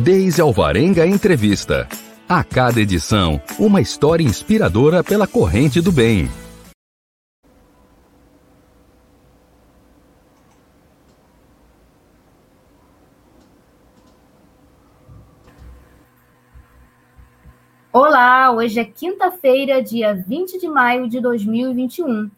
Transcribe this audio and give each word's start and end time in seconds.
Deise 0.00 0.40
Alvarenga 0.40 1.06
Entrevista. 1.06 1.86
A 2.26 2.42
cada 2.42 2.80
edição, 2.80 3.38
uma 3.58 3.82
história 3.82 4.24
inspiradora 4.24 5.04
pela 5.04 5.26
corrente 5.26 5.78
do 5.82 5.92
bem. 5.92 6.26
Olá, 17.92 18.50
hoje 18.52 18.80
é 18.80 18.84
quinta-feira, 18.86 19.82
dia 19.82 20.14
20 20.14 20.58
de 20.58 20.66
maio 20.66 21.10
de 21.10 21.20
2021. 21.20 22.30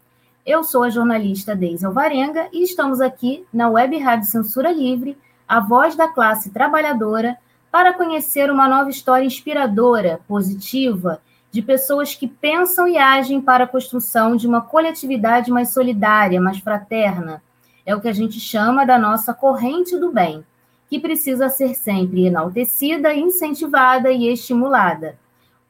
Eu 0.45 0.65
sou 0.65 0.83
a 0.83 0.91
jornalista 0.91 1.55
Deise 1.55 1.87
Alvarenga 1.87 2.49
e 2.53 2.65
estamos 2.65 3.01
aqui 3.01 3.47
na 3.53 3.69
Web 3.71 3.97
Rádio 3.99 4.27
Censura 4.27 4.73
Livre, 4.73 5.17
a 5.47 5.61
voz 5.61 5.95
da 5.95 6.09
classe 6.09 6.51
trabalhadora, 6.51 7.39
para 7.73 7.93
conhecer 7.93 8.51
uma 8.53 8.69
nova 8.69 8.91
história 8.91 9.25
inspiradora, 9.25 10.21
positiva, 10.29 11.21
de 11.51 11.61
pessoas 11.61 12.15
que 12.15 12.29
pensam 12.29 12.87
e 12.87 12.97
agem 12.97 13.41
para 13.41 13.65
a 13.65 13.67
construção 13.67 14.37
de 14.37 14.47
uma 14.47 14.61
coletividade 14.61 15.51
mais 15.51 15.71
solidária, 15.71 16.41
mais 16.41 16.59
fraterna. 16.59 17.43
É 17.85 17.97
o 17.97 18.01
que 18.01 18.09
a 18.09 18.13
gente 18.13 18.39
chama 18.39 18.87
da 18.87 18.97
nossa 18.97 19.35
corrente 19.35 19.99
do 19.99 20.13
bem, 20.13 20.45
que 20.89 21.01
precisa 21.01 21.49
ser 21.49 21.75
sempre 21.75 22.27
enaltecida, 22.27 23.13
incentivada 23.13 24.13
e 24.13 24.29
estimulada 24.29 25.19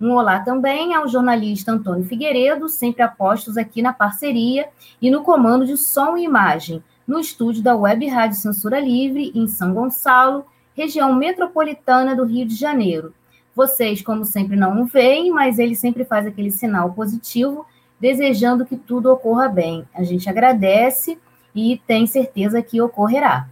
um 0.03 0.17
olá 0.17 0.41
também 0.41 0.95
ao 0.95 1.07
jornalista 1.07 1.71
Antônio 1.71 2.05
Figueiredo, 2.05 2.69
sempre 2.69 3.03
apostos 3.03 3.57
aqui 3.57 3.81
na 3.81 3.93
parceria 3.93 4.69
e 5.01 5.09
no 5.13 5.23
comando 5.23 5.65
de 5.65 5.77
som 5.77 6.17
e 6.17 6.25
imagem, 6.25 6.83
no 7.07 7.21
estúdio 7.21 7.63
da 7.63 7.77
Web 7.77 8.09
Rádio 8.09 8.37
Censura 8.37 8.81
Livre, 8.81 9.31
em 9.33 9.47
São 9.47 9.73
Gonçalo, 9.73 10.45
região 10.77 11.15
metropolitana 11.15 12.15
do 12.15 12.25
Rio 12.25 12.47
de 12.47 12.55
Janeiro. 12.55 13.15
Vocês, 13.55 14.01
como 14.03 14.25
sempre, 14.25 14.57
não 14.57 14.83
o 14.83 14.87
veem, 14.87 15.31
mas 15.31 15.59
ele 15.59 15.75
sempre 15.75 16.05
faz 16.05 16.27
aquele 16.27 16.51
sinal 16.51 16.93
positivo, 16.93 17.67
desejando 18.01 18.65
que 18.65 18.77
tudo 18.77 19.13
ocorra 19.13 19.49
bem. 19.49 19.87
A 19.95 20.03
gente 20.03 20.29
agradece 20.29 21.19
e 21.55 21.81
tem 21.87 22.07
certeza 22.07 22.63
que 22.63 22.81
ocorrerá. 22.81 23.49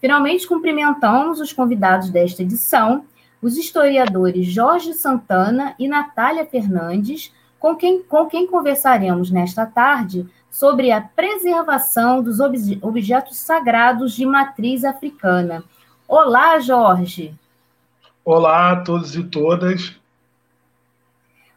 Finalmente, 0.00 0.48
cumprimentamos 0.48 1.38
os 1.40 1.52
convidados 1.52 2.10
desta 2.10 2.42
edição 2.42 3.04
os 3.42 3.58
historiadores 3.58 4.46
Jorge 4.46 4.94
Santana 4.94 5.74
e 5.76 5.88
Natália 5.88 6.46
Fernandes, 6.46 7.32
com 7.58 7.74
quem, 7.74 8.00
com 8.02 8.26
quem 8.26 8.46
conversaremos 8.46 9.30
nesta 9.30 9.66
tarde 9.66 10.26
sobre 10.48 10.92
a 10.92 11.00
preservação 11.00 12.22
dos 12.22 12.38
obje, 12.38 12.78
objetos 12.80 13.36
sagrados 13.38 14.14
de 14.14 14.24
matriz 14.24 14.84
africana. 14.84 15.64
Olá, 16.14 16.60
Jorge. 16.60 17.34
Olá 18.22 18.72
a 18.72 18.82
todos 18.82 19.16
e 19.16 19.24
todas. 19.24 19.98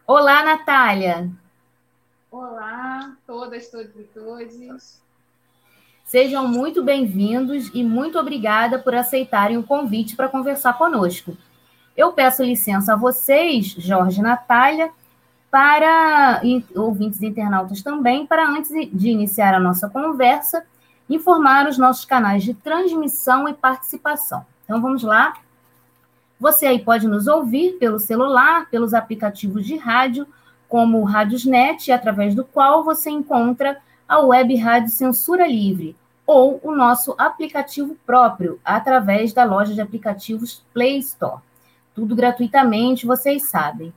Olá, 0.08 0.46
Natália. 0.46 1.30
Olá, 2.32 3.18
todas, 3.28 3.70
todos 3.70 3.94
e 3.98 4.04
todos. 4.04 5.02
Sejam 6.06 6.48
muito 6.48 6.82
bem-vindos 6.82 7.70
e 7.74 7.84
muito 7.84 8.18
obrigada 8.18 8.80
por 8.80 8.96
aceitarem 8.96 9.58
o 9.58 9.64
convite 9.64 10.16
para 10.16 10.30
conversar 10.30 10.78
conosco. 10.78 11.36
Eu 11.98 12.14
peço 12.14 12.42
licença 12.42 12.94
a 12.94 12.96
vocês, 12.96 13.76
Jorge 13.78 14.22
e 14.22 14.24
Natália, 14.24 14.90
para 15.52 16.42
ouvintes 16.78 17.22
e 17.22 17.26
internautas 17.26 17.84
também, 17.84 18.26
para 18.26 18.48
antes 18.48 18.72
de 18.72 19.10
iniciar 19.10 19.54
a 19.54 19.60
nossa 19.60 19.90
conversa, 19.90 20.66
informar 21.10 21.68
os 21.68 21.78
nossos 21.78 22.06
canais 22.06 22.44
de 22.44 22.54
transmissão 22.54 23.48
e 23.48 23.54
participação. 23.54 24.46
Então 24.64 24.82
vamos 24.82 25.04
lá. 25.04 25.36
Você 26.40 26.66
aí 26.66 26.80
pode 26.80 27.08
nos 27.08 27.28
ouvir 27.28 27.74
pelo 27.80 28.00
celular, 28.00 28.70
pelos 28.70 28.94
aplicativos 28.94 29.66
de 29.66 29.78
rádio, 29.78 30.28
como 30.68 31.00
o 31.00 31.06
Rádiosnet, 31.06 31.92
através 31.92 32.36
do 32.36 32.44
qual 32.44 32.84
você 32.84 33.10
encontra 33.10 33.78
a 34.08 34.20
web 34.20 34.56
Rádio 34.56 34.90
Censura 34.90 35.48
Livre, 35.48 35.96
ou 36.26 36.60
o 36.64 36.76
nosso 36.76 37.16
aplicativo 37.18 37.96
próprio, 38.06 38.60
através 38.66 39.32
da 39.32 39.44
loja 39.44 39.74
de 39.74 39.82
aplicativos 39.82 40.64
Play 40.74 40.98
Store 41.00 41.40
tudo 41.96 42.14
gratuitamente, 42.14 43.06
vocês 43.06 43.44
sabem. 43.44 43.94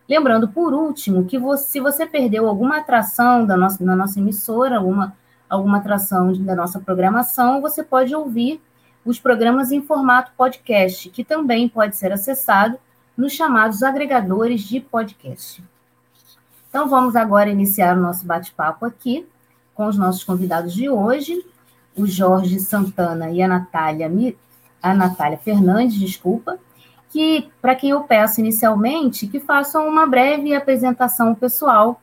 Lembrando, 0.09 0.49
por 0.49 0.75
último, 0.75 1.27
que 1.27 1.39
você, 1.39 1.65
se 1.65 1.81
você 1.81 2.07
perdeu 2.07 2.49
alguma 2.49 2.79
atração 2.79 3.47
da 3.47 3.57
nossa, 3.57 3.85
nossa 3.85 4.19
emissora, 4.19 4.79
alguma 5.49 5.77
atração 5.77 6.33
da 6.33 6.57
nossa 6.57 6.81
programação, 6.81 7.61
você 7.61 7.85
pode 7.85 8.13
ouvir 8.15 8.61
os 9.05 9.19
programas 9.19 9.73
em 9.73 9.83
formato 9.83 10.33
podcast, 10.37 11.09
que 11.11 11.25
também 11.25 11.69
pode 11.69 11.97
ser 11.97 12.13
acessado 12.13 12.79
nos 13.17 13.33
chamados 13.33 13.83
agregadores 13.83 14.63
de 14.63 14.81
podcast. 14.81 15.63
Então, 16.69 16.89
vamos 16.89 17.17
agora 17.17 17.51
iniciar 17.51 17.97
o 17.97 18.01
nosso 18.01 18.27
bate-papo 18.27 18.85
aqui 18.85 19.27
com 19.75 19.87
os 19.87 19.97
nossos 19.97 20.25
convidados 20.25 20.75
de 20.75 20.89
hoje, 20.89 21.45
o 21.97 22.07
Jorge 22.07 22.61
Santana 22.61 23.31
e 23.31 23.41
a 23.41 23.49
Natália, 23.49 24.11
a 24.83 24.95
Natália 24.95 25.39
Fernandes, 25.39 25.99
desculpa, 25.99 26.59
que, 27.11 27.51
para 27.61 27.75
quem 27.75 27.91
eu 27.91 28.03
peço 28.03 28.41
inicialmente, 28.41 29.27
que 29.27 29.41
façam 29.41 29.89
uma 29.89 30.07
breve 30.07 30.55
apresentação 30.55 31.35
pessoal 31.35 32.01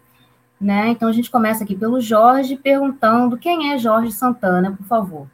né? 0.59 0.89
Então 0.89 1.09
a 1.09 1.12
gente 1.12 1.30
começa 1.30 1.63
aqui 1.63 1.75
pelo 1.75 2.00
Jorge 2.00 2.56
perguntando 2.56 3.38
quem 3.38 3.71
é 3.71 3.77
Jorge 3.77 4.12
Santana, 4.12 4.71
por 4.71 4.86
favor. 4.86 5.27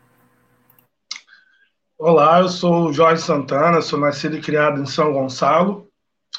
Olá, 2.03 2.39
eu 2.39 2.49
sou 2.49 2.91
Jorge 2.91 3.21
Santana, 3.21 3.79
sou 3.79 3.99
nascido 3.99 4.35
e 4.35 4.41
criado 4.41 4.81
em 4.81 4.87
São 4.87 5.13
Gonçalo, 5.13 5.87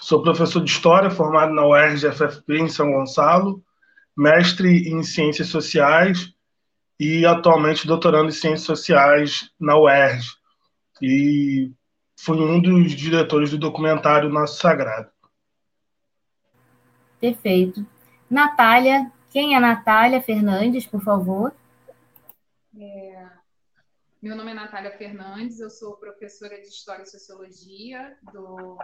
sou 0.01 0.21
professor 0.21 0.61
de 0.61 0.69
História 0.69 1.09
formado 1.09 1.55
na 1.55 1.65
UERJ-FFP 1.65 2.59
em 2.59 2.69
São 2.69 2.91
Gonçalo, 2.91 3.63
mestre 4.17 4.89
em 4.93 5.05
Ciências 5.05 5.47
Sociais 5.47 6.35
e 6.99 7.25
atualmente 7.25 7.87
doutorando 7.87 8.31
em 8.31 8.33
Ciências 8.33 8.63
Sociais 8.63 9.53
na 9.61 9.79
UERJ. 9.79 10.27
E 11.01 11.71
fui 12.19 12.41
um 12.41 12.61
dos 12.61 12.91
diretores 12.91 13.53
do 13.53 13.57
documentário 13.57 14.29
Nosso 14.31 14.59
Sagrado. 14.59 15.11
Perfeito. 17.21 17.87
Natália, 18.29 19.13
quem 19.31 19.55
é 19.55 19.61
Natália 19.61 20.21
Fernandes, 20.21 20.87
por 20.87 21.01
favor? 21.05 21.55
É, 22.77 23.12
meu 24.23 24.37
nome 24.37 24.53
é 24.53 24.55
Natália 24.55 24.97
Fernandes, 24.97 25.59
eu 25.59 25.69
sou 25.69 25.97
professora 25.97 26.61
de 26.61 26.69
História 26.69 27.03
e 27.03 27.07
Sociologia 27.07 28.17
do, 28.33 28.79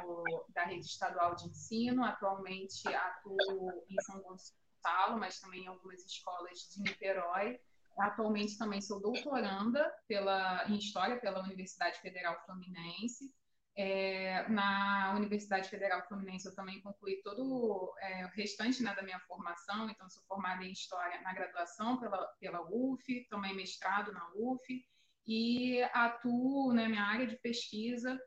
da 0.49 0.65
Rede 0.65 0.85
Estadual 0.85 1.37
de 1.37 1.47
Ensino. 1.47 2.05
Atualmente 2.05 2.89
atuo 2.89 3.85
em 3.89 4.03
São 4.03 4.21
Gonçalo, 4.21 5.17
mas 5.17 5.39
também 5.39 5.63
em 5.63 5.67
algumas 5.69 6.05
escolas 6.05 6.69
de 6.75 6.83
Niterói, 6.83 7.61
atualmente 8.01 8.59
também 8.59 8.81
sou 8.81 9.01
doutoranda 9.01 9.89
pela, 10.09 10.69
em 10.69 10.77
História 10.77 11.21
pela 11.21 11.45
Universidade 11.45 12.01
Federal 12.01 12.45
Fluminense. 12.45 13.33
É, 13.77 14.45
na 14.49 15.15
Universidade 15.15 15.69
Federal 15.69 16.05
Fluminense 16.09 16.49
eu 16.49 16.55
também 16.57 16.81
concluí 16.81 17.23
todo 17.23 17.95
é, 18.01 18.27
o 18.27 18.31
restante 18.31 18.83
né, 18.83 18.93
da 18.93 19.03
minha 19.03 19.21
formação, 19.21 19.89
então 19.89 20.11
sou 20.11 20.25
formada 20.25 20.65
em 20.65 20.73
História 20.73 21.21
na 21.21 21.33
graduação 21.33 21.97
pela, 22.01 22.27
pela 22.41 22.61
UF, 22.69 23.25
também 23.31 23.55
mestrado 23.55 24.13
na 24.13 24.33
UF, 24.35 24.85
e 25.29 25.83
atuo 25.93 26.73
na 26.73 26.83
né, 26.83 26.89
minha 26.89 27.03
área 27.03 27.27
de 27.27 27.37
pesquisa 27.37 28.19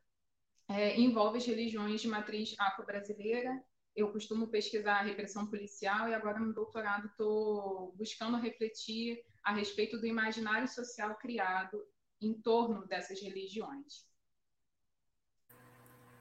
é, 0.69 0.99
envolve 0.99 1.39
as 1.39 1.45
religiões 1.45 1.99
de 1.99 2.07
matriz 2.07 2.55
afro-brasileira. 2.59 3.59
Eu 3.95 4.11
costumo 4.11 4.47
pesquisar 4.47 4.99
a 4.99 5.03
repressão 5.03 5.47
policial 5.47 6.07
e 6.07 6.13
agora 6.13 6.39
no 6.39 6.53
doutorado 6.53 7.07
estou 7.07 7.91
buscando 7.97 8.37
refletir 8.37 9.19
a 9.43 9.51
respeito 9.51 9.99
do 9.99 10.05
imaginário 10.05 10.67
social 10.67 11.15
criado 11.15 11.83
em 12.21 12.33
torno 12.33 12.85
dessas 12.85 13.19
religiões. 13.19 14.05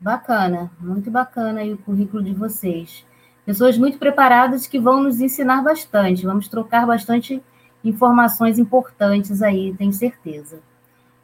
Bacana, 0.01 0.73
muito 0.81 1.11
bacana 1.11 1.61
aí 1.61 1.75
o 1.75 1.79
currículo 1.79 2.23
de 2.23 2.33
vocês. 2.33 3.07
Pessoas 3.45 3.77
muito 3.77 3.99
preparadas 3.99 4.67
que 4.67 4.81
vão 4.81 5.03
nos 5.03 5.21
ensinar 5.21 5.63
bastante, 5.63 6.25
vamos 6.25 6.49
trocar 6.49 6.87
bastante 6.87 7.43
informações 7.85 8.59
importantes 8.59 9.43
aí, 9.43 9.75
tenho 9.77 9.93
certeza. 9.93 10.70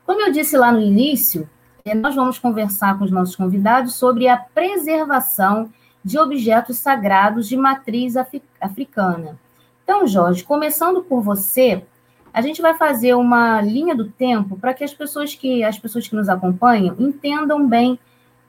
Como 0.06 0.22
eu 0.22 0.30
disse 0.30 0.56
lá 0.56 0.70
no 0.70 0.80
início, 0.80 1.50
eh, 1.84 1.92
nós 1.92 2.14
vamos 2.14 2.38
conversar 2.38 2.96
com 2.96 3.04
os 3.04 3.10
nossos 3.10 3.34
convidados 3.34 3.96
sobre 3.96 4.28
a 4.28 4.36
preservação 4.36 5.68
de 6.04 6.16
objetos 6.16 6.78
sagrados 6.78 7.48
de 7.48 7.56
matriz 7.56 8.14
africana. 8.60 9.36
Então, 9.82 10.06
Jorge, 10.06 10.44
começando 10.44 11.02
por 11.02 11.20
você, 11.20 11.84
a 12.32 12.40
gente 12.40 12.62
vai 12.62 12.74
fazer 12.74 13.14
uma 13.14 13.60
linha 13.60 13.96
do 13.96 14.08
tempo 14.08 14.56
para 14.56 14.72
que 14.72 14.84
as 14.84 14.94
pessoas 14.94 15.34
que 15.34 15.64
as 15.64 15.76
pessoas 15.76 16.06
que 16.06 16.14
nos 16.14 16.28
acompanham 16.28 16.94
entendam 17.00 17.66
bem 17.66 17.98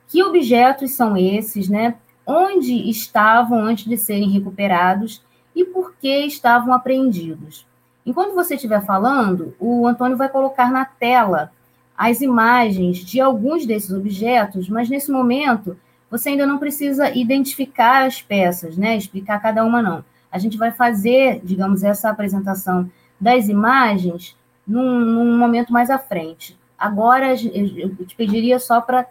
que 0.06 0.22
objetos 0.22 0.92
são 0.92 1.16
esses, 1.16 1.68
né? 1.68 1.96
Onde 2.24 2.88
estavam 2.88 3.64
antes 3.64 3.86
de 3.86 3.96
serem 3.96 4.30
recuperados 4.30 5.24
e 5.56 5.64
por 5.64 5.94
que 5.96 6.24
estavam 6.24 6.72
apreendidos. 6.72 7.66
Enquanto 8.08 8.34
você 8.34 8.54
estiver 8.54 8.82
falando, 8.86 9.54
o 9.60 9.86
Antônio 9.86 10.16
vai 10.16 10.30
colocar 10.30 10.72
na 10.72 10.86
tela 10.86 11.52
as 11.94 12.22
imagens 12.22 13.04
de 13.04 13.20
alguns 13.20 13.66
desses 13.66 13.92
objetos, 13.92 14.66
mas 14.66 14.88
nesse 14.88 15.12
momento 15.12 15.76
você 16.10 16.30
ainda 16.30 16.46
não 16.46 16.56
precisa 16.56 17.14
identificar 17.14 18.06
as 18.06 18.22
peças, 18.22 18.78
né? 18.78 18.96
Explicar 18.96 19.42
cada 19.42 19.62
uma 19.62 19.82
não. 19.82 20.02
A 20.32 20.38
gente 20.38 20.56
vai 20.56 20.72
fazer, 20.72 21.42
digamos, 21.44 21.84
essa 21.84 22.08
apresentação 22.08 22.90
das 23.20 23.46
imagens 23.46 24.34
num, 24.66 25.00
num 25.00 25.36
momento 25.36 25.70
mais 25.70 25.90
à 25.90 25.98
frente. 25.98 26.58
Agora 26.78 27.34
eu 27.34 28.06
te 28.06 28.16
pediria 28.16 28.58
só 28.58 28.80
para 28.80 29.04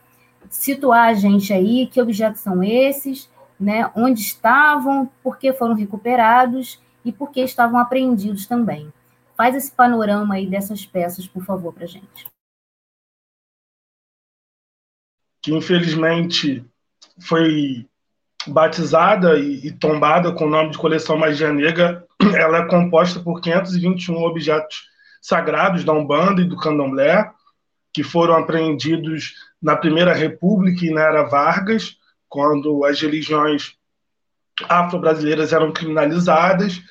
situar 0.49 1.09
a 1.09 1.13
gente 1.13 1.53
aí 1.53 1.85
que 1.85 2.01
objetos 2.01 2.41
são 2.41 2.63
esses, 2.63 3.29
né? 3.59 3.91
Onde 3.95 4.21
estavam, 4.21 5.07
por 5.21 5.37
que 5.37 5.53
foram 5.53 5.75
recuperados 5.75 6.79
e 7.07 7.11
por 7.13 7.31
que 7.31 7.39
estavam 7.39 7.79
apreendidos 7.79 8.45
também. 8.45 8.91
Faz 9.37 9.55
esse 9.55 9.71
panorama 9.71 10.35
aí 10.35 10.45
dessas 10.45 10.85
peças, 10.85 11.25
por 11.25 11.41
favor, 11.45 11.73
para 11.73 11.85
gente. 11.85 12.27
Que 15.41 15.53
infelizmente 15.55 16.65
foi 17.21 17.87
batizada 18.45 19.39
e, 19.39 19.71
tombada 19.71 20.33
com 20.33 20.45
o 20.45 20.49
nome 20.49 20.71
de 20.71 20.77
coleção 20.77 21.17
Magia 21.17 21.53
Negra, 21.53 22.05
ela 22.35 22.57
é 22.57 22.67
composta 22.67 23.21
por 23.21 23.39
521 23.39 24.17
objetos 24.23 24.89
sagrados 25.21 25.85
da 25.85 25.93
Umbanda 25.93 26.41
e 26.41 26.45
do 26.45 26.57
Candomblé, 26.57 27.31
que 27.93 28.03
foram 28.03 28.35
apreendidos 28.35 29.33
na 29.61 29.77
Primeira 29.77 30.13
República 30.13 30.85
e 30.85 30.91
na 30.91 31.01
Era 31.01 31.23
Vargas, 31.23 31.97
quando 32.27 32.83
as 32.83 32.99
religiões 32.99 33.77
afro-brasileiras 34.67 35.53
eram 35.53 35.71
criminalizadas 35.71 36.81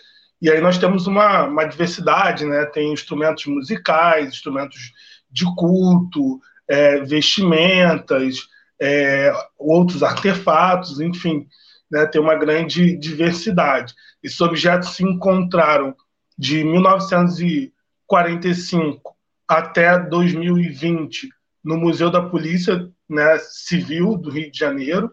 e 0.40 0.50
aí 0.50 0.60
nós 0.60 0.78
temos 0.78 1.06
uma, 1.06 1.44
uma 1.44 1.64
diversidade, 1.64 2.44
né? 2.44 2.66
Tem 2.66 2.92
instrumentos 2.92 3.46
musicais, 3.46 4.28
instrumentos 4.28 4.92
de 5.30 5.44
culto, 5.54 6.40
é, 6.68 7.00
vestimentas, 7.00 8.46
é, 8.80 9.32
outros 9.58 10.02
artefatos, 10.02 11.00
enfim, 11.00 11.46
né? 11.90 12.04
tem 12.06 12.20
uma 12.20 12.34
grande 12.34 12.96
diversidade. 12.96 13.94
Esses 14.22 14.40
objetos 14.40 14.90
se 14.90 15.04
encontraram 15.04 15.94
de 16.36 16.62
1945 16.64 19.16
até 19.48 19.98
2020 19.98 21.30
no 21.64 21.78
Museu 21.78 22.10
da 22.10 22.20
Polícia 22.22 22.90
né, 23.08 23.38
Civil 23.38 24.16
do 24.16 24.30
Rio 24.30 24.50
de 24.50 24.58
Janeiro, 24.58 25.12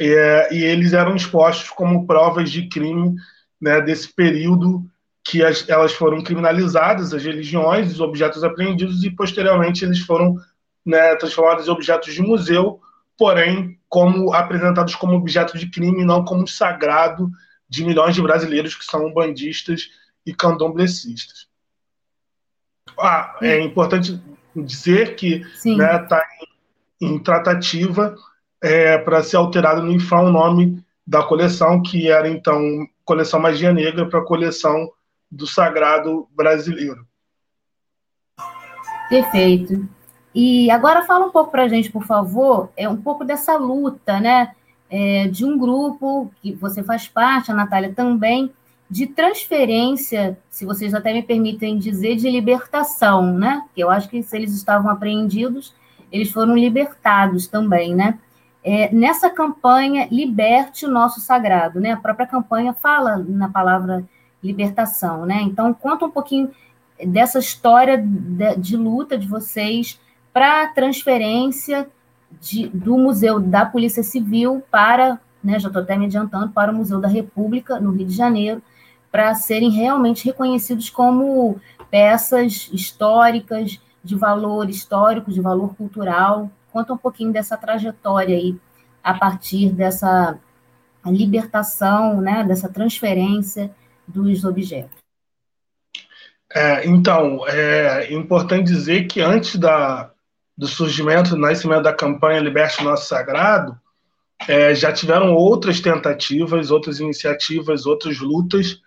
é, 0.00 0.54
e 0.54 0.64
eles 0.64 0.94
eram 0.94 1.14
expostos 1.14 1.68
como 1.70 2.06
provas 2.06 2.50
de 2.50 2.66
crime 2.68 3.14
né, 3.62 3.80
desse 3.80 4.12
período 4.12 4.84
que 5.24 5.44
as, 5.44 5.68
elas 5.68 5.92
foram 5.92 6.20
criminalizadas, 6.20 7.14
as 7.14 7.22
religiões, 7.22 7.92
os 7.92 8.00
objetos 8.00 8.42
apreendidos, 8.42 9.04
e 9.04 9.10
posteriormente 9.10 9.84
eles 9.84 10.00
foram 10.00 10.36
né, 10.84 11.14
transformados 11.14 11.68
em 11.68 11.70
objetos 11.70 12.12
de 12.12 12.20
museu, 12.20 12.80
porém 13.16 13.78
como 13.88 14.34
apresentados 14.34 14.96
como 14.96 15.14
objetos 15.14 15.60
de 15.60 15.70
crime, 15.70 16.04
não 16.04 16.24
como 16.24 16.48
sagrado 16.48 17.30
de 17.68 17.84
milhões 17.84 18.16
de 18.16 18.22
brasileiros 18.22 18.74
que 18.74 18.84
são 18.84 19.12
bandistas 19.12 19.90
e 20.26 20.34
candomblecistas. 20.34 21.46
Ah, 22.98 23.36
é 23.40 23.60
importante 23.60 24.20
dizer 24.56 25.14
que 25.14 25.46
está 25.54 25.76
né, 25.76 25.98
tá 26.00 26.26
em, 27.00 27.14
em, 27.14 27.18
tratativa 27.18 28.16
é, 28.60 28.98
para 28.98 29.22
ser 29.22 29.36
alterado 29.36 29.82
no 29.82 29.92
IFAM 29.92 30.22
o 30.22 30.32
nome 30.32 30.84
da 31.06 31.22
coleção, 31.22 31.80
que 31.80 32.10
era 32.10 32.28
então 32.28 32.60
coleção 33.04 33.40
Magia 33.40 33.72
Negra 33.72 34.08
para 34.08 34.20
a 34.20 34.24
coleção 34.24 34.90
do 35.30 35.46
Sagrado 35.46 36.28
Brasileiro. 36.34 37.06
Perfeito. 39.08 39.88
E 40.34 40.70
agora 40.70 41.04
fala 41.04 41.26
um 41.26 41.30
pouco 41.30 41.50
para 41.50 41.64
a 41.64 41.68
gente, 41.68 41.90
por 41.90 42.04
favor, 42.04 42.70
é 42.76 42.88
um 42.88 42.96
pouco 42.96 43.24
dessa 43.24 43.56
luta, 43.56 44.18
né, 44.18 44.54
é, 44.88 45.28
de 45.28 45.44
um 45.44 45.58
grupo 45.58 46.32
que 46.40 46.52
você 46.52 46.82
faz 46.82 47.08
parte, 47.08 47.50
a 47.50 47.54
Natália 47.54 47.92
também, 47.94 48.50
de 48.88 49.06
transferência, 49.06 50.38
se 50.50 50.66
vocês 50.66 50.92
até 50.92 51.14
me 51.14 51.22
permitem 51.22 51.78
dizer, 51.78 52.16
de 52.16 52.28
libertação, 52.28 53.32
né? 53.32 53.64
Eu 53.74 53.90
acho 53.90 54.06
que 54.06 54.22
se 54.22 54.36
eles 54.36 54.52
estavam 54.52 54.90
apreendidos, 54.90 55.74
eles 56.10 56.30
foram 56.30 56.54
libertados 56.54 57.46
também, 57.46 57.94
né? 57.94 58.18
É, 58.64 58.92
nessa 58.94 59.28
campanha 59.28 60.06
Liberte 60.10 60.86
o 60.86 60.90
Nosso 60.90 61.20
Sagrado, 61.20 61.80
né? 61.80 61.92
A 61.92 61.96
própria 61.96 62.26
campanha 62.26 62.72
fala 62.72 63.18
na 63.18 63.48
palavra 63.48 64.04
libertação, 64.42 65.26
né? 65.26 65.40
Então, 65.42 65.74
conta 65.74 66.04
um 66.04 66.10
pouquinho 66.10 66.50
dessa 67.04 67.38
história 67.38 67.98
de, 67.98 68.56
de 68.56 68.76
luta 68.76 69.18
de 69.18 69.26
vocês 69.26 70.00
para 70.32 70.62
a 70.62 70.68
transferência 70.68 71.88
de, 72.40 72.68
do 72.68 72.96
Museu 72.96 73.40
da 73.40 73.66
Polícia 73.66 74.02
Civil 74.02 74.62
para, 74.70 75.20
né, 75.42 75.58
já 75.58 75.68
estou 75.68 75.82
até 75.82 75.96
me 75.96 76.06
adiantando, 76.06 76.52
para 76.52 76.72
o 76.72 76.74
Museu 76.74 77.00
da 77.00 77.08
República, 77.08 77.78
no 77.78 77.90
Rio 77.90 78.06
de 78.06 78.14
Janeiro, 78.14 78.62
para 79.10 79.34
serem 79.34 79.70
realmente 79.70 80.24
reconhecidos 80.24 80.88
como 80.88 81.60
peças 81.90 82.70
históricas, 82.72 83.78
de 84.02 84.16
valor 84.16 84.68
histórico, 84.68 85.30
de 85.30 85.40
valor 85.40 85.76
cultural, 85.76 86.50
Conta 86.72 86.92
um 86.92 86.98
pouquinho 86.98 87.32
dessa 87.32 87.56
trajetória 87.56 88.36
aí, 88.36 88.56
a 89.02 89.14
partir 89.14 89.70
dessa 89.70 90.38
libertação, 91.04 92.20
né, 92.20 92.44
dessa 92.44 92.68
transferência 92.68 93.70
dos 94.06 94.44
objetos. 94.44 95.02
É, 96.54 96.86
então, 96.86 97.46
é 97.48 98.12
importante 98.12 98.64
dizer 98.66 99.06
que 99.06 99.20
antes 99.20 99.56
da, 99.56 100.10
do 100.56 100.66
surgimento, 100.66 101.30
do 101.30 101.36
nascimento 101.36 101.82
da 101.82 101.94
campanha 101.94 102.40
Liberte 102.40 102.84
Nosso 102.84 103.08
Sagrado, 103.08 103.76
é, 104.46 104.74
já 104.74 104.92
tiveram 104.92 105.34
outras 105.34 105.80
tentativas, 105.80 106.70
outras 106.70 107.00
iniciativas, 107.00 107.86
outras 107.86 108.18
lutas 108.18 108.80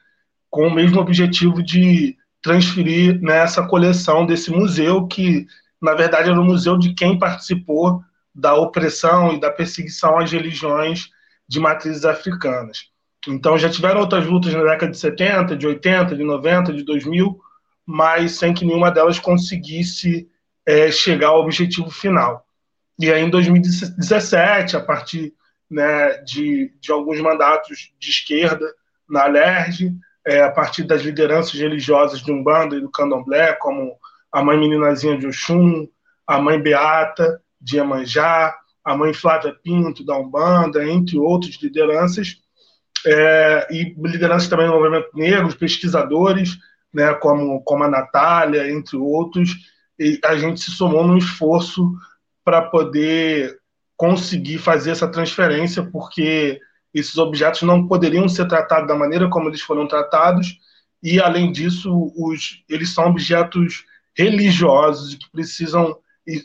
com 0.49 0.67
o 0.67 0.73
mesmo 0.73 0.99
objetivo 0.99 1.63
de 1.63 2.15
transferir 2.41 3.19
nessa 3.21 3.61
né, 3.61 3.67
coleção 3.67 4.25
desse 4.25 4.51
museu 4.51 5.07
que 5.07 5.47
na 5.85 5.93
verdade, 5.93 6.31
era 6.31 6.41
o 6.41 6.43
museu 6.43 6.79
de 6.79 6.95
quem 6.95 7.19
participou 7.19 8.03
da 8.33 8.55
opressão 8.55 9.33
e 9.33 9.39
da 9.39 9.51
perseguição 9.51 10.17
às 10.17 10.31
religiões 10.31 11.11
de 11.47 11.59
matrizes 11.59 12.03
africanas. 12.03 12.89
Então, 13.27 13.55
já 13.55 13.69
tiveram 13.69 14.01
outras 14.01 14.25
lutas 14.25 14.51
na 14.51 14.63
década 14.63 14.91
de 14.91 14.97
70, 14.97 15.55
de 15.55 15.67
80, 15.67 16.15
de 16.15 16.23
90, 16.23 16.73
de 16.73 16.83
2000, 16.83 17.39
mas 17.85 18.31
sem 18.31 18.51
que 18.51 18.65
nenhuma 18.65 18.89
delas 18.89 19.19
conseguisse 19.19 20.27
é, 20.65 20.89
chegar 20.89 21.27
ao 21.27 21.41
objetivo 21.41 21.91
final. 21.91 22.43
E 22.99 23.11
aí, 23.11 23.21
em 23.21 23.29
2017, 23.29 24.75
a 24.75 24.81
partir 24.81 25.35
né, 25.69 26.17
de, 26.23 26.73
de 26.81 26.91
alguns 26.91 27.21
mandatos 27.21 27.93
de 27.99 28.09
esquerda 28.09 28.65
na 29.07 29.27
LERJ, 29.27 29.93
é, 30.25 30.41
a 30.41 30.51
partir 30.51 30.83
das 30.83 31.03
lideranças 31.03 31.53
religiosas 31.53 32.21
de 32.21 32.31
Umbanda 32.31 32.75
e 32.75 32.81
do 32.81 32.89
Candomblé, 32.89 33.53
como 33.53 33.95
a 34.35 34.43
mãe 34.43 34.57
meninazinha 34.57 35.17
de 35.17 35.25
Oxum, 35.27 35.87
a 36.27 36.41
mãe 36.41 36.61
Beata 36.61 37.41
de 37.61 37.77
Iemanjá, 37.77 38.53
a 38.83 38.93
mãe 38.93 39.13
Flávia 39.13 39.55
Pinto 39.63 40.05
da 40.05 40.17
Umbanda, 40.17 40.85
entre 40.85 41.17
outros 41.17 41.57
lideranças, 41.63 42.35
é, 43.05 43.67
e 43.71 43.95
lideranças 43.97 44.49
também 44.49 44.67
do 44.67 44.73
movimento 44.73 45.07
negro, 45.13 45.55
pesquisadores, 45.55 46.57
né, 46.93 47.13
como, 47.13 47.61
como 47.63 47.85
a 47.85 47.89
Natália, 47.89 48.69
entre 48.69 48.97
outros, 48.97 49.55
e 49.97 50.19
a 50.25 50.35
gente 50.35 50.59
se 50.59 50.71
somou 50.71 51.07
num 51.07 51.17
esforço 51.17 51.89
para 52.43 52.61
poder 52.61 53.57
conseguir 53.95 54.57
fazer 54.57 54.91
essa 54.91 55.07
transferência, 55.07 55.81
porque 55.81 56.59
esses 56.93 57.17
objetos 57.17 57.61
não 57.61 57.87
poderiam 57.87 58.27
ser 58.27 58.49
tratados 58.49 58.89
da 58.89 58.95
maneira 58.95 59.29
como 59.29 59.47
eles 59.47 59.61
foram 59.61 59.87
tratados, 59.87 60.59
e 61.01 61.21
além 61.21 61.53
disso, 61.53 62.11
os, 62.17 62.65
eles 62.67 62.93
são 62.93 63.05
objetos 63.05 63.85
religiosos 64.15 65.15
que 65.15 65.29
precisam 65.31 65.97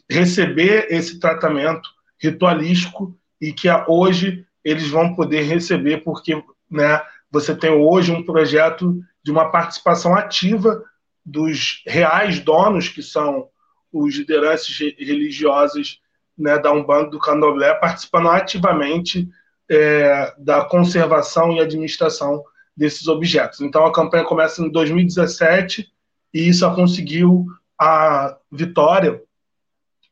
receber 0.09 0.89
esse 0.91 1.19
tratamento 1.19 1.89
ritualístico 2.21 3.17
e 3.41 3.53
que 3.53 3.69
hoje 3.89 4.45
eles 4.65 4.89
vão 4.89 5.15
poder 5.15 5.43
receber 5.43 5.99
porque 5.99 6.43
né, 6.71 7.00
você 7.31 7.55
tem 7.55 7.71
hoje 7.71 8.12
um 8.12 8.23
projeto 8.23 9.00
de 9.23 9.31
uma 9.31 9.50
participação 9.50 10.15
ativa 10.15 10.85
dos 11.25 11.83
reais 11.87 12.41
donos, 12.41 12.89
que 12.89 13.03
são 13.03 13.49
os 13.93 14.15
lideranças 14.17 14.77
religiosas 14.99 15.99
né, 16.37 16.59
da 16.59 16.73
Umbanda 16.73 17.11
do 17.11 17.19
Candomblé, 17.19 17.75
participando 17.75 18.29
ativamente 18.29 19.29
é, 19.71 20.35
da 20.39 20.65
conservação 20.65 21.53
e 21.53 21.61
administração 21.61 22.43
desses 22.77 23.07
objetos. 23.09 23.61
Então, 23.61 23.85
a 23.85 23.93
campanha 23.93 24.25
começa 24.25 24.62
em 24.62 24.71
2017 24.71 25.89
e 26.33 26.49
isso 26.49 26.69
conseguiu 26.75 27.47
a 27.81 28.37
vitória, 28.53 29.23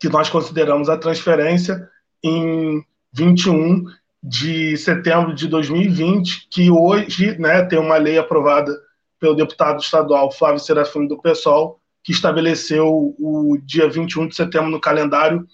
que 0.01 0.09
nós 0.09 0.31
consideramos 0.31 0.89
a 0.89 0.97
transferência, 0.97 1.89
em 2.25 2.83
21 3.13 3.85
de 4.23 4.77
setembro 4.79 5.35
de 5.35 5.47
2020, 5.47 6.49
que 6.51 6.71
hoje 6.71 7.39
né, 7.39 7.63
tem 7.65 7.79
uma 7.79 7.97
lei 7.97 8.19
aprovada 8.19 8.73
pelo 9.21 9.35
deputado 9.35 9.81
estadual 9.81 10.33
Flávio 10.33 10.61
Serafim 10.61 11.07
do 11.07 11.21
PSOL, 11.21 11.79
que 12.03 12.13
estabeleceu 12.13 13.15
o 13.19 13.59
dia 13.63 13.89
21 13.89 14.29
de 14.29 14.37
setembro 14.37 14.71
no 14.71 14.81
calendário 14.81 15.47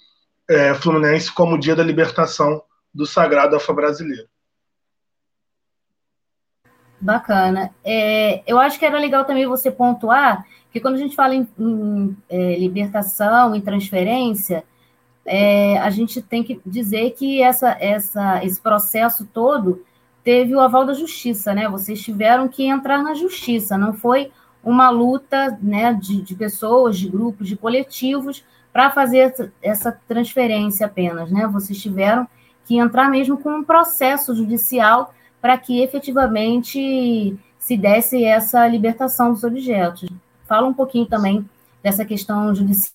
é, 0.48 0.74
fluminense 0.74 1.32
como 1.32 1.58
dia 1.58 1.74
da 1.74 1.82
libertação 1.82 2.62
do 2.92 3.06
sagrado 3.06 3.56
afro-brasileiro. 3.56 4.28
Bacana. 7.00 7.74
É, 7.82 8.42
eu 8.46 8.58
acho 8.58 8.78
que 8.78 8.86
era 8.86 8.98
legal 8.98 9.24
também 9.24 9.46
você 9.46 9.70
pontuar 9.70 10.46
que 10.74 10.80
quando 10.80 10.96
a 10.96 10.98
gente 10.98 11.14
fala 11.14 11.36
em, 11.36 11.46
em 11.56 12.16
é, 12.28 12.58
libertação, 12.58 13.54
em 13.54 13.60
transferência, 13.60 14.64
é, 15.24 15.78
a 15.78 15.88
gente 15.88 16.20
tem 16.20 16.42
que 16.42 16.60
dizer 16.66 17.12
que 17.12 17.40
essa, 17.40 17.76
essa, 17.78 18.44
esse 18.44 18.60
processo 18.60 19.24
todo 19.32 19.84
teve 20.24 20.52
o 20.52 20.58
aval 20.58 20.84
da 20.84 20.92
justiça, 20.92 21.54
né? 21.54 21.68
Vocês 21.68 22.02
tiveram 22.02 22.48
que 22.48 22.64
entrar 22.64 23.04
na 23.04 23.14
justiça, 23.14 23.78
não 23.78 23.94
foi 23.94 24.32
uma 24.64 24.90
luta 24.90 25.56
né, 25.62 25.94
de, 25.94 26.20
de 26.20 26.34
pessoas, 26.34 26.98
de 26.98 27.08
grupos, 27.08 27.46
de 27.46 27.56
coletivos 27.56 28.44
para 28.72 28.90
fazer 28.90 29.52
essa 29.62 29.92
transferência 30.08 30.86
apenas, 30.86 31.30
né? 31.30 31.46
Vocês 31.46 31.80
tiveram 31.80 32.26
que 32.64 32.78
entrar 32.78 33.08
mesmo 33.08 33.38
com 33.38 33.58
um 33.58 33.62
processo 33.62 34.34
judicial 34.34 35.14
para 35.40 35.56
que 35.56 35.80
efetivamente 35.80 37.38
se 37.60 37.76
desse 37.76 38.24
essa 38.24 38.66
libertação 38.66 39.32
dos 39.32 39.44
objetos. 39.44 40.08
Fala 40.54 40.68
um 40.68 40.74
pouquinho 40.74 41.04
também 41.04 41.44
dessa 41.82 42.04
questão 42.04 42.54
judicial. 42.54 42.94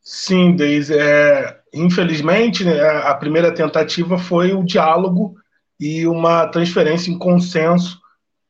Sim, 0.00 0.56
Deise. 0.56 0.98
É, 0.98 1.60
infelizmente, 1.70 2.64
né, 2.64 2.80
a 2.80 3.14
primeira 3.14 3.52
tentativa 3.52 4.16
foi 4.16 4.54
o 4.54 4.64
diálogo 4.64 5.36
e 5.78 6.06
uma 6.06 6.46
transferência 6.46 7.10
em 7.10 7.18
consenso 7.18 8.00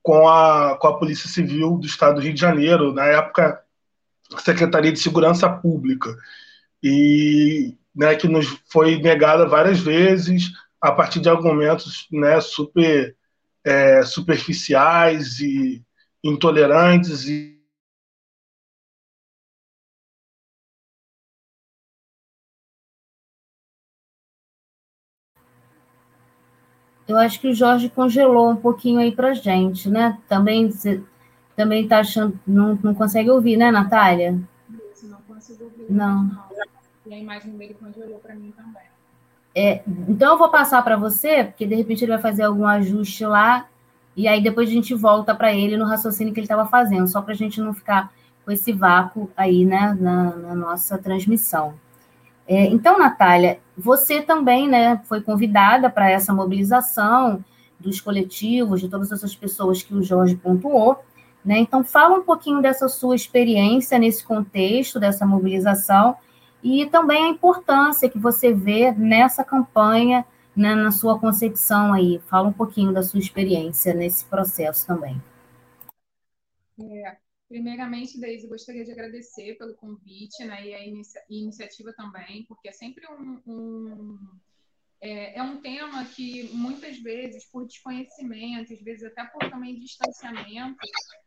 com 0.05 0.29
a, 0.29 0.79
com 0.81 0.87
a 0.87 0.97
Polícia 0.97 1.29
Civil 1.29 1.77
do 1.77 1.85
Estado 1.85 2.15
do 2.15 2.21
Rio 2.21 2.33
de 2.33 2.41
Janeiro, 2.41 2.95
na 2.95 3.07
época, 3.07 3.61
Secretaria 4.39 4.93
de 4.93 5.01
Segurança 5.01 5.51
Pública, 5.51 6.17
e 6.81 7.77
né, 7.93 8.15
que 8.15 8.29
nos 8.29 8.47
foi 8.71 9.01
negada 9.03 9.49
várias 9.49 9.81
vezes 9.81 10.53
a 10.81 10.93
partir 10.93 11.19
de 11.19 11.29
argumentos 11.29 12.07
né, 12.13 12.41
super 12.41 13.17
é, 13.65 14.05
superficiais 14.05 15.41
e 15.41 15.83
intolerantes 16.23 17.27
e 17.27 17.54
Eu 27.07 27.19
acho 27.19 27.41
que 27.41 27.49
o 27.49 27.55
Jorge 27.55 27.89
congelou 27.89 28.51
um 28.51 28.57
pouquinho 28.57 29.01
aí 29.01 29.13
para 29.13 29.35
gente, 29.35 29.91
né? 29.91 30.19
Também 30.29 30.71
você 30.71 31.03
também 31.55 31.85
está 31.85 32.01
achando, 32.01 32.39
não, 32.47 32.79
não 32.83 32.95
consegue 32.95 33.31
ouvir, 33.31 33.57
né, 33.57 33.71
Natália? 33.71 34.39
Isso, 34.93 35.07
não 35.09 35.19
consigo 35.23 35.65
ouvir. 35.65 35.87
Não. 35.89 36.31
E 37.07 37.15
a 37.15 37.19
imagem 37.19 37.57
dele 37.57 37.75
congelou 37.75 38.19
para 38.19 38.35
mim 38.35 38.53
também. 38.57 38.83
É, 39.55 39.83
então 40.09 40.33
eu 40.33 40.39
vou 40.39 40.49
passar 40.49 40.83
para 40.83 40.97
você, 40.97 41.45
porque 41.45 41.65
de 41.65 41.77
repente 41.77 42.05
ele 42.05 42.13
vai 42.13 42.21
fazer 42.21 42.43
algum 42.43 42.67
ajuste 42.67 43.25
lá, 43.25 43.69
e 44.17 44.27
aí 44.27 44.43
depois 44.43 44.69
a 44.69 44.73
gente 44.73 44.95
volta 44.95 45.33
para 45.35 45.55
ele 45.55 45.77
no 45.77 45.85
raciocínio 45.85 46.35
que 46.35 46.41
ele 46.41 46.45
estava 46.47 46.67
fazendo, 46.67 47.07
só 47.07 47.23
para 47.23 47.35
a 47.35 47.37
gente 47.37 47.61
não 47.61 47.73
ficar 47.73 48.13
com 48.45 48.51
esse 48.51 48.73
vácuo 48.73 49.31
aí, 49.37 49.65
né, 49.65 49.97
na, 49.99 50.35
na 50.35 50.55
nossa 50.55 50.99
transmissão. 50.99 51.75
É, 52.47 52.67
então, 52.67 52.99
Natália, 52.99 53.61
você 53.77 54.23
também 54.23 54.69
né, 54.69 55.01
foi 55.05 55.21
convidada 55.21 55.91
para 55.91 56.11
essa 56.11 56.33
mobilização 56.33 57.45
dos 57.79 58.01
coletivos, 58.01 58.81
de 58.81 58.89
todas 58.89 59.11
essas 59.13 59.35
pessoas 59.35 59.83
que 59.83 59.95
o 59.95 60.03
Jorge 60.03 60.37
pontuou. 60.37 61.05
Né? 61.45 61.59
Então, 61.59 61.85
fala 61.85 62.17
um 62.17 62.23
pouquinho 62.23 62.63
dessa 62.63 62.89
sua 62.89 63.15
experiência 63.15 63.99
nesse 63.99 64.25
contexto, 64.25 64.99
dessa 64.99 65.27
mobilização, 65.27 66.17
e 66.63 66.87
também 66.87 67.27
a 67.27 67.29
importância 67.29 68.09
que 68.09 68.19
você 68.19 68.53
vê 68.53 68.91
nessa 68.93 69.45
campanha, 69.45 70.25
né, 70.57 70.75
na 70.75 70.91
sua 70.91 71.19
concepção 71.19 71.93
aí. 71.93 72.21
Fala 72.27 72.49
um 72.49 72.53
pouquinho 72.53 72.93
da 72.93 73.03
sua 73.03 73.21
experiência 73.21 73.93
nesse 73.93 74.25
processo 74.25 74.87
também. 74.87 75.21
É, 76.81 77.17
Primeiramente, 77.49 78.19
Deise, 78.19 78.49
gostaria 78.49 78.85
de 78.85 78.93
agradecer 78.93 79.57
pelo 79.59 79.75
convite 79.75 80.45
né, 80.45 80.67
e 80.67 80.75
a 80.75 80.87
inicia 80.87 81.23
iniciativa 81.29 81.93
também, 81.93 82.45
porque 82.47 82.69
é 82.69 82.73
sempre 82.73 83.07
um, 83.07 83.41
um 83.47 84.41
é, 85.01 85.39
é, 85.39 85.43
um 85.43 85.61
tema 85.61 86.03
que 86.07 86.49
muitas 86.55 86.99
vezes, 86.99 87.45
por 87.51 87.67
desconhecimento, 87.67 88.73
às 88.73 88.81
vezes 88.81 89.05
até 89.05 89.23
por 89.27 89.51
também 89.51 89.79
distanciamento, 89.79 90.79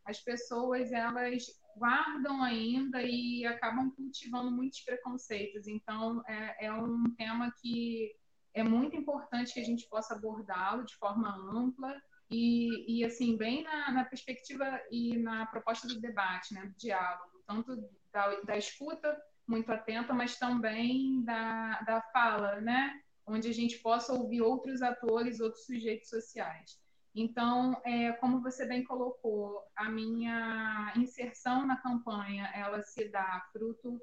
as 0.04 0.18
pessoas 0.20 0.90
elas 0.90 1.44
guardam 1.76 2.42
ainda 2.42 3.00
e 3.02 3.46
acabam 3.46 3.88
cultivando 3.92 4.50
muitos 4.50 4.80
preconceitos. 4.80 5.68
Então, 5.68 6.20
é, 6.26 6.66
é 6.66 6.72
um 6.72 7.04
tema 7.16 7.54
que 7.62 8.12
é 8.52 8.64
muito 8.64 8.96
importante 8.96 9.54
que 9.54 9.60
a 9.60 9.64
gente 9.64 9.88
possa 9.88 10.14
abordá-lo 10.14 10.84
de 10.84 10.96
forma 10.96 11.32
ampla 11.54 11.94
e, 12.30 12.98
e 13.00 13.04
assim, 13.04 13.36
bem 13.36 13.62
na, 13.62 13.90
na, 13.90 14.04
perspectiva 14.04 14.80
e 14.90 15.16
na 15.16 15.46
proposta 15.46 15.88
do 15.88 16.00
debate, 16.00 16.52
né, 16.52 16.66
do 16.66 16.76
diálogo, 16.76 17.42
tanto 17.46 17.76
da, 18.12 18.40
da 18.42 18.56
escuta 18.56 19.16
muito 19.46 19.72
atenta, 19.72 20.12
mas 20.12 20.38
também 20.38 21.22
da, 21.24 21.80
da 21.80 22.02
fala, 22.12 22.60
né, 22.60 23.00
onde 23.26 23.48
a 23.48 23.52
gente 23.52 23.78
possa 23.78 24.12
ouvir 24.12 24.42
outros 24.42 24.82
atores, 24.82 25.40
outros 25.40 25.64
sujeitos 25.64 26.10
sociais. 26.10 26.78
Então, 27.14 27.80
é, 27.84 28.12
como 28.12 28.42
você 28.42 28.66
bem 28.66 28.84
colocou, 28.84 29.62
a 29.74 29.88
minha 29.88 30.92
inserção 30.96 31.66
na 31.66 31.76
campanha, 31.76 32.50
ela 32.54 32.82
se 32.82 33.08
dá 33.08 33.42
fruto 33.52 33.98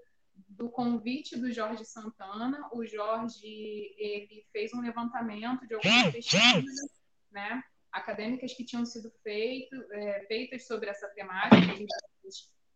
do 0.50 0.70
convite 0.70 1.38
do 1.38 1.52
Jorge 1.52 1.86
Santana. 1.86 2.68
O 2.74 2.86
Jorge, 2.86 3.48
ele 3.98 4.46
fez 4.52 4.74
um 4.74 4.82
levantamento 4.82 5.66
de 5.68 5.76
algumas 5.76 6.12
pesquisas, 6.12 6.92
né, 7.32 7.64
acadêmicas 7.96 8.54
que 8.54 8.66
tinham 8.66 8.86
sido 8.86 9.10
feito, 9.24 9.76
é, 9.94 10.26
feitas 10.28 10.68
sobre 10.68 10.90
essa 10.90 11.08
temática 11.10 11.74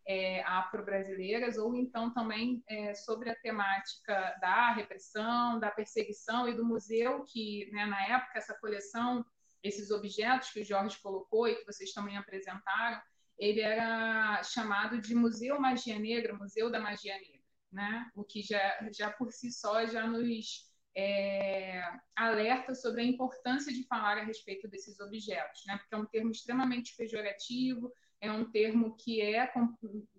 é, 0.08 0.42
afro-brasileiras, 0.44 1.58
ou 1.58 1.76
então 1.76 2.12
também 2.14 2.64
é, 2.68 2.96
sobre 2.96 3.30
a 3.30 3.36
temática 3.36 4.38
da 4.42 4.72
repressão, 4.72 5.60
da 5.60 5.70
perseguição 5.70 6.48
e 6.48 6.56
do 6.56 6.66
museu, 6.66 7.24
que 7.26 7.70
né, 7.72 7.86
na 7.86 8.02
época 8.08 8.40
essa 8.40 8.56
coleção, 8.56 9.24
esses 9.62 9.92
objetos 9.92 10.52
que 10.52 10.62
o 10.62 10.66
Jorge 10.66 10.98
colocou 11.00 11.48
e 11.48 11.56
que 11.56 11.66
vocês 11.66 11.92
também 11.92 12.18
apresentaram, 12.18 13.02
ele 13.38 13.62
era 13.62 14.42
chamado 14.44 15.00
de 15.02 15.14
Museu 15.14 15.60
Magia 15.60 16.00
Negra, 16.00 16.34
Museu 16.34 16.72
da 16.72 16.80
Magia 16.80 17.14
Negra, 17.16 17.42
né? 17.72 18.10
o 18.16 18.24
que 18.24 18.42
já, 18.42 18.80
já 18.92 19.12
por 19.12 19.32
si 19.32 19.52
só 19.52 19.86
já 19.86 20.08
nos 20.08 20.69
é, 20.96 21.82
alerta 22.16 22.74
sobre 22.76 23.02
a 23.02 23.06
importância 23.06 23.72
de 23.72 23.86
falar 23.88 24.18
a 24.18 24.24
respeito 24.24 24.68
desses 24.68 25.00
objetos, 25.00 25.64
né? 25.66 25.78
porque 25.78 25.96
é 25.96 25.98
um 25.98 26.06
termo 26.06 26.32
extremamente 26.32 26.96
pejorativo, 26.96 27.92
é 28.22 28.32
um 28.32 28.50
termo 28.52 28.96
que 28.98 29.22
é 29.22 29.52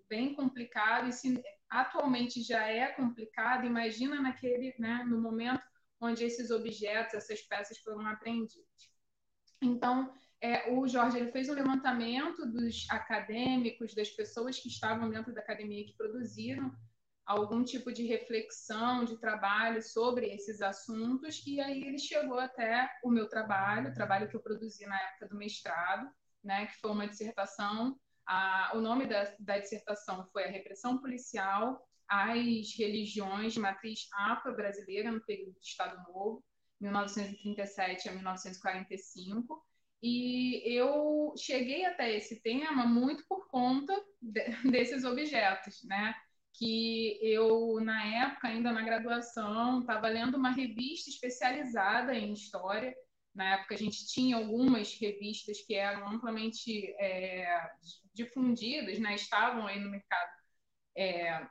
bem 0.08 0.34
complicado 0.34 1.08
e 1.08 1.12
se 1.12 1.42
atualmente 1.68 2.42
já 2.42 2.66
é 2.66 2.88
complicado, 2.88 3.66
imagina 3.66 4.20
naquele, 4.20 4.74
né, 4.78 5.04
no 5.06 5.20
momento 5.20 5.62
onde 6.00 6.24
esses 6.24 6.50
objetos, 6.50 7.14
essas 7.14 7.42
peças 7.42 7.78
foram 7.78 8.06
apreendidas. 8.06 8.90
Então, 9.62 10.12
é, 10.40 10.72
o 10.72 10.88
Jorge 10.88 11.18
ele 11.18 11.30
fez 11.30 11.48
um 11.50 11.54
levantamento 11.54 12.46
dos 12.46 12.86
acadêmicos, 12.90 13.94
das 13.94 14.10
pessoas 14.10 14.58
que 14.58 14.68
estavam 14.68 15.10
dentro 15.10 15.34
da 15.34 15.42
academia 15.42 15.84
que 15.84 15.96
produziram 15.96 16.74
algum 17.30 17.62
tipo 17.62 17.92
de 17.92 18.04
reflexão, 18.04 19.04
de 19.04 19.16
trabalho 19.18 19.80
sobre 19.82 20.26
esses 20.26 20.60
assuntos, 20.60 21.46
e 21.46 21.60
aí 21.60 21.84
ele 21.84 21.98
chegou 21.98 22.40
até 22.40 22.90
o 23.04 23.10
meu 23.10 23.28
trabalho, 23.28 23.90
o 23.90 23.94
trabalho 23.94 24.28
que 24.28 24.34
eu 24.34 24.42
produzi 24.42 24.84
na 24.84 25.00
época 25.00 25.28
do 25.28 25.36
mestrado, 25.36 26.10
né, 26.42 26.66
que 26.66 26.80
foi 26.80 26.90
uma 26.90 27.06
dissertação. 27.06 27.96
A, 28.26 28.72
o 28.74 28.80
nome 28.80 29.06
da, 29.06 29.32
da 29.38 29.58
dissertação 29.58 30.28
foi 30.32 30.44
A 30.44 30.50
Repressão 30.50 30.98
Policial 30.98 31.80
às 32.08 32.74
Religiões 32.76 33.52
de 33.52 33.60
Matriz 33.60 34.08
Afro-Brasileira 34.12 35.12
no 35.12 35.24
período 35.24 35.52
do 35.52 35.62
Estado 35.62 36.02
Novo, 36.12 36.44
1937 36.80 38.08
a 38.08 38.12
1945. 38.12 39.64
E 40.02 40.62
eu 40.66 41.32
cheguei 41.36 41.84
até 41.84 42.16
esse 42.16 42.40
tema 42.42 42.86
muito 42.86 43.24
por 43.28 43.46
conta 43.48 43.94
de, 44.20 44.42
desses 44.68 45.04
objetos, 45.04 45.84
né? 45.84 46.12
Que 46.60 47.18
eu, 47.22 47.80
na 47.80 48.04
época, 48.04 48.48
ainda 48.48 48.70
na 48.70 48.82
graduação, 48.82 49.80
estava 49.80 50.08
lendo 50.08 50.36
uma 50.36 50.50
revista 50.50 51.08
especializada 51.08 52.14
em 52.14 52.34
história. 52.34 52.94
Na 53.34 53.54
época, 53.54 53.74
a 53.74 53.78
gente 53.78 54.06
tinha 54.06 54.36
algumas 54.36 54.92
revistas 55.00 55.62
que 55.62 55.74
eram 55.74 56.06
amplamente 56.06 56.94
é, 57.00 57.66
difundidas, 58.12 58.98
né? 58.98 59.14
estavam 59.14 59.66
aí 59.66 59.80
no 59.80 59.90
mercado 59.90 60.30
é, 60.94 61.48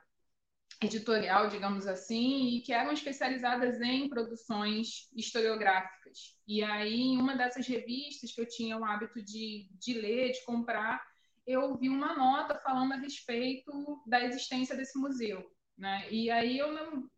editorial, 0.80 1.48
digamos 1.48 1.88
assim, 1.88 2.56
e 2.56 2.60
que 2.62 2.72
eram 2.72 2.92
especializadas 2.92 3.80
em 3.80 4.08
produções 4.08 5.08
historiográficas. 5.12 6.38
E 6.46 6.62
aí, 6.62 7.00
em 7.00 7.18
uma 7.18 7.36
dessas 7.36 7.66
revistas 7.66 8.32
que 8.32 8.40
eu 8.40 8.48
tinha 8.48 8.78
o 8.78 8.84
hábito 8.84 9.20
de, 9.20 9.68
de 9.72 9.94
ler, 9.94 10.30
de 10.30 10.44
comprar, 10.44 11.02
eu 11.50 11.76
vi 11.76 11.88
uma 11.88 12.16
nota 12.16 12.58
falando 12.60 12.92
a 12.92 12.96
respeito 12.96 14.02
da 14.06 14.24
existência 14.24 14.76
desse 14.76 14.98
museu. 14.98 15.44
Né? 15.76 16.06
E 16.10 16.30
aí 16.30 16.58
eu 16.58 16.72
não... 16.72 17.08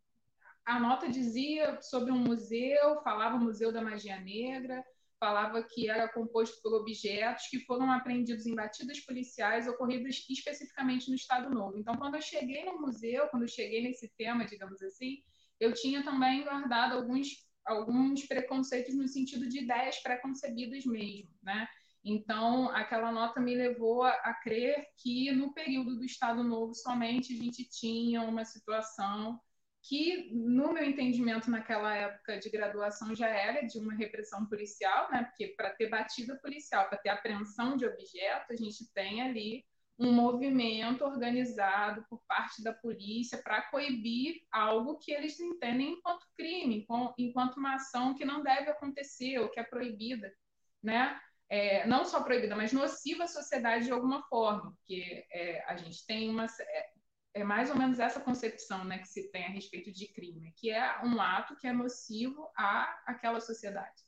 a 0.65 0.79
nota 0.79 1.09
dizia 1.09 1.81
sobre 1.81 2.11
um 2.11 2.19
museu, 2.19 3.01
falava 3.03 3.37
Museu 3.37 3.71
da 3.71 3.81
Magia 3.81 4.19
Negra, 4.19 4.83
falava 5.19 5.63
que 5.63 5.89
era 5.89 6.11
composto 6.11 6.61
por 6.61 6.73
objetos 6.73 7.47
que 7.47 7.59
foram 7.65 7.91
apreendidos 7.91 8.45
em 8.45 8.55
batidas 8.55 8.99
policiais 8.99 9.67
ocorridas 9.67 10.25
especificamente 10.29 11.09
no 11.09 11.15
Estado 11.15 11.49
Novo. 11.49 11.77
Então, 11.77 11.95
quando 11.95 12.15
eu 12.15 12.21
cheguei 12.21 12.65
no 12.65 12.81
museu, 12.81 13.27
quando 13.29 13.43
eu 13.43 13.47
cheguei 13.47 13.83
nesse 13.83 14.09
tema, 14.17 14.45
digamos 14.45 14.81
assim, 14.81 15.23
eu 15.59 15.73
tinha 15.73 16.03
também 16.03 16.43
guardado 16.43 16.95
alguns, 16.95 17.27
alguns 17.65 18.25
preconceitos 18.25 18.95
no 18.95 19.07
sentido 19.07 19.47
de 19.47 19.59
ideias 19.59 20.01
preconcebidas 20.01 20.85
mesmo, 20.85 21.29
né? 21.41 21.67
Então, 22.03 22.69
aquela 22.69 23.11
nota 23.11 23.39
me 23.39 23.55
levou 23.55 24.03
a, 24.03 24.11
a 24.11 24.33
crer 24.33 24.85
que 24.97 25.31
no 25.31 25.53
período 25.53 25.95
do 25.95 26.03
Estado 26.03 26.43
Novo 26.43 26.73
somente 26.73 27.33
a 27.33 27.37
gente 27.37 27.63
tinha 27.69 28.21
uma 28.21 28.43
situação 28.43 29.39
que, 29.83 30.31
no 30.33 30.73
meu 30.73 30.83
entendimento, 30.83 31.49
naquela 31.49 31.93
época 31.95 32.39
de 32.39 32.49
graduação, 32.49 33.13
já 33.13 33.27
era 33.27 33.65
de 33.67 33.77
uma 33.77 33.93
repressão 33.93 34.45
policial, 34.45 35.09
né? 35.11 35.23
porque 35.23 35.49
para 35.57 35.71
ter 35.71 35.89
batida 35.89 36.37
policial, 36.41 36.87
para 36.87 36.97
ter 36.97 37.09
apreensão 37.09 37.75
de 37.75 37.85
objeto, 37.85 38.53
a 38.53 38.55
gente 38.55 38.89
tem 38.93 39.21
ali 39.21 39.65
um 39.99 40.11
movimento 40.11 41.03
organizado 41.05 42.03
por 42.09 42.21
parte 42.27 42.63
da 42.63 42.73
polícia 42.73 43.41
para 43.43 43.61
coibir 43.63 44.41
algo 44.51 44.97
que 44.97 45.11
eles 45.11 45.39
entendem 45.39 45.93
enquanto 45.93 46.25
crime, 46.35 46.85
enquanto 47.17 47.57
uma 47.57 47.75
ação 47.75 48.15
que 48.15 48.25
não 48.25 48.41
deve 48.41 48.71
acontecer 48.71 49.37
ou 49.39 49.49
que 49.49 49.59
é 49.59 49.63
proibida, 49.63 50.33
né? 50.81 51.19
É, 51.55 51.85
não 51.85 52.03
só 52.03 52.23
proibida, 52.23 52.55
mas 52.55 52.73
nociva 52.73 53.25
à 53.25 53.27
sociedade 53.27 53.85
de 53.85 53.91
alguma 53.91 54.23
forma, 54.23 54.71
porque 54.71 55.23
é, 55.31 55.63
a 55.67 55.75
gente 55.75 56.03
tem 56.07 56.27
uma 56.27 56.47
é, 56.47 56.89
é 57.35 57.43
mais 57.43 57.69
ou 57.69 57.75
menos 57.75 57.99
essa 57.99 58.19
concepção 58.19 58.83
né, 58.83 58.97
que 58.97 59.07
se 59.07 59.31
tem 59.31 59.45
a 59.45 59.49
respeito 59.49 59.91
de 59.91 60.07
crime, 60.07 60.51
que 60.57 60.71
é 60.71 61.03
um 61.03 61.21
ato 61.21 61.55
que 61.57 61.67
é 61.67 61.71
nocivo 61.71 62.49
à 62.57 63.03
aquela 63.05 63.39
sociedade. 63.39 64.01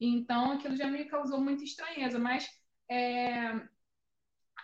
Então, 0.00 0.52
aquilo 0.52 0.74
já 0.74 0.86
me 0.86 1.04
causou 1.04 1.38
muita 1.38 1.64
estranheza, 1.64 2.18
mas 2.18 2.48
é, 2.90 3.52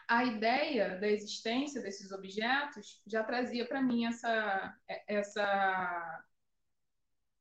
a 0.08 0.24
ideia 0.24 0.98
da 0.98 1.08
existência 1.08 1.82
desses 1.82 2.12
objetos 2.12 3.02
já 3.06 3.22
trazia 3.22 3.68
para 3.68 3.82
mim 3.82 4.06
essa, 4.06 4.74
essa, 5.06 6.24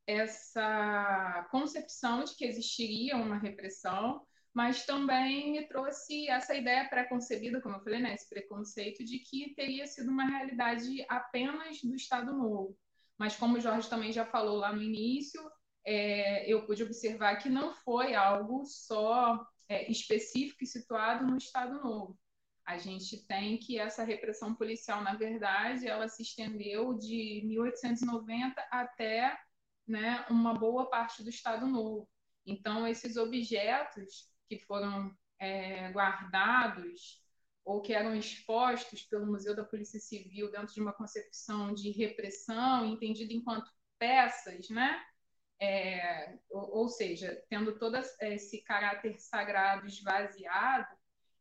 essa 0.05 1.47
concepção 1.49 2.25
de 2.25 2.35
que 2.35 2.43
existiria 2.43 3.15
uma 3.15 3.37
repressão 3.37 4.27
mas 4.53 4.85
também 4.85 5.51
me 5.51 5.67
trouxe 5.67 6.27
essa 6.27 6.53
ideia 6.53 6.87
pré-concebida, 6.89 7.61
como 7.61 7.75
eu 7.75 7.83
falei, 7.83 7.99
né, 7.99 8.13
esse 8.13 8.27
preconceito 8.27 9.03
de 9.03 9.19
que 9.19 9.53
teria 9.55 9.87
sido 9.87 10.11
uma 10.11 10.25
realidade 10.25 11.05
apenas 11.07 11.81
do 11.81 11.95
Estado 11.95 12.33
Novo. 12.33 12.77
Mas 13.17 13.35
como 13.35 13.57
o 13.57 13.61
Jorge 13.61 13.89
também 13.89 14.11
já 14.11 14.25
falou 14.25 14.57
lá 14.57 14.73
no 14.73 14.81
início, 14.81 15.41
é, 15.85 16.51
eu 16.51 16.65
pude 16.65 16.83
observar 16.83 17.37
que 17.37 17.49
não 17.49 17.73
foi 17.73 18.13
algo 18.13 18.65
só 18.65 19.45
é, 19.69 19.89
específico 19.89 20.63
e 20.63 20.67
situado 20.67 21.25
no 21.25 21.37
Estado 21.37 21.81
Novo. 21.81 22.17
A 22.65 22.77
gente 22.77 23.25
tem 23.25 23.57
que 23.57 23.79
essa 23.79 24.03
repressão 24.03 24.53
policial, 24.53 25.01
na 25.01 25.15
verdade, 25.15 25.87
ela 25.87 26.07
se 26.07 26.23
estendeu 26.23 26.93
de 26.97 27.41
1890 27.45 28.61
até 28.69 29.37
né, 29.87 30.25
uma 30.29 30.53
boa 30.53 30.89
parte 30.89 31.23
do 31.23 31.29
Estado 31.29 31.65
Novo. 31.67 32.07
Então, 32.45 32.87
esses 32.87 33.17
objetos 33.17 34.29
que 34.51 34.65
foram 34.65 35.15
é, 35.39 35.89
guardados 35.91 37.23
ou 37.63 37.81
que 37.81 37.93
eram 37.93 38.13
expostos 38.13 39.03
pelo 39.03 39.25
Museu 39.25 39.55
da 39.55 39.63
Polícia 39.63 39.99
Civil 39.99 40.51
dentro 40.51 40.73
de 40.73 40.81
uma 40.81 40.91
concepção 40.91 41.73
de 41.73 41.89
repressão, 41.91 42.85
entendida 42.85 43.31
enquanto 43.31 43.71
peças, 43.97 44.69
né? 44.69 45.01
É, 45.57 46.37
ou, 46.49 46.89
seja, 46.89 47.41
tendo 47.47 47.77
todo 47.77 47.95
esse 48.19 48.61
caráter 48.63 49.17
sagrado 49.19 49.85
esvaziado, 49.85 50.93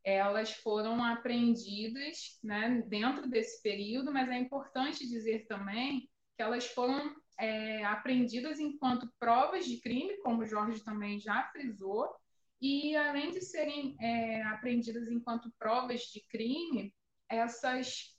elas 0.05 0.53
foram 0.53 1.03
apreendidas 1.03 2.39
né, 2.45 2.85
dentro 2.87 3.29
desse 3.29 3.61
período, 3.63 4.13
mas 4.13 4.29
é 4.29 4.39
importante 4.39 5.09
dizer 5.09 5.47
também 5.47 6.09
que 6.37 6.43
elas 6.43 6.67
foram 6.67 7.17
é, 7.39 7.83
apreendidas 7.85 8.61
enquanto 8.61 9.11
provas 9.19 9.65
de 9.65 9.79
crime, 9.79 10.19
como 10.19 10.43
o 10.43 10.47
Jorge 10.47 10.85
também 10.85 11.19
já 11.19 11.45
frisou, 11.45 12.15
e 12.61 12.95
além 12.97 13.31
de 13.31 13.41
serem 13.41 13.97
é, 14.01 14.43
apreendidas 14.43 15.09
enquanto 15.09 15.53
provas 15.59 16.03
de 16.03 16.21
crime, 16.29 16.95
essas, 17.29 18.15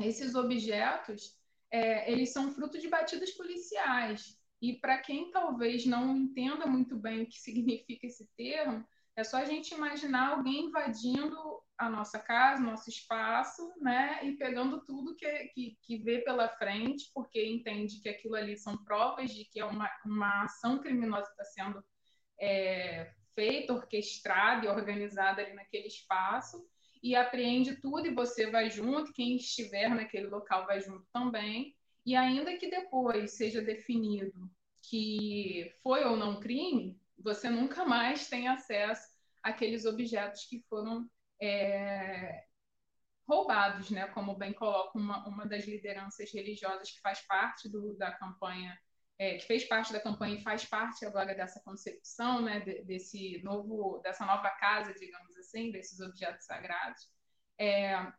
esses 0.00 0.34
objetos 0.34 1.38
é, 1.70 2.10
eles 2.10 2.32
são 2.32 2.52
fruto 2.52 2.78
de 2.78 2.88
batidas 2.88 3.32
policiais. 3.32 4.38
E 4.62 4.74
para 4.74 4.98
quem 4.98 5.30
talvez 5.30 5.84
não 5.84 6.16
entenda 6.16 6.66
muito 6.66 6.96
bem 6.96 7.22
o 7.22 7.26
que 7.26 7.38
significa 7.40 8.06
esse 8.06 8.26
termo, 8.36 8.86
é 9.16 9.22
só 9.22 9.36
a 9.36 9.44
gente 9.44 9.74
imaginar 9.74 10.30
alguém 10.30 10.66
invadindo 10.66 11.36
a 11.76 11.90
nossa 11.90 12.18
casa, 12.18 12.62
nosso 12.62 12.88
espaço, 12.88 13.72
né, 13.80 14.24
e 14.24 14.36
pegando 14.36 14.84
tudo 14.84 15.14
que, 15.16 15.28
que, 15.48 15.78
que 15.82 15.98
vê 15.98 16.20
pela 16.20 16.48
frente, 16.48 17.10
porque 17.12 17.44
entende 17.44 18.00
que 18.00 18.08
aquilo 18.08 18.36
ali 18.36 18.56
são 18.56 18.76
provas 18.84 19.30
de 19.32 19.44
que 19.44 19.60
é 19.60 19.64
uma, 19.64 19.90
uma 20.04 20.44
ação 20.44 20.78
criminosa 20.78 21.28
está 21.30 21.44
sendo 21.44 21.84
é, 22.40 23.12
feita, 23.34 23.72
orquestrada 23.72 24.66
e 24.66 24.68
organizada 24.68 25.42
ali 25.42 25.54
naquele 25.54 25.88
espaço 25.88 26.66
e 27.02 27.14
apreende 27.14 27.76
tudo 27.76 28.06
e 28.06 28.14
você 28.14 28.50
vai 28.50 28.70
junto, 28.70 29.12
quem 29.12 29.36
estiver 29.36 29.90
naquele 29.90 30.26
local 30.26 30.66
vai 30.66 30.80
junto 30.80 31.06
também. 31.12 31.76
E 32.06 32.16
ainda 32.16 32.56
que 32.56 32.70
depois 32.70 33.32
seja 33.32 33.60
definido 33.60 34.50
que 34.82 35.70
foi 35.82 36.04
ou 36.04 36.16
não 36.16 36.40
crime, 36.40 36.98
você 37.18 37.48
nunca 37.48 37.84
mais 37.84 38.28
tem 38.28 38.48
acesso 38.48 39.08
àqueles 39.42 39.84
objetos 39.84 40.44
que 40.46 40.60
foram 40.68 41.08
é, 41.40 42.44
roubados, 43.26 43.90
né? 43.90 44.06
Como 44.08 44.36
bem 44.36 44.52
coloca 44.52 44.98
uma, 44.98 45.26
uma 45.26 45.46
das 45.46 45.66
lideranças 45.66 46.32
religiosas 46.32 46.90
que 46.90 47.00
faz 47.00 47.20
parte 47.26 47.68
do, 47.68 47.94
da 47.96 48.12
campanha 48.12 48.78
é, 49.24 49.36
que 49.38 49.46
fez 49.46 49.64
parte 49.64 49.92
da 49.92 50.00
campanha 50.00 50.36
e 50.36 50.42
faz 50.42 50.64
parte 50.64 51.04
agora 51.06 51.34
dessa 51.34 51.60
concepção, 51.60 52.42
né, 52.42 52.60
desse 52.84 53.42
novo, 53.42 54.00
dessa 54.02 54.24
nova 54.26 54.50
casa, 54.50 54.94
digamos 54.94 55.36
assim, 55.38 55.70
desses 55.70 56.00
objetos 56.00 56.46
sagrados, 56.46 57.10
é, 57.58 58.12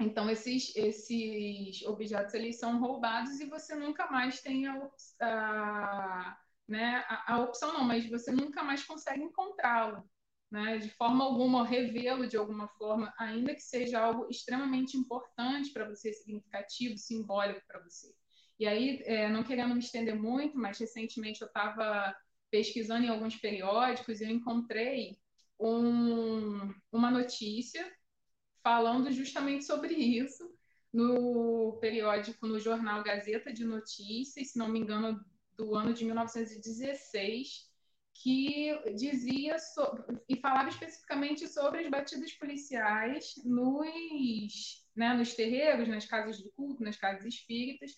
Então, 0.00 0.30
esses, 0.30 0.74
esses 0.76 1.82
objetos 1.82 2.34
eles 2.34 2.58
são 2.58 2.78
roubados 2.80 3.40
e 3.40 3.46
você 3.48 3.74
nunca 3.74 4.08
mais 4.10 4.40
tem 4.40 4.66
a, 4.68 4.90
a, 5.22 6.38
né, 6.68 7.04
a, 7.08 7.34
a 7.34 7.40
opção, 7.42 7.72
não, 7.72 7.84
mas 7.84 8.08
você 8.08 8.30
nunca 8.30 8.62
mais 8.62 8.84
consegue 8.84 9.22
encontrá-lo. 9.22 10.08
Né, 10.50 10.78
de 10.78 10.88
forma 10.90 11.24
alguma, 11.24 11.66
revê-lo 11.66 12.26
de 12.26 12.36
alguma 12.38 12.68
forma, 12.68 13.12
ainda 13.18 13.54
que 13.54 13.60
seja 13.60 14.00
algo 14.00 14.28
extremamente 14.30 14.96
importante 14.96 15.70
para 15.72 15.86
você, 15.86 16.12
significativo, 16.14 16.96
simbólico 16.96 17.60
para 17.66 17.82
você. 17.82 18.14
E 18.58 18.66
aí, 18.66 19.02
é, 19.04 19.28
não 19.28 19.44
querendo 19.44 19.74
me 19.74 19.80
estender 19.80 20.16
muito, 20.16 20.58
mas 20.58 20.78
recentemente 20.78 21.40
eu 21.40 21.46
estava 21.46 22.14
pesquisando 22.50 23.04
em 23.06 23.08
alguns 23.08 23.36
periódicos 23.36 24.20
e 24.20 24.24
eu 24.24 24.30
encontrei 24.30 25.16
um, 25.60 26.72
uma 26.90 27.10
notícia 27.10 27.90
falando 28.62 29.10
justamente 29.12 29.64
sobre 29.64 29.94
isso 29.94 30.50
no 30.92 31.78
periódico, 31.80 32.46
no 32.46 32.58
jornal 32.58 33.02
Gazeta 33.02 33.52
de 33.52 33.64
Notícias, 33.64 34.52
se 34.52 34.58
não 34.58 34.68
me 34.68 34.78
engano, 34.78 35.24
do 35.56 35.74
ano 35.74 35.92
de 35.92 36.04
1916, 36.04 37.68
que 38.14 38.76
dizia 38.94 39.56
e 40.28 40.36
falava 40.40 40.68
especificamente 40.68 41.46
sobre 41.46 41.84
as 41.84 41.90
batidas 41.90 42.32
policiais 42.32 43.34
nos, 43.44 44.84
né, 44.96 45.14
nos 45.14 45.34
terreiros, 45.34 45.88
nas 45.88 46.06
casas 46.06 46.38
de 46.38 46.50
culto, 46.50 46.82
nas 46.82 46.96
casas 46.96 47.24
espíritas, 47.24 47.92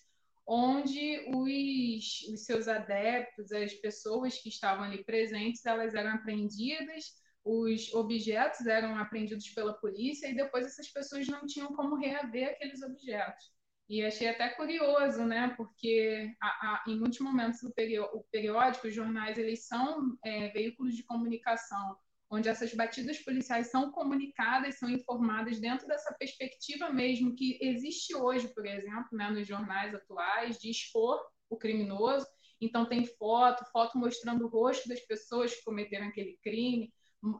onde 0.53 1.25
os, 1.33 2.21
os 2.33 2.45
seus 2.45 2.67
adeptos, 2.67 3.51
as 3.51 3.73
pessoas 3.75 4.37
que 4.37 4.49
estavam 4.49 4.83
ali 4.83 5.03
presentes, 5.03 5.65
elas 5.65 5.93
eram 5.93 6.11
apreendidas 6.11 7.21
os 7.43 7.93
objetos 7.93 8.67
eram 8.67 8.97
apreendidos 8.97 9.49
pela 9.49 9.73
polícia 9.73 10.27
e 10.27 10.35
depois 10.35 10.65
essas 10.65 10.87
pessoas 10.89 11.27
não 11.27 11.45
tinham 11.45 11.73
como 11.73 11.95
reaver 11.95 12.49
aqueles 12.49 12.81
objetos. 12.83 13.51
E 13.89 14.05
achei 14.05 14.29
até 14.29 14.49
curioso, 14.49 15.25
né? 15.25 15.53
Porque 15.57 16.33
a, 16.41 16.47
a, 16.47 16.83
em 16.87 16.97
muitos 16.97 17.19
momentos 17.19 17.59
perió 17.75 18.05
o 18.13 18.23
periódico, 18.31 18.87
os 18.87 18.93
jornais, 18.93 19.37
eles 19.37 19.67
são 19.67 20.17
é, 20.23 20.49
veículos 20.49 20.95
de 20.95 21.03
comunicação, 21.03 21.97
onde 22.31 22.47
essas 22.47 22.73
batidas 22.73 23.19
policiais 23.19 23.69
são 23.69 23.91
comunicadas, 23.91 24.79
são 24.79 24.89
informadas 24.89 25.59
dentro 25.59 25.85
dessa 25.85 26.13
perspectiva 26.13 26.89
mesmo 26.89 27.35
que 27.35 27.59
existe 27.61 28.15
hoje, 28.15 28.47
por 28.47 28.65
exemplo, 28.65 29.09
né, 29.11 29.29
nos 29.29 29.45
jornais 29.45 29.93
atuais, 29.93 30.57
de 30.57 30.69
expor 30.69 31.19
o 31.49 31.57
criminoso. 31.57 32.25
Então 32.61 32.85
tem 32.85 33.05
foto, 33.05 33.65
foto 33.71 33.97
mostrando 33.97 34.45
o 34.45 34.47
rosto 34.47 34.87
das 34.87 35.01
pessoas 35.01 35.53
que 35.53 35.63
cometeram 35.63 36.07
aquele 36.07 36.37
crime, 36.41 36.93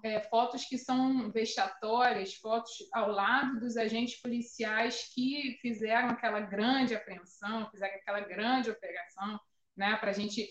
é, 0.04 0.20
fotos 0.20 0.66
que 0.66 0.78
são 0.78 1.32
vexatórias, 1.32 2.36
fotos 2.36 2.72
ao 2.94 3.10
lado 3.12 3.60
dos 3.60 3.78
agentes 3.78 4.20
policiais 4.22 5.10
que 5.14 5.58
fizeram 5.62 6.10
aquela 6.10 6.42
grande 6.42 6.94
apreensão, 6.94 7.70
fizeram 7.72 7.96
aquela 7.96 8.20
grande 8.20 8.70
operação, 8.70 9.40
né, 9.82 9.96
para 9.96 10.12
a 10.12 10.14
gente 10.14 10.48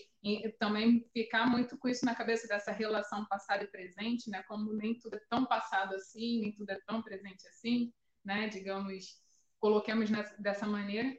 também 0.59 1.09
ficar 1.13 1.47
muito 1.47 1.77
com 1.77 1.87
isso 1.87 2.05
na 2.05 2.13
cabeça 2.13 2.49
dessa 2.49 2.73
relação 2.73 3.25
passado 3.27 3.63
e 3.63 3.71
presente, 3.71 4.29
né, 4.29 4.43
como 4.43 4.73
nem 4.73 4.99
tudo 4.99 5.15
é 5.15 5.21
tão 5.29 5.45
passado 5.45 5.95
assim, 5.95 6.41
nem 6.41 6.51
tudo 6.51 6.69
é 6.69 6.79
tão 6.85 7.01
presente 7.01 7.47
assim, 7.47 7.93
né, 8.25 8.49
digamos, 8.49 9.21
coloquemos 9.57 10.09
nessa, 10.09 10.35
dessa 10.37 10.67
maneira. 10.67 11.17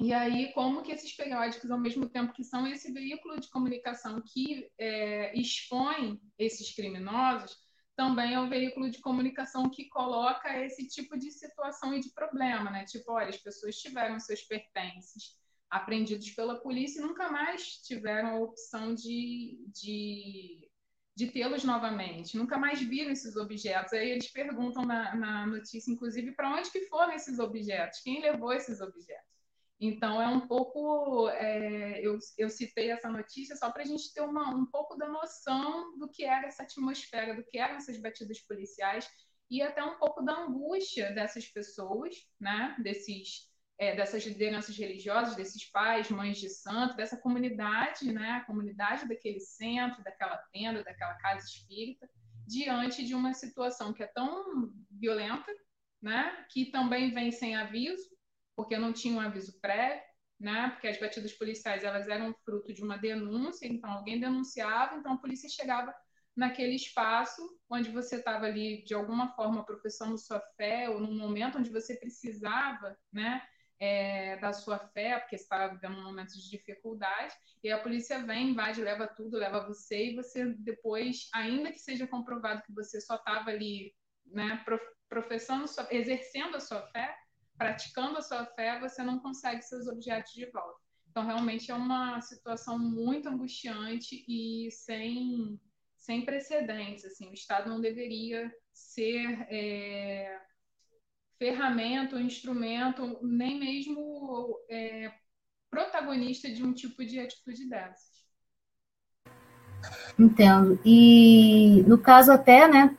E 0.00 0.12
aí, 0.12 0.52
como 0.54 0.82
que 0.82 0.90
esses 0.90 1.14
periódicos, 1.14 1.70
ao 1.70 1.78
mesmo 1.78 2.08
tempo 2.08 2.32
que 2.32 2.42
são 2.42 2.66
esse 2.66 2.90
veículo 2.90 3.38
de 3.38 3.50
comunicação 3.50 4.22
que 4.26 4.70
é, 4.78 5.38
expõe 5.38 6.18
esses 6.38 6.74
criminosos, 6.74 7.54
também 7.94 8.32
é 8.32 8.40
um 8.40 8.48
veículo 8.48 8.90
de 8.90 9.00
comunicação 9.00 9.68
que 9.68 9.88
coloca 9.90 10.58
esse 10.64 10.88
tipo 10.88 11.16
de 11.16 11.30
situação 11.30 11.94
e 11.94 12.00
de 12.00 12.10
problema, 12.10 12.70
né? 12.70 12.84
Tipo, 12.86 13.12
olha, 13.12 13.28
as 13.28 13.36
pessoas 13.36 13.76
tiveram 13.76 14.18
seus 14.18 14.42
pertences 14.42 15.43
apreendidos 15.74 16.30
pela 16.30 16.60
polícia 16.60 17.00
e 17.00 17.02
nunca 17.02 17.28
mais 17.28 17.78
tiveram 17.78 18.28
a 18.28 18.38
opção 18.38 18.94
de, 18.94 19.58
de, 19.74 20.70
de 21.16 21.26
tê-los 21.26 21.64
novamente, 21.64 22.36
nunca 22.36 22.56
mais 22.56 22.80
viram 22.80 23.10
esses 23.10 23.34
objetos. 23.34 23.92
Aí 23.92 24.10
eles 24.10 24.30
perguntam 24.30 24.84
na, 24.84 25.16
na 25.16 25.46
notícia, 25.46 25.90
inclusive, 25.90 26.30
para 26.30 26.54
onde 26.54 26.70
que 26.70 26.86
foram 26.86 27.12
esses 27.12 27.40
objetos? 27.40 28.00
Quem 28.02 28.22
levou 28.22 28.52
esses 28.52 28.80
objetos? 28.80 29.34
Então, 29.80 30.22
é 30.22 30.28
um 30.28 30.46
pouco. 30.46 31.28
É, 31.30 32.00
eu, 32.00 32.20
eu 32.38 32.48
citei 32.48 32.92
essa 32.92 33.08
notícia 33.08 33.56
só 33.56 33.72
para 33.72 33.82
a 33.82 33.84
gente 33.84 34.14
ter 34.14 34.20
uma, 34.20 34.54
um 34.54 34.66
pouco 34.66 34.96
da 34.96 35.08
noção 35.08 35.98
do 35.98 36.08
que 36.08 36.24
era 36.24 36.46
essa 36.46 36.62
atmosfera, 36.62 37.34
do 37.34 37.44
que 37.44 37.58
eram 37.58 37.74
essas 37.74 37.98
batidas 37.98 38.40
policiais 38.40 39.10
e 39.50 39.60
até 39.60 39.82
um 39.82 39.98
pouco 39.98 40.22
da 40.22 40.38
angústia 40.38 41.10
dessas 41.12 41.46
pessoas, 41.48 42.14
né? 42.40 42.76
desses, 42.78 43.52
é, 43.78 43.94
dessas 43.94 44.24
lideranças 44.24 44.76
religiosas, 44.76 45.36
desses 45.36 45.64
pais, 45.70 46.10
mães 46.10 46.38
de 46.38 46.48
santo, 46.48 46.96
dessa 46.96 47.16
comunidade, 47.16 48.12
né? 48.12 48.30
a 48.32 48.44
comunidade 48.44 49.08
daquele 49.08 49.40
centro, 49.40 50.02
daquela 50.02 50.36
tenda, 50.52 50.84
daquela 50.84 51.14
casa 51.14 51.46
espírita, 51.46 52.08
diante 52.46 53.04
de 53.04 53.14
uma 53.14 53.34
situação 53.34 53.92
que 53.92 54.02
é 54.02 54.06
tão 54.06 54.72
violenta, 54.90 55.52
né? 56.00 56.46
que 56.50 56.66
também 56.66 57.12
vem 57.12 57.32
sem 57.32 57.56
aviso 57.56 58.14
porque 58.56 58.78
não 58.78 58.92
tinha 58.92 59.14
um 59.14 59.20
aviso 59.20 59.58
prévio, 59.60 60.02
né? 60.38 60.70
Porque 60.70 60.88
as 60.88 60.98
batidas 60.98 61.32
policiais 61.32 61.84
elas 61.84 62.08
eram 62.08 62.34
fruto 62.44 62.72
de 62.72 62.82
uma 62.82 62.96
denúncia, 62.96 63.66
então 63.66 63.90
alguém 63.90 64.20
denunciava, 64.20 64.96
então 64.96 65.12
a 65.14 65.18
polícia 65.18 65.48
chegava 65.48 65.94
naquele 66.36 66.74
espaço 66.74 67.42
onde 67.70 67.90
você 67.90 68.16
estava 68.16 68.46
ali 68.46 68.82
de 68.84 68.94
alguma 68.94 69.34
forma 69.34 69.64
professando 69.64 70.18
sua 70.18 70.40
fé 70.56 70.88
ou 70.90 71.00
num 71.00 71.16
momento 71.16 71.58
onde 71.58 71.70
você 71.70 71.96
precisava, 71.96 72.96
né? 73.12 73.42
É, 73.80 74.36
da 74.36 74.52
sua 74.52 74.78
fé, 74.78 75.18
porque 75.18 75.34
estava 75.34 75.74
vivendo 75.74 75.98
um 75.98 76.04
momento 76.04 76.32
de 76.32 76.48
dificuldade, 76.48 77.34
e 77.62 77.70
a 77.70 77.80
polícia 77.80 78.24
vem, 78.24 78.50
invade, 78.50 78.80
leva 78.80 79.06
tudo, 79.06 79.36
leva 79.36 79.66
você, 79.66 80.12
e 80.12 80.14
você 80.14 80.54
depois, 80.58 81.28
ainda 81.34 81.72
que 81.72 81.78
seja 81.78 82.06
comprovado 82.06 82.62
que 82.62 82.72
você 82.72 83.00
só 83.00 83.16
estava 83.16 83.50
ali, 83.50 83.92
né, 84.26 84.64
professando, 85.08 85.66
sua, 85.66 85.88
exercendo 85.90 86.56
a 86.56 86.60
sua 86.60 86.86
fé, 86.88 87.16
praticando 87.56 88.18
a 88.18 88.22
sua 88.22 88.46
fé, 88.46 88.78
você 88.80 89.02
não 89.02 89.18
consegue 89.18 89.62
seus 89.62 89.86
objetos 89.86 90.32
de 90.32 90.46
volta. 90.50 90.80
Então, 91.08 91.24
realmente 91.24 91.70
é 91.70 91.74
uma 91.74 92.20
situação 92.20 92.76
muito 92.76 93.28
angustiante 93.28 94.24
e 94.28 94.68
sem, 94.72 95.60
sem 95.96 96.24
precedentes. 96.24 97.04
Assim, 97.04 97.28
o 97.28 97.32
Estado 97.32 97.70
não 97.70 97.80
deveria 97.80 98.52
ser 98.72 99.46
é, 99.48 100.40
ferramenta, 101.38 102.20
instrumento, 102.20 103.18
nem 103.22 103.58
mesmo 103.58 104.56
é, 104.68 105.12
protagonista 105.70 106.50
de 106.50 106.62
um 106.62 106.72
tipo 106.72 107.04
de 107.04 107.18
atitude 107.18 107.68
dessas. 107.68 108.14
Entendo. 110.18 110.78
E 110.84 111.84
no 111.86 111.98
caso 111.98 112.32
até, 112.32 112.68
né, 112.68 112.96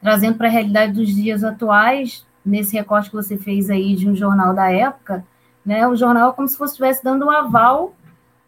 trazendo 0.00 0.38
para 0.38 0.48
a 0.48 0.50
realidade 0.50 0.92
dos 0.92 1.08
dias 1.08 1.44
atuais, 1.44 2.26
nesse 2.44 2.76
recorte 2.76 3.10
que 3.10 3.16
você 3.16 3.36
fez 3.36 3.68
aí 3.68 3.94
de 3.94 4.08
um 4.08 4.14
jornal 4.14 4.54
da 4.54 4.70
época, 4.70 5.26
né, 5.64 5.86
o 5.86 5.96
jornal 5.96 6.30
é 6.30 6.32
como 6.32 6.48
se 6.48 6.56
fosse 6.56 6.72
estivesse 6.72 7.04
dando 7.04 7.26
um 7.26 7.30
aval 7.30 7.94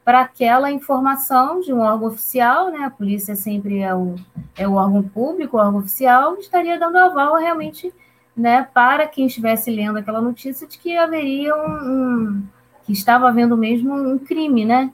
para 0.05 0.23
aquela 0.23 0.71
informação 0.71 1.61
de 1.61 1.73
um 1.73 1.81
órgão 1.81 2.09
oficial, 2.09 2.71
né, 2.71 2.85
a 2.85 2.91
polícia 2.91 3.37
sempre 3.37 3.81
é 3.81 3.95
o, 3.95 4.17
é 4.57 4.67
o 4.67 4.75
órgão 4.75 5.03
público, 5.03 5.57
o 5.57 5.61
órgão 5.61 5.81
oficial, 5.81 6.37
estaria 6.37 6.79
dando 6.79 6.97
aval 6.97 7.37
realmente 7.37 7.93
né, 8.37 8.67
para 8.73 9.07
quem 9.07 9.27
estivesse 9.27 9.71
lendo 9.71 9.99
aquela 9.99 10.21
notícia 10.21 10.67
de 10.67 10.79
que 10.79 10.97
haveria 10.97 11.55
um, 11.55 11.69
um 11.69 12.43
que 12.85 12.93
estava 12.93 13.29
havendo 13.29 13.57
mesmo 13.57 13.95
um 13.95 14.19
crime, 14.19 14.65
né? 14.65 14.91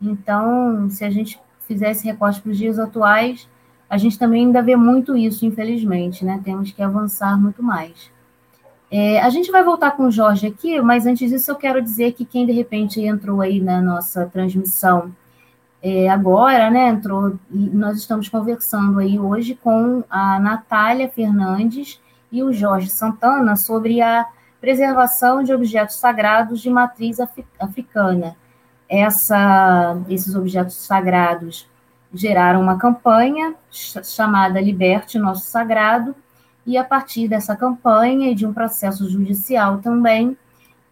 Então, 0.00 0.88
se 0.90 1.04
a 1.04 1.10
gente 1.10 1.40
fizesse 1.66 2.04
recorte 2.04 2.40
para 2.40 2.52
os 2.52 2.58
dias 2.58 2.78
atuais, 2.78 3.48
a 3.88 3.96
gente 3.96 4.18
também 4.18 4.46
ainda 4.46 4.62
vê 4.62 4.76
muito 4.76 5.16
isso, 5.16 5.44
infelizmente, 5.44 6.24
né? 6.24 6.40
Temos 6.44 6.70
que 6.70 6.82
avançar 6.82 7.40
muito 7.40 7.62
mais. 7.62 8.10
É, 8.90 9.20
a 9.20 9.30
gente 9.30 9.50
vai 9.50 9.64
voltar 9.64 9.92
com 9.92 10.04
o 10.04 10.10
Jorge 10.10 10.46
aqui, 10.46 10.80
mas 10.80 11.06
antes 11.06 11.30
disso 11.30 11.50
eu 11.50 11.56
quero 11.56 11.82
dizer 11.82 12.12
que 12.12 12.24
quem 12.24 12.46
de 12.46 12.52
repente 12.52 13.00
entrou 13.00 13.40
aí 13.40 13.60
na 13.60 13.80
nossa 13.80 14.26
transmissão 14.26 15.12
é, 15.82 16.08
agora, 16.08 16.70
né, 16.70 16.88
entrou, 16.88 17.38
nós 17.50 17.98
estamos 17.98 18.28
conversando 18.28 18.98
aí 18.98 19.18
hoje 19.18 19.54
com 19.54 20.02
a 20.08 20.38
Natália 20.40 21.08
Fernandes 21.08 22.00
e 22.30 22.42
o 22.42 22.52
Jorge 22.52 22.90
Santana 22.90 23.56
sobre 23.56 24.00
a 24.00 24.26
preservação 24.60 25.42
de 25.42 25.52
objetos 25.52 25.96
sagrados 25.96 26.60
de 26.60 26.70
matriz 26.70 27.18
africana. 27.58 28.36
Essa, 28.88 29.96
esses 30.08 30.34
objetos 30.34 30.76
sagrados 30.76 31.68
geraram 32.12 32.60
uma 32.60 32.78
campanha 32.78 33.54
chamada 33.70 34.60
Liberte 34.60 35.18
Nosso 35.18 35.46
Sagrado, 35.46 36.14
e 36.64 36.76
a 36.76 36.82
partir 36.82 37.28
dessa 37.28 37.54
campanha 37.54 38.30
e 38.30 38.34
de 38.34 38.44
um 38.44 38.52
processo 38.52 39.08
judicial 39.08 39.78
também, 39.78 40.36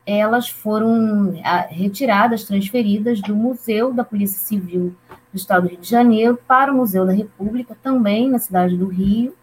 elas 0.07 0.49
foram 0.49 1.35
retiradas, 1.69 2.45
transferidas 2.45 3.21
do 3.21 3.35
Museu 3.35 3.93
da 3.93 4.05
Polícia 4.05 4.39
Civil 4.39 4.95
do 5.33 5.37
Estado 5.37 5.63
do 5.63 5.71
Rio 5.71 5.81
de 5.81 5.89
Janeiro 5.89 6.39
para 6.47 6.73
o 6.73 6.77
Museu 6.77 7.05
da 7.05 7.13
República, 7.13 7.77
também 7.83 8.31
na 8.31 8.39
cidade 8.39 8.77
do 8.77 8.87
Rio, 8.87 9.35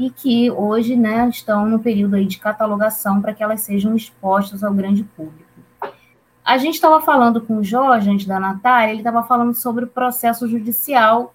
e 0.00 0.08
que 0.08 0.50
hoje 0.50 0.96
né, 0.96 1.28
estão 1.28 1.68
no 1.68 1.78
período 1.78 2.16
aí 2.16 2.24
de 2.24 2.38
catalogação 2.38 3.20
para 3.20 3.34
que 3.34 3.42
elas 3.42 3.60
sejam 3.60 3.94
expostas 3.94 4.64
ao 4.64 4.72
grande 4.72 5.04
público. 5.04 5.44
A 6.42 6.56
gente 6.56 6.76
estava 6.76 7.02
falando 7.02 7.42
com 7.42 7.58
o 7.58 7.62
Jorge, 7.62 8.08
antes 8.08 8.24
da 8.24 8.40
Natália, 8.40 8.92
ele 8.92 9.00
estava 9.00 9.22
falando 9.22 9.52
sobre 9.52 9.84
o 9.84 9.88
processo 9.88 10.48
judicial 10.48 11.34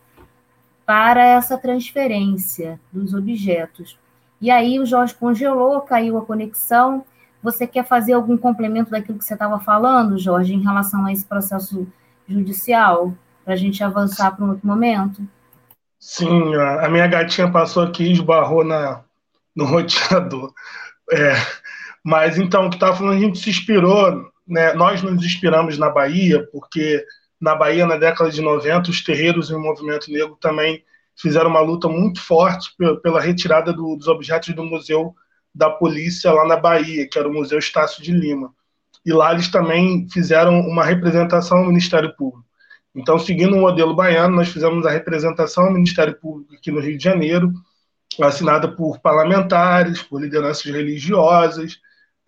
para 0.84 1.24
essa 1.24 1.60
transferência 1.60 2.80
dos 2.92 3.14
objetos. 3.14 4.00
E 4.42 4.50
aí 4.50 4.80
o 4.80 4.86
Jorge 4.86 5.14
congelou, 5.14 5.82
caiu 5.82 6.18
a 6.18 6.26
conexão. 6.26 7.06
Você 7.44 7.68
quer 7.68 7.86
fazer 7.86 8.14
algum 8.14 8.36
complemento 8.36 8.90
daquilo 8.90 9.20
que 9.20 9.26
você 9.26 9.36
estava 9.36 9.60
falando, 9.60 10.18
Jorge, 10.18 10.56
em 10.56 10.64
relação 10.64 11.06
a 11.06 11.14
esse 11.14 11.24
processo 11.24 11.88
judicial, 12.28 13.14
para 13.44 13.54
a 13.54 13.58
gente 13.58 13.84
avançar 13.84 14.36
para 14.36 14.44
um 14.44 14.50
outro 14.50 14.68
momento? 14.68 15.22
Sim, 16.08 16.54
a 16.54 16.88
minha 16.88 17.08
gatinha 17.08 17.52
passou 17.52 17.82
aqui 17.82 18.04
e 18.04 18.12
esbarrou 18.12 18.64
na, 18.64 19.04
no 19.56 19.66
roteador. 19.66 20.54
É, 21.12 21.34
mas 22.04 22.38
então, 22.38 22.68
o 22.68 22.70
que 22.70 22.76
estava 22.76 22.96
falando, 22.96 23.18
a 23.18 23.20
gente 23.20 23.40
se 23.40 23.50
inspirou, 23.50 24.32
né, 24.48 24.74
nós 24.74 25.02
nos 25.02 25.26
inspiramos 25.26 25.80
na 25.80 25.90
Bahia, 25.90 26.48
porque 26.52 27.04
na 27.42 27.56
Bahia, 27.56 27.88
na 27.88 27.98
década 27.98 28.30
de 28.30 28.40
90, 28.40 28.92
os 28.92 29.04
terreiros 29.04 29.50
e 29.50 29.56
o 29.56 29.60
movimento 29.60 30.12
negro 30.12 30.38
também 30.40 30.84
fizeram 31.20 31.50
uma 31.50 31.62
luta 31.62 31.88
muito 31.88 32.22
forte 32.22 32.70
pela 33.02 33.20
retirada 33.20 33.74
do, 33.74 33.96
dos 33.96 34.08
objetos 34.08 34.54
do 34.54 34.64
Museu 34.64 35.16
da 35.56 35.72
Polícia 35.72 36.32
lá 36.32 36.46
na 36.46 36.56
Bahia, 36.56 37.10
que 37.10 37.18
era 37.18 37.28
o 37.28 37.34
Museu 37.34 37.58
Estácio 37.58 38.04
de 38.04 38.12
Lima. 38.12 38.54
E 39.04 39.12
lá 39.12 39.34
eles 39.34 39.50
também 39.50 40.08
fizeram 40.12 40.60
uma 40.60 40.86
representação 40.86 41.58
ao 41.58 41.66
Ministério 41.66 42.16
Público. 42.16 42.45
Então, 42.96 43.20
seguindo 43.20 43.58
o 43.58 43.62
modelo 43.62 43.94
baiano, 43.94 44.38
nós 44.38 44.48
fizemos 44.48 44.86
a 44.86 44.90
representação 44.90 45.66
ao 45.66 45.74
Ministério 45.74 46.16
Público 46.18 46.56
aqui 46.56 46.72
no 46.72 46.80
Rio 46.80 46.98
de 46.98 47.04
Janeiro, 47.04 47.52
assinada 48.22 48.72
por 48.72 49.00
parlamentares, 49.00 50.02
por 50.02 50.22
lideranças 50.22 50.64
religiosas, 50.64 51.78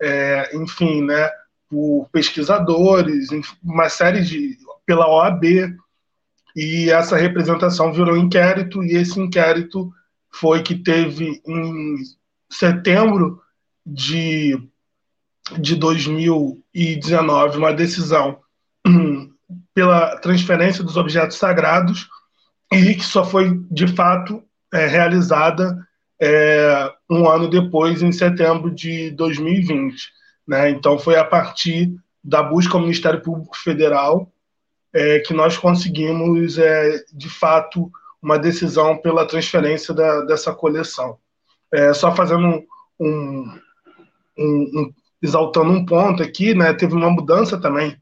é, 0.00 0.54
enfim, 0.54 1.02
né, 1.02 1.30
por 1.70 2.08
pesquisadores, 2.12 3.28
uma 3.62 3.88
série 3.88 4.22
de. 4.22 4.58
pela 4.84 5.08
OAB. 5.08 5.44
E 6.54 6.90
essa 6.90 7.16
representação 7.16 7.92
virou 7.92 8.16
inquérito, 8.16 8.82
e 8.84 8.96
esse 8.96 9.18
inquérito 9.18 9.90
foi 10.30 10.62
que 10.62 10.74
teve 10.74 11.40
em 11.46 11.96
setembro 12.50 13.40
de, 13.86 14.58
de 15.58 15.76
2019 15.76 17.58
uma 17.58 17.72
decisão 17.72 18.40
pela 19.78 20.16
transferência 20.16 20.82
dos 20.82 20.96
objetos 20.96 21.36
sagrados 21.36 22.08
e 22.72 22.96
que 22.96 23.04
só 23.04 23.24
foi 23.24 23.62
de 23.70 23.86
fato 23.86 24.42
é, 24.74 24.88
realizada 24.88 25.86
é, 26.20 26.92
um 27.08 27.28
ano 27.28 27.48
depois, 27.48 28.02
em 28.02 28.10
setembro 28.10 28.72
de 28.72 29.12
2020. 29.12 29.94
Né? 30.48 30.70
Então, 30.70 30.98
foi 30.98 31.16
a 31.16 31.24
partir 31.24 31.94
da 32.24 32.42
busca 32.42 32.74
ao 32.74 32.80
Ministério 32.80 33.22
Público 33.22 33.56
Federal 33.56 34.32
é, 34.92 35.20
que 35.20 35.32
nós 35.32 35.56
conseguimos, 35.56 36.58
é, 36.58 37.04
de 37.14 37.30
fato, 37.30 37.88
uma 38.20 38.36
decisão 38.36 38.96
pela 38.96 39.28
transferência 39.28 39.94
da, 39.94 40.22
dessa 40.22 40.52
coleção. 40.52 41.18
É, 41.72 41.94
só 41.94 42.12
fazendo 42.16 42.64
um, 42.98 43.60
um, 44.36 44.60
um, 44.76 44.92
exaltando 45.22 45.70
um 45.70 45.86
ponto 45.86 46.20
aqui, 46.20 46.52
né? 46.52 46.74
teve 46.74 46.94
uma 46.94 47.10
mudança 47.10 47.56
também 47.60 47.96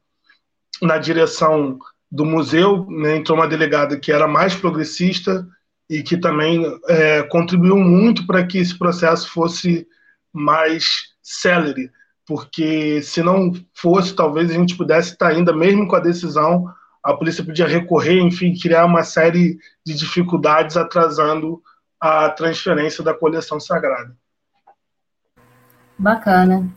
na 0.82 0.98
direção 0.98 1.78
do 2.10 2.24
museu, 2.24 2.86
né, 2.88 3.16
entrou 3.16 3.38
uma 3.38 3.48
delegada 3.48 3.98
que 3.98 4.12
era 4.12 4.26
mais 4.26 4.54
progressista 4.54 5.46
e 5.88 6.02
que 6.02 6.16
também 6.16 6.64
é, 6.88 7.22
contribuiu 7.24 7.76
muito 7.76 8.26
para 8.26 8.44
que 8.46 8.58
esse 8.58 8.76
processo 8.76 9.30
fosse 9.30 9.86
mais 10.32 11.14
célere, 11.22 11.90
porque 12.26 13.00
se 13.02 13.22
não 13.22 13.52
fosse, 13.74 14.14
talvez 14.14 14.50
a 14.50 14.54
gente 14.54 14.76
pudesse 14.76 15.12
estar 15.12 15.28
ainda, 15.28 15.54
mesmo 15.54 15.86
com 15.86 15.96
a 15.96 16.00
decisão, 16.00 16.66
a 17.02 17.14
polícia 17.14 17.44
podia 17.44 17.66
recorrer, 17.66 18.20
enfim, 18.20 18.54
criar 18.54 18.84
uma 18.84 19.04
série 19.04 19.58
de 19.84 19.94
dificuldades 19.94 20.76
atrasando 20.76 21.62
a 22.00 22.28
transferência 22.30 23.02
da 23.02 23.14
coleção 23.14 23.60
sagrada. 23.60 24.16
Bacana. 25.98 26.68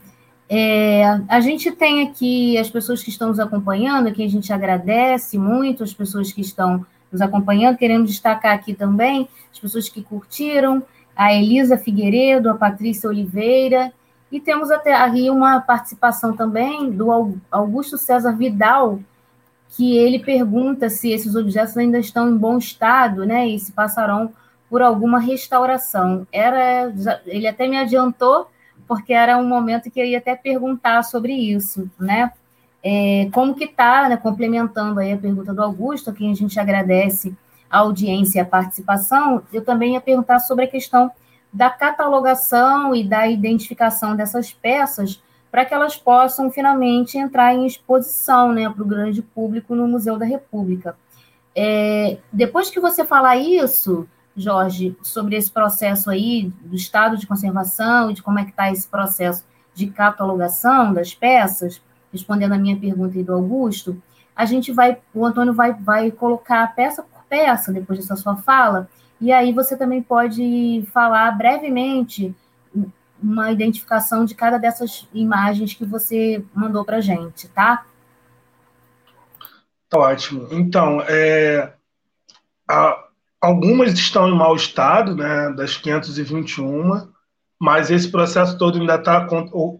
É, 0.52 1.04
a 1.28 1.38
gente 1.38 1.70
tem 1.70 2.02
aqui 2.02 2.58
as 2.58 2.68
pessoas 2.68 3.04
que 3.04 3.10
estão 3.10 3.28
nos 3.28 3.38
acompanhando, 3.38 4.08
aqui 4.08 4.24
a 4.24 4.28
gente 4.28 4.52
agradece 4.52 5.38
muito 5.38 5.84
as 5.84 5.94
pessoas 5.94 6.32
que 6.32 6.40
estão 6.40 6.84
nos 7.12 7.20
acompanhando. 7.20 7.78
Queremos 7.78 8.10
destacar 8.10 8.52
aqui 8.52 8.74
também 8.74 9.28
as 9.52 9.60
pessoas 9.60 9.88
que 9.88 10.02
curtiram, 10.02 10.82
a 11.14 11.32
Elisa 11.32 11.78
Figueiredo, 11.78 12.50
a 12.50 12.56
Patrícia 12.56 13.08
Oliveira, 13.08 13.92
e 14.32 14.40
temos 14.40 14.72
até 14.72 14.92
aí 14.92 15.30
uma 15.30 15.60
participação 15.60 16.34
também 16.34 16.90
do 16.90 17.36
Augusto 17.48 17.96
César 17.96 18.32
Vidal, 18.32 18.98
que 19.76 19.96
ele 19.96 20.18
pergunta 20.18 20.90
se 20.90 21.12
esses 21.12 21.36
objetos 21.36 21.76
ainda 21.76 21.98
estão 21.98 22.28
em 22.28 22.36
bom 22.36 22.58
estado, 22.58 23.24
né, 23.24 23.46
e 23.46 23.56
se 23.56 23.70
passarão 23.70 24.32
por 24.68 24.82
alguma 24.82 25.20
restauração. 25.20 26.26
Era, 26.32 26.92
ele 27.24 27.46
até 27.46 27.68
me 27.68 27.76
adiantou 27.76 28.48
porque 28.90 29.12
era 29.12 29.38
um 29.38 29.46
momento 29.46 29.88
que 29.88 30.00
eu 30.00 30.04
ia 30.04 30.18
até 30.18 30.34
perguntar 30.34 31.04
sobre 31.04 31.32
isso, 31.32 31.88
né? 31.96 32.32
É, 32.82 33.28
como 33.32 33.54
que 33.54 33.62
está, 33.62 34.08
né, 34.08 34.16
complementando 34.16 34.98
aí 34.98 35.12
a 35.12 35.16
pergunta 35.16 35.54
do 35.54 35.62
Augusto, 35.62 36.10
a 36.10 36.12
quem 36.12 36.32
a 36.32 36.34
gente 36.34 36.58
agradece 36.58 37.32
a 37.70 37.78
audiência 37.78 38.40
e 38.40 38.42
a 38.42 38.44
participação, 38.44 39.44
eu 39.52 39.64
também 39.64 39.92
ia 39.92 40.00
perguntar 40.00 40.40
sobre 40.40 40.64
a 40.64 40.68
questão 40.68 41.08
da 41.52 41.70
catalogação 41.70 42.92
e 42.92 43.04
da 43.04 43.28
identificação 43.28 44.16
dessas 44.16 44.52
peças 44.52 45.22
para 45.52 45.64
que 45.64 45.72
elas 45.72 45.96
possam 45.96 46.50
finalmente 46.50 47.16
entrar 47.16 47.54
em 47.54 47.66
exposição 47.66 48.50
né, 48.50 48.68
para 48.68 48.82
o 48.82 48.86
grande 48.86 49.22
público 49.22 49.72
no 49.72 49.86
Museu 49.86 50.18
da 50.18 50.26
República. 50.26 50.96
É, 51.54 52.18
depois 52.32 52.70
que 52.70 52.80
você 52.80 53.04
falar 53.04 53.36
isso, 53.36 54.08
Jorge, 54.40 54.96
sobre 55.02 55.36
esse 55.36 55.50
processo 55.50 56.10
aí 56.10 56.52
do 56.62 56.74
estado 56.74 57.16
de 57.16 57.26
conservação 57.26 58.10
e 58.10 58.14
de 58.14 58.22
como 58.22 58.38
é 58.38 58.44
que 58.44 58.50
está 58.50 58.70
esse 58.70 58.88
processo 58.88 59.44
de 59.74 59.86
catalogação 59.88 60.92
das 60.92 61.14
peças, 61.14 61.80
respondendo 62.12 62.52
a 62.52 62.58
minha 62.58 62.78
pergunta 62.78 63.18
e 63.18 63.22
do 63.22 63.32
Augusto, 63.32 64.00
a 64.34 64.44
gente 64.44 64.72
vai, 64.72 64.98
o 65.14 65.24
Antônio 65.24 65.52
vai, 65.52 65.74
vai 65.74 66.10
colocar 66.10 66.74
peça 66.74 67.02
por 67.02 67.24
peça 67.24 67.72
depois 67.72 67.98
dessa 67.98 68.16
sua 68.16 68.36
fala, 68.36 68.88
e 69.20 69.30
aí 69.32 69.52
você 69.52 69.76
também 69.76 70.02
pode 70.02 70.84
falar 70.92 71.30
brevemente 71.32 72.34
uma 73.22 73.52
identificação 73.52 74.24
de 74.24 74.34
cada 74.34 74.56
dessas 74.56 75.06
imagens 75.12 75.74
que 75.74 75.84
você 75.84 76.42
mandou 76.54 76.84
para 76.84 76.96
a 76.96 77.00
gente, 77.00 77.48
tá? 77.48 77.84
Tá 79.90 79.98
ótimo. 79.98 80.48
Então, 80.52 81.02
é, 81.06 81.74
a, 82.66 83.08
Algumas 83.40 83.94
estão 83.94 84.28
em 84.28 84.36
mau 84.36 84.54
estado, 84.54 85.16
né, 85.16 85.50
das 85.56 85.76
521, 85.76 87.10
mas 87.58 87.90
esse 87.90 88.10
processo 88.10 88.58
todo 88.58 88.78
ainda 88.78 88.96
está 88.96 89.26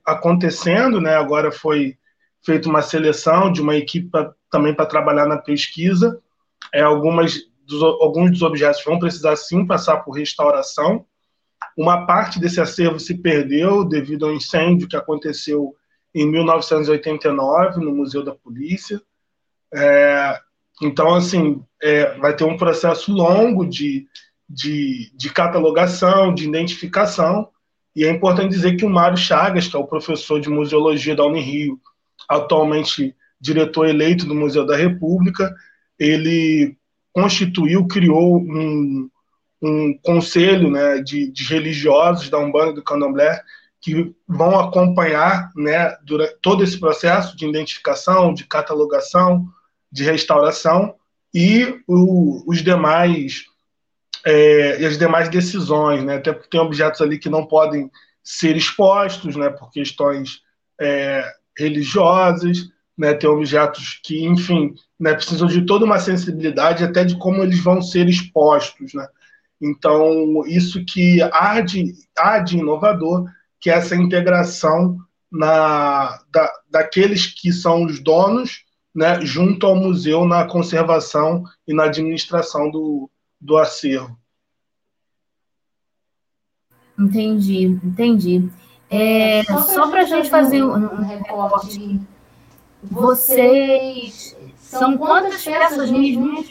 acontecendo, 0.06 1.00
né? 1.00 1.14
Agora 1.14 1.52
foi 1.52 1.96
feita 2.44 2.68
uma 2.68 2.82
seleção 2.82 3.52
de 3.52 3.60
uma 3.60 3.76
equipe 3.76 4.08
pra, 4.10 4.32
também 4.50 4.74
para 4.74 4.86
trabalhar 4.86 5.26
na 5.26 5.38
pesquisa. 5.38 6.20
É, 6.72 6.82
algumas 6.82 7.38
dos, 7.66 7.82
alguns 7.82 8.32
dos 8.32 8.42
objetos 8.42 8.84
vão 8.84 8.98
precisar 8.98 9.36
sim 9.36 9.66
passar 9.66 9.98
por 9.98 10.12
restauração. 10.12 11.06
Uma 11.76 12.06
parte 12.06 12.40
desse 12.40 12.60
acervo 12.60 12.98
se 12.98 13.16
perdeu 13.18 13.84
devido 13.84 14.26
ao 14.26 14.34
incêndio 14.34 14.88
que 14.88 14.96
aconteceu 14.96 15.74
em 16.14 16.26
1989 16.26 17.80
no 17.80 17.94
Museu 17.94 18.24
da 18.24 18.34
Polícia. 18.34 19.00
É, 19.72 20.38
então, 20.82 21.14
assim, 21.14 21.62
é, 21.82 22.16
vai 22.18 22.34
ter 22.34 22.44
um 22.44 22.56
processo 22.56 23.12
longo 23.12 23.66
de, 23.66 24.06
de, 24.48 25.10
de, 25.14 25.30
catalogação, 25.30 26.34
de 26.34 26.46
identificação, 26.46 27.48
e 27.94 28.04
é 28.04 28.10
importante 28.10 28.50
dizer 28.50 28.76
que 28.76 28.84
o 28.84 28.90
Mário 28.90 29.16
Chagas, 29.16 29.66
que 29.66 29.76
é 29.76 29.78
o 29.78 29.86
professor 29.86 30.40
de 30.40 30.48
museologia 30.48 31.16
da 31.16 31.24
Unirio, 31.24 31.80
atualmente 32.28 33.14
diretor 33.40 33.88
eleito 33.88 34.26
do 34.26 34.34
Museu 34.34 34.64
da 34.64 34.76
República, 34.76 35.52
ele 35.98 36.76
constituiu, 37.12 37.86
criou 37.86 38.36
um, 38.36 39.10
um 39.60 39.98
conselho 40.02 40.70
né, 40.70 41.00
de, 41.00 41.30
de 41.30 41.44
religiosos 41.44 42.28
da 42.28 42.38
Umbanda 42.38 42.72
e 42.72 42.74
do 42.74 42.84
Candomblé 42.84 43.42
que 43.80 44.14
vão 44.28 44.60
acompanhar 44.60 45.50
né, 45.56 45.96
durante 46.04 46.36
todo 46.42 46.62
esse 46.62 46.78
processo 46.78 47.34
de 47.36 47.46
identificação, 47.46 48.34
de 48.34 48.44
catalogação, 48.44 49.46
de 49.90 50.04
restauração 50.04 50.94
e 51.32 51.80
o, 51.86 52.42
os 52.46 52.62
demais 52.62 53.44
é, 54.24 54.80
e 54.80 54.86
as 54.86 54.98
demais 54.98 55.28
decisões, 55.28 56.04
né? 56.04 56.16
Até 56.16 56.32
porque 56.32 56.50
tem 56.50 56.60
objetos 56.60 57.00
ali 57.00 57.18
que 57.18 57.28
não 57.28 57.46
podem 57.46 57.90
ser 58.22 58.56
expostos, 58.56 59.36
né? 59.36 59.48
Por 59.50 59.70
questões 59.70 60.40
é, 60.80 61.24
religiosas, 61.56 62.68
né? 62.96 63.14
Tem 63.14 63.28
objetos 63.28 64.00
que, 64.04 64.24
enfim, 64.24 64.74
né? 64.98 65.14
Precisam 65.14 65.48
de 65.48 65.64
toda 65.64 65.84
uma 65.84 65.98
sensibilidade 65.98 66.84
até 66.84 67.04
de 67.04 67.16
como 67.18 67.42
eles 67.42 67.60
vão 67.60 67.80
ser 67.80 68.08
expostos, 68.08 68.92
né? 68.92 69.06
Então, 69.60 70.42
isso 70.46 70.84
que 70.84 71.20
há 71.22 71.60
de, 71.60 71.92
há 72.16 72.38
de 72.38 72.58
inovador, 72.58 73.26
que 73.60 73.70
é 73.70 73.74
essa 73.74 73.94
integração 73.94 74.98
na, 75.30 76.18
da, 76.32 76.50
daqueles 76.70 77.26
que 77.26 77.52
são 77.52 77.84
os 77.84 78.00
donos, 78.00 78.64
né, 78.94 79.20
junto 79.20 79.66
ao 79.66 79.76
museu 79.76 80.24
na 80.24 80.44
conservação 80.44 81.44
e 81.66 81.74
na 81.74 81.84
administração 81.84 82.70
do, 82.70 83.08
do 83.40 83.56
acervo. 83.56 84.18
Entendi, 86.98 87.78
entendi. 87.82 88.50
É, 88.90 89.44
só 89.44 89.88
para 89.88 90.02
a 90.02 90.04
gente 90.04 90.28
fazer 90.28 90.62
um, 90.62 90.74
um 90.74 91.02
recorte, 91.02 92.00
vocês 92.82 94.36
são 94.56 94.98
quantas 94.98 95.44
peças 95.44 95.90
mesmo? 95.90 96.44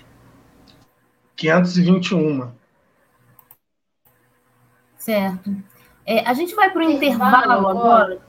521. 1.36 2.52
Certo. 4.98 5.56
É, 6.06 6.28
a 6.28 6.34
gente 6.34 6.56
vai 6.56 6.72
para 6.72 6.86
o 6.86 6.92
intervalo 6.92 7.68
agora, 7.68 8.20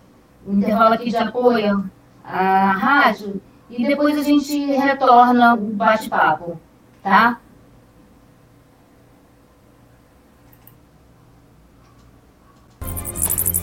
o 0.46 0.52
intervalo 0.52 0.94
aqui 0.94 1.10
de 1.10 1.16
apoio 1.16 1.90
à 2.22 2.72
rádio, 2.72 3.40
e 3.70 3.86
depois 3.86 4.18
a 4.18 4.22
gente 4.22 4.66
retorna 4.72 5.54
o 5.54 5.56
bate-papo, 5.56 6.60
tá? 7.02 7.40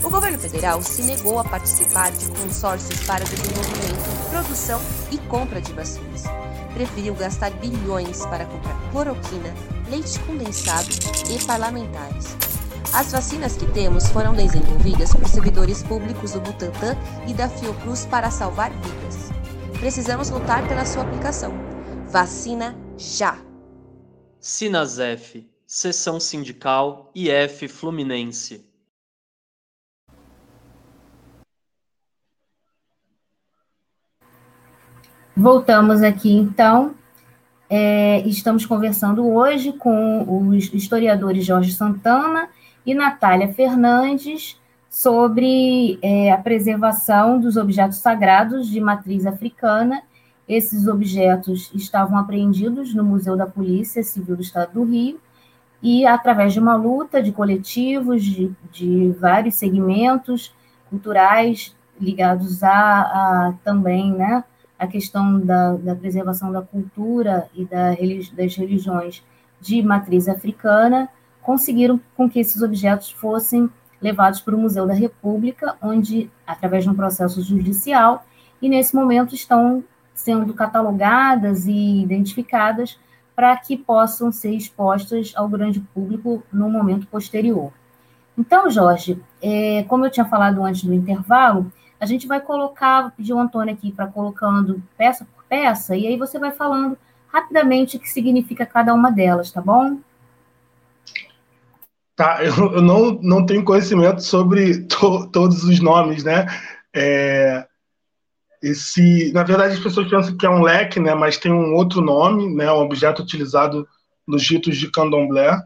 O 0.02 0.10
governo 0.10 0.38
federal 0.38 0.80
se 0.80 1.02
negou 1.02 1.38
a 1.38 1.44
participar 1.44 2.10
de 2.10 2.28
consórcios 2.30 3.04
para 3.06 3.24
desenvolvimento, 3.24 4.30
produção 4.30 4.80
e 5.12 5.18
compra 5.28 5.60
de 5.60 5.72
vacinas. 5.74 6.24
Preferiu 6.72 7.14
gastar 7.14 7.50
bilhões 7.50 8.24
para 8.26 8.46
comprar 8.46 8.76
cloroquina, 8.90 9.52
leite 9.90 10.18
condensado 10.20 10.88
e 11.30 11.44
parlamentares. 11.44 12.36
As 12.94 13.12
vacinas 13.12 13.56
que 13.56 13.66
temos 13.66 14.08
foram 14.08 14.32
desenvolvidas 14.32 15.12
por 15.12 15.28
servidores 15.28 15.82
públicos 15.82 16.32
do 16.32 16.40
Butantan 16.40 16.96
e 17.26 17.34
da 17.34 17.48
Fiocruz 17.48 18.06
para 18.06 18.30
salvar 18.30 18.70
vidas. 18.70 19.27
Precisamos 19.78 20.28
lutar 20.28 20.66
pela 20.66 20.84
sua 20.84 21.04
aplicação. 21.04 21.52
Vacina 22.10 22.76
já! 22.96 23.38
Sinasef, 24.40 25.48
Seção 25.64 26.18
Sindical 26.18 27.12
IF 27.14 27.68
Fluminense. 27.68 28.66
Voltamos 35.36 36.02
aqui, 36.02 36.32
então. 36.32 36.96
É, 37.70 38.26
estamos 38.26 38.66
conversando 38.66 39.28
hoje 39.28 39.72
com 39.74 40.48
os 40.48 40.74
historiadores 40.74 41.44
Jorge 41.46 41.70
Santana 41.70 42.48
e 42.84 42.94
Natália 42.94 43.54
Fernandes 43.54 44.58
sobre 44.88 45.98
é, 46.02 46.32
a 46.32 46.38
preservação 46.38 47.38
dos 47.38 47.56
objetos 47.56 47.98
sagrados 47.98 48.68
de 48.68 48.80
matriz 48.80 49.26
africana. 49.26 50.02
Esses 50.48 50.86
objetos 50.86 51.70
estavam 51.74 52.16
apreendidos 52.18 52.94
no 52.94 53.04
Museu 53.04 53.36
da 53.36 53.46
Polícia 53.46 54.02
Civil 54.02 54.36
do 54.36 54.42
Estado 54.42 54.72
do 54.72 54.84
Rio 54.84 55.20
e, 55.82 56.06
através 56.06 56.52
de 56.52 56.60
uma 56.60 56.74
luta 56.74 57.22
de 57.22 57.32
coletivos 57.32 58.24
de, 58.24 58.50
de 58.72 59.14
vários 59.20 59.56
segmentos 59.56 60.54
culturais 60.88 61.76
ligados 62.00 62.62
a, 62.62 62.70
a 62.70 63.54
também, 63.62 64.12
né, 64.12 64.42
a 64.78 64.86
questão 64.86 65.40
da, 65.40 65.74
da 65.74 65.94
preservação 65.94 66.52
da 66.52 66.62
cultura 66.62 67.48
e 67.54 67.64
da, 67.64 67.90
das 68.32 68.56
religiões 68.56 69.22
de 69.60 69.82
matriz 69.82 70.28
africana, 70.28 71.08
conseguiram 71.42 72.00
com 72.16 72.30
que 72.30 72.38
esses 72.38 72.62
objetos 72.62 73.10
fossem 73.10 73.68
levados 74.00 74.40
para 74.40 74.54
o 74.54 74.58
Museu 74.58 74.86
da 74.86 74.94
República, 74.94 75.76
onde, 75.82 76.30
através 76.46 76.84
de 76.84 76.90
um 76.90 76.94
processo 76.94 77.42
judicial, 77.42 78.24
e 78.60 78.68
nesse 78.68 78.94
momento 78.94 79.34
estão 79.34 79.82
sendo 80.14 80.52
catalogadas 80.54 81.66
e 81.66 82.02
identificadas 82.02 82.98
para 83.34 83.56
que 83.56 83.76
possam 83.76 84.32
ser 84.32 84.52
expostas 84.52 85.32
ao 85.36 85.48
grande 85.48 85.80
público 85.80 86.42
no 86.52 86.68
momento 86.68 87.06
posterior. 87.06 87.72
Então, 88.36 88.68
Jorge, 88.70 89.20
é, 89.40 89.84
como 89.88 90.06
eu 90.06 90.10
tinha 90.10 90.26
falado 90.26 90.62
antes 90.62 90.82
do 90.82 90.92
intervalo, 90.92 91.72
a 92.00 92.06
gente 92.06 92.26
vai 92.26 92.40
colocar, 92.40 93.12
pedir 93.16 93.32
o 93.32 93.38
Antônio 93.38 93.74
aqui 93.74 93.92
para 93.92 94.06
colocando 94.06 94.82
peça 94.96 95.24
por 95.24 95.44
peça, 95.44 95.96
e 95.96 96.06
aí 96.06 96.16
você 96.16 96.38
vai 96.38 96.50
falando 96.50 96.96
rapidamente 97.32 97.96
o 97.96 98.00
que 98.00 98.08
significa 98.08 98.64
cada 98.64 98.94
uma 98.94 99.10
delas, 99.10 99.50
tá 99.50 99.60
bom? 99.60 99.98
Tá, 102.18 102.42
eu, 102.42 102.52
eu 102.72 102.82
não, 102.82 103.12
não 103.22 103.46
tenho 103.46 103.64
conhecimento 103.64 104.24
sobre 104.24 104.84
to, 104.88 105.30
todos 105.30 105.62
os 105.62 105.78
nomes, 105.78 106.24
né? 106.24 106.46
É, 106.92 107.64
esse, 108.60 109.32
na 109.32 109.44
verdade, 109.44 109.74
as 109.74 109.78
pessoas 109.78 110.10
pensam 110.10 110.36
que 110.36 110.44
é 110.44 110.50
um 110.50 110.60
leque, 110.60 110.98
né? 110.98 111.14
Mas 111.14 111.38
tem 111.38 111.52
um 111.52 111.74
outro 111.76 112.00
nome, 112.00 112.52
né? 112.52 112.72
Um 112.72 112.80
objeto 112.80 113.22
utilizado 113.22 113.86
nos 114.26 114.50
ritos 114.50 114.76
de 114.76 114.90
candomblé. 114.90 115.62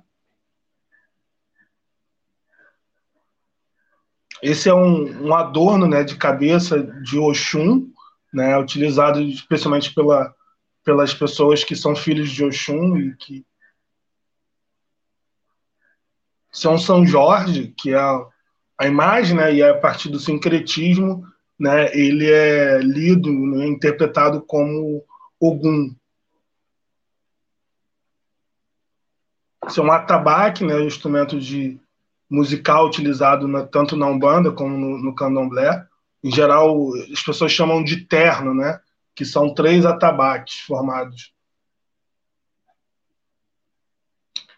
Esse 4.42 4.68
é 4.68 4.74
um, 4.74 5.28
um 5.28 5.34
adorno, 5.34 5.86
né? 5.86 6.04
De 6.04 6.16
cabeça 6.16 6.82
de 7.02 7.18
Oxum, 7.18 7.90
né? 8.30 8.58
Utilizado 8.58 9.22
especialmente 9.22 9.94
pela, 9.94 10.34
pelas 10.84 11.14
pessoas 11.14 11.64
que 11.64 11.74
são 11.74 11.96
filhos 11.96 12.30
de 12.30 12.44
Oxum 12.44 12.98
e 12.98 13.16
que 13.16 13.42
são 16.52 16.76
São 16.78 17.06
Jorge, 17.06 17.72
que 17.76 17.94
é 17.94 17.98
a, 17.98 18.86
imagem, 18.86 19.36
né, 19.36 19.54
e 19.54 19.62
a 19.62 19.76
partir 19.78 20.10
do 20.10 20.20
sincretismo, 20.20 21.24
né, 21.58 21.90
ele 21.96 22.30
é 22.30 22.78
lido, 22.78 23.32
né, 23.32 23.66
interpretado 23.66 24.42
como 24.42 25.02
Ogum. 25.40 25.94
Isso 29.66 29.80
é 29.80 29.84
um 29.84 29.92
atabaque, 29.92 30.64
né, 30.64 30.74
um 30.74 30.86
instrumento 30.86 31.40
de 31.40 31.80
musical 32.28 32.86
utilizado 32.86 33.48
na, 33.48 33.64
tanto 33.64 33.96
na 33.96 34.06
Umbanda 34.06 34.52
como 34.52 34.76
no, 34.76 34.98
no 34.98 35.14
Candomblé. 35.14 35.86
Em 36.22 36.30
geral, 36.30 36.76
as 37.12 37.22
pessoas 37.22 37.52
chamam 37.52 37.82
de 37.82 38.04
terno, 38.04 38.52
né, 38.52 38.78
que 39.14 39.24
são 39.24 39.54
três 39.54 39.86
atabaques 39.86 40.60
formados 40.60 41.32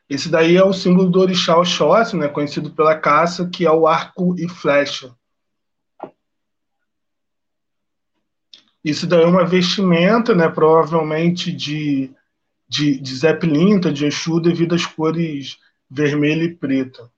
Esse 0.09 0.29
daí 0.29 0.57
é 0.57 0.62
o 0.62 0.73
símbolo 0.73 1.11
do 1.11 1.21
orixá 1.21 1.57
Oxóssi, 1.57 2.17
né, 2.17 2.29
conhecido 2.29 2.71
pela 2.71 2.99
caça, 2.99 3.49
que 3.49 3.64
é 3.64 3.71
o 3.71 3.87
arco 3.87 4.35
e 4.38 4.49
flecha. 4.49 5.14
Isso 8.85 9.07
daí 9.07 9.23
é 9.23 9.27
uma 9.27 9.47
vestimenta, 9.47 10.35
né, 10.35 10.47
provavelmente 10.47 11.51
de, 11.51 12.12
de, 12.69 13.01
de 13.01 13.17
Zé 13.17 13.33
de 13.33 14.07
Exu, 14.07 14.40
devido 14.40 14.75
às 14.75 14.85
cores 14.85 15.59
vermelha 15.90 16.45
e 16.45 16.55
preta. 16.55 17.11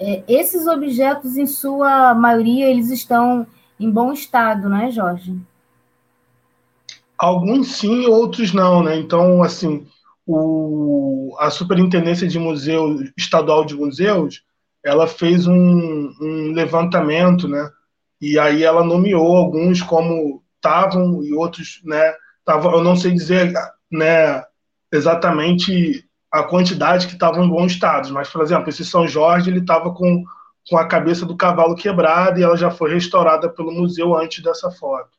É, 0.00 0.22
esses 0.28 0.66
objetos, 0.66 1.36
em 1.36 1.46
sua 1.46 2.14
maioria, 2.14 2.70
eles 2.70 2.88
estão 2.90 3.46
em 3.78 3.90
bom 3.90 4.12
estado, 4.12 4.68
não 4.68 4.76
é, 4.78 4.90
Jorge? 4.90 5.36
Alguns 7.18 7.76
sim, 7.76 8.06
outros 8.06 8.52
não, 8.52 8.82
né? 8.82 8.96
Então, 8.96 9.42
assim, 9.42 9.86
o, 10.24 11.36
a 11.40 11.50
Superintendência 11.50 12.28
de 12.28 12.38
Museu 12.38 13.00
Estadual 13.16 13.64
de 13.64 13.74
Museus, 13.74 14.44
ela 14.84 15.06
fez 15.06 15.46
um, 15.46 16.12
um 16.20 16.52
levantamento, 16.52 17.48
né? 17.48 17.70
E 18.20 18.38
aí 18.38 18.62
ela 18.62 18.84
nomeou 18.84 19.36
alguns 19.36 19.82
como 19.82 20.42
estavam 20.56 21.24
e 21.24 21.32
outros, 21.34 21.80
né? 21.84 22.14
Tavam, 22.44 22.72
eu 22.72 22.84
não 22.84 22.96
sei 22.96 23.12
dizer, 23.12 23.52
né? 23.90 24.44
Exatamente 24.92 26.04
a 26.30 26.42
quantidade 26.42 27.06
que 27.06 27.14
estavam 27.14 27.44
em 27.44 27.48
bom 27.48 27.64
estado, 27.66 28.12
mas, 28.12 28.28
por 28.28 28.42
exemplo, 28.42 28.68
esse 28.68 28.84
São 28.84 29.08
Jorge, 29.08 29.50
ele 29.50 29.60
estava 29.60 29.92
com, 29.92 30.24
com 30.68 30.76
a 30.76 30.86
cabeça 30.86 31.24
do 31.24 31.36
cavalo 31.36 31.74
quebrada 31.74 32.38
e 32.38 32.42
ela 32.42 32.56
já 32.56 32.70
foi 32.70 32.92
restaurada 32.92 33.48
pelo 33.48 33.72
museu 33.72 34.14
antes 34.14 34.42
dessa 34.42 34.70
foto. 34.70 35.17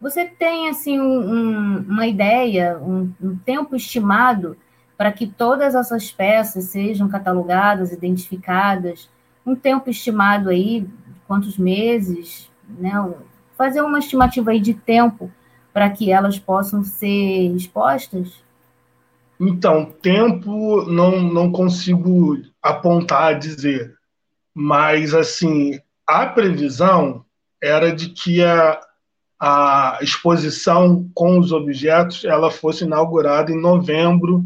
Você 0.00 0.26
tem 0.26 0.68
assim 0.68 1.00
um, 1.00 1.78
uma 1.80 2.06
ideia, 2.06 2.78
um, 2.78 3.12
um 3.20 3.36
tempo 3.36 3.74
estimado 3.74 4.56
para 4.96 5.12
que 5.12 5.26
todas 5.26 5.74
essas 5.74 6.10
peças 6.10 6.64
sejam 6.64 7.08
catalogadas, 7.08 7.92
identificadas? 7.92 9.08
Um 9.44 9.54
tempo 9.54 9.90
estimado 9.90 10.50
aí, 10.50 10.86
quantos 11.26 11.56
meses, 11.56 12.50
né? 12.68 12.92
Fazer 13.56 13.80
uma 13.80 13.98
estimativa 13.98 14.50
aí 14.50 14.60
de 14.60 14.74
tempo 14.74 15.30
para 15.72 15.90
que 15.90 16.10
elas 16.10 16.38
possam 16.38 16.82
ser 16.82 17.54
expostas? 17.54 18.44
Então, 19.38 19.84
tempo 20.00 20.82
não, 20.86 21.20
não 21.22 21.52
consigo 21.52 22.38
apontar, 22.62 23.38
dizer, 23.38 23.94
mas 24.54 25.12
assim, 25.12 25.78
a 26.06 26.26
previsão 26.26 27.24
era 27.62 27.94
de 27.94 28.08
que 28.08 28.42
a, 28.42 28.80
a 29.38 29.98
exposição 30.00 31.08
com 31.14 31.38
os 31.38 31.52
objetos 31.52 32.24
ela 32.24 32.50
fosse 32.50 32.84
inaugurada 32.84 33.52
em 33.52 33.60
novembro 33.60 34.44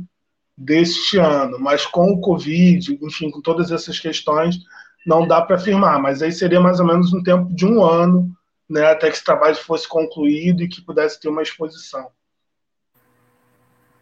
deste 0.57 1.17
ano, 1.17 1.59
mas 1.59 1.87
com 1.87 2.11
o 2.13 2.21
Covid, 2.21 2.99
enfim, 3.01 3.31
com 3.31 3.41
todas 3.41 3.71
essas 3.71 3.99
questões, 3.99 4.59
não 5.07 5.27
dá 5.27 5.41
para 5.41 5.57
afirmar, 5.57 6.01
mas 6.01 6.21
aí 6.23 6.33
seria 6.33 6.61
mais 6.61 6.81
ou 6.81 6.87
menos 6.87 7.13
um 7.13 7.23
tempo 7.23 7.53
de 7.55 7.65
um 7.65 7.83
ano, 7.83 8.31
né, 8.69 8.85
até 8.87 9.09
que 9.09 9.17
esse 9.17 9.25
trabalho 9.25 9.57
fosse 9.57 9.89
concluído 9.89 10.63
e 10.63 10.69
que 10.69 10.83
pudesse 10.83 11.19
ter 11.19 11.29
uma 11.29 11.43
exposição. 11.43 12.09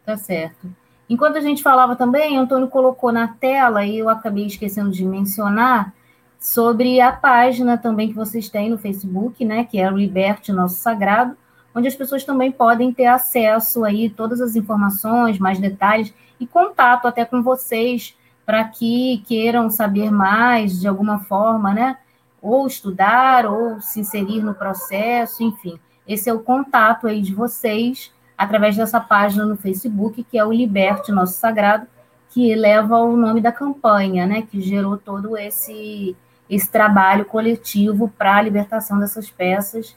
Tá 0.05 0.17
certo. 0.17 0.69
Enquanto 1.09 1.37
a 1.37 1.41
gente 1.41 1.63
falava 1.63 1.95
também, 1.95 2.37
Antônio 2.37 2.67
colocou 2.67 3.11
na 3.11 3.27
tela, 3.27 3.85
e 3.85 3.97
eu 3.97 4.09
acabei 4.09 4.45
esquecendo 4.45 4.91
de 4.91 5.05
mencionar, 5.05 5.93
sobre 6.39 7.01
a 7.01 7.11
página 7.11 7.77
também 7.77 8.07
que 8.07 8.15
vocês 8.15 8.47
têm 8.47 8.69
no 8.69 8.77
Facebook, 8.77 9.43
né, 9.43 9.65
que 9.65 9.77
é 9.77 9.91
o 9.91 9.97
Liberte 9.97 10.53
Nosso 10.53 10.75
Sagrado, 10.75 11.35
onde 11.75 11.87
as 11.87 11.95
pessoas 11.95 12.23
também 12.23 12.51
podem 12.51 12.93
ter 12.93 13.07
acesso 13.07 13.83
aí 13.83 14.09
todas 14.09 14.39
as 14.39 14.55
informações, 14.55 15.37
mais 15.37 15.59
detalhes 15.59 16.13
e 16.39 16.47
contato 16.47 17.07
até 17.07 17.25
com 17.25 17.43
vocês 17.43 18.15
para 18.45 18.63
que 18.63 19.21
queiram 19.27 19.69
saber 19.69 20.09
mais 20.09 20.79
de 20.79 20.87
alguma 20.87 21.19
forma, 21.19 21.73
né? 21.73 21.97
Ou 22.41 22.65
estudar, 22.65 23.45
ou 23.45 23.79
se 23.81 23.99
inserir 23.99 24.41
no 24.41 24.55
processo, 24.55 25.43
enfim. 25.43 25.77
Esse 26.07 26.29
é 26.29 26.33
o 26.33 26.39
contato 26.39 27.05
aí 27.05 27.21
de 27.21 27.35
vocês 27.35 28.11
através 28.35 28.75
dessa 28.75 28.99
página 28.99 29.45
no 29.45 29.57
Facebook, 29.57 30.23
que 30.23 30.37
é 30.39 30.43
o 30.43 30.51
Liberte 30.51 31.11
Nosso 31.11 31.33
Sagrado, 31.33 31.85
que 32.29 32.55
leva 32.55 32.97
o 32.97 33.15
nome 33.15 33.41
da 33.41 33.51
campanha, 33.51 34.25
né? 34.25 34.41
Que 34.41 34.61
gerou 34.61 34.97
todo 34.97 35.37
esse 35.37 36.15
esse 36.49 36.69
trabalho 36.69 37.25
coletivo 37.25 38.11
para 38.17 38.37
a 38.37 38.41
libertação 38.41 38.99
dessas 38.99 39.29
peças 39.29 39.95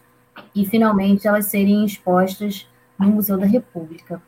e 0.54 0.66
finalmente 0.66 1.26
elas 1.26 1.46
serem 1.46 1.84
expostas 1.84 2.68
no 2.98 3.08
Museu 3.08 3.38
da 3.38 3.46
República. 3.46 4.20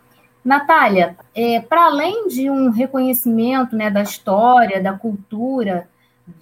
Natália, 0.45 1.17
é, 1.35 1.61
para 1.61 1.87
além 1.87 2.29
de 2.29 2.51
um 2.51 2.71
reconhecimento 2.71 3.75
né, 3.77 3.91
da 3.91 4.03
história, 4.03 4.83
da 4.83 4.93
cultura 4.93 5.89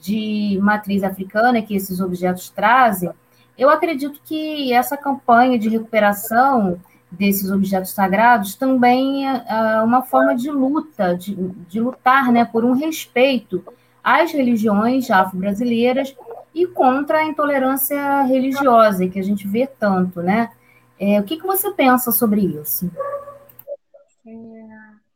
de 0.01 0.59
matriz 0.61 1.03
africana 1.03 1.62
que 1.62 1.74
esses 1.74 2.01
objetos 2.01 2.51
trazem, 2.51 3.11
eu 3.57 3.70
acredito 3.70 4.20
que 4.24 4.72
essa 4.72 4.97
campanha 4.97 5.59
de 5.59 5.68
recuperação 5.68 6.80
desses 7.11 7.51
objetos 7.51 7.91
sagrados 7.91 8.55
também 8.55 9.28
é, 9.28 9.45
é 9.47 9.83
uma 9.83 10.03
forma 10.03 10.35
de 10.35 10.51
luta, 10.51 11.14
de, 11.16 11.35
de 11.68 11.80
lutar 11.80 12.33
né, 12.33 12.45
por 12.45 12.64
um 12.64 12.72
respeito 12.72 13.62
às 14.03 14.32
religiões 14.32 15.11
afro-brasileiras 15.11 16.14
e 16.55 16.66
contra 16.66 17.18
a 17.18 17.24
intolerância 17.24 18.22
religiosa, 18.22 19.09
que 19.09 19.18
a 19.18 19.22
gente 19.22 19.46
vê 19.46 19.66
tanto, 19.66 20.22
né? 20.22 20.50
É, 20.98 21.20
o 21.20 21.24
que, 21.24 21.36
que 21.36 21.46
você 21.46 21.70
pensa 21.72 22.12
sobre 22.12 22.42
isso? 22.42 22.90
É, 24.26 24.32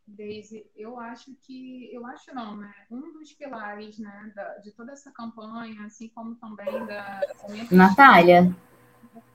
Daisy, 0.07 0.67
eu 0.75 0.99
acho 0.99 1.31
que, 1.43 1.91
eu 1.93 2.07
acho 2.07 2.35
não, 2.35 2.57
né? 2.57 2.73
Um 2.91 3.13
dos 3.13 3.33
pilares, 3.33 3.99
né, 3.99 4.33
da, 4.35 4.59
de 4.59 4.73
toda 4.73 4.93
essa 4.93 5.11
campanha, 5.11 5.85
assim 5.85 6.11
como 6.15 6.35
também 6.37 6.87
da... 6.87 7.21
Natália? 7.71 8.55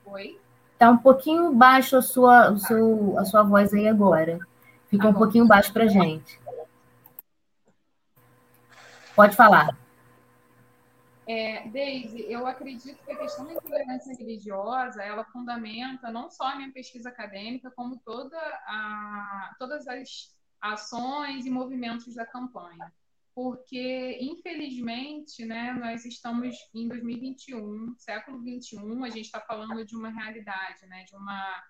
Oi? 0.04 0.38
Tá 0.78 0.90
um 0.90 0.98
pouquinho 0.98 1.52
baixo 1.52 1.96
a 1.96 2.02
sua, 2.02 2.50
o 2.50 2.58
seu, 2.58 3.18
a 3.18 3.24
sua 3.24 3.44
voz 3.44 3.72
aí 3.72 3.86
agora. 3.86 4.40
Fica 4.88 5.04
tá 5.04 5.08
um 5.08 5.14
pouquinho 5.14 5.46
baixo 5.46 5.72
para 5.72 5.86
gente. 5.86 6.38
Pode 9.14 9.36
falar. 9.36 9.76
É, 11.26 11.68
Deise, 11.68 12.24
eu 12.28 12.46
acredito 12.46 13.02
que 13.04 13.12
a 13.12 13.16
questão 13.16 13.46
da 13.46 13.54
intolerância 13.54 14.14
religiosa, 14.16 15.02
ela 15.02 15.24
fundamenta 15.26 16.10
não 16.10 16.28
só 16.28 16.48
a 16.48 16.56
minha 16.56 16.72
pesquisa 16.72 17.10
acadêmica, 17.10 17.70
como 17.70 18.00
toda 18.04 18.36
a, 18.36 19.54
todas 19.58 19.86
as 19.86 20.36
ações 20.60 21.46
e 21.46 21.50
movimentos 21.50 22.14
da 22.14 22.26
campanha. 22.26 22.92
Porque, 23.34 24.18
infelizmente, 24.20 25.44
né, 25.44 25.72
nós 25.72 26.04
estamos 26.04 26.54
em 26.74 26.88
2021, 26.88 27.94
século 27.96 28.42
21, 28.42 29.04
a 29.04 29.08
gente 29.08 29.26
está 29.26 29.40
falando 29.40 29.84
de 29.86 29.96
uma 29.96 30.10
realidade, 30.10 30.86
né, 30.86 31.04
de 31.04 31.16
uma 31.16 31.62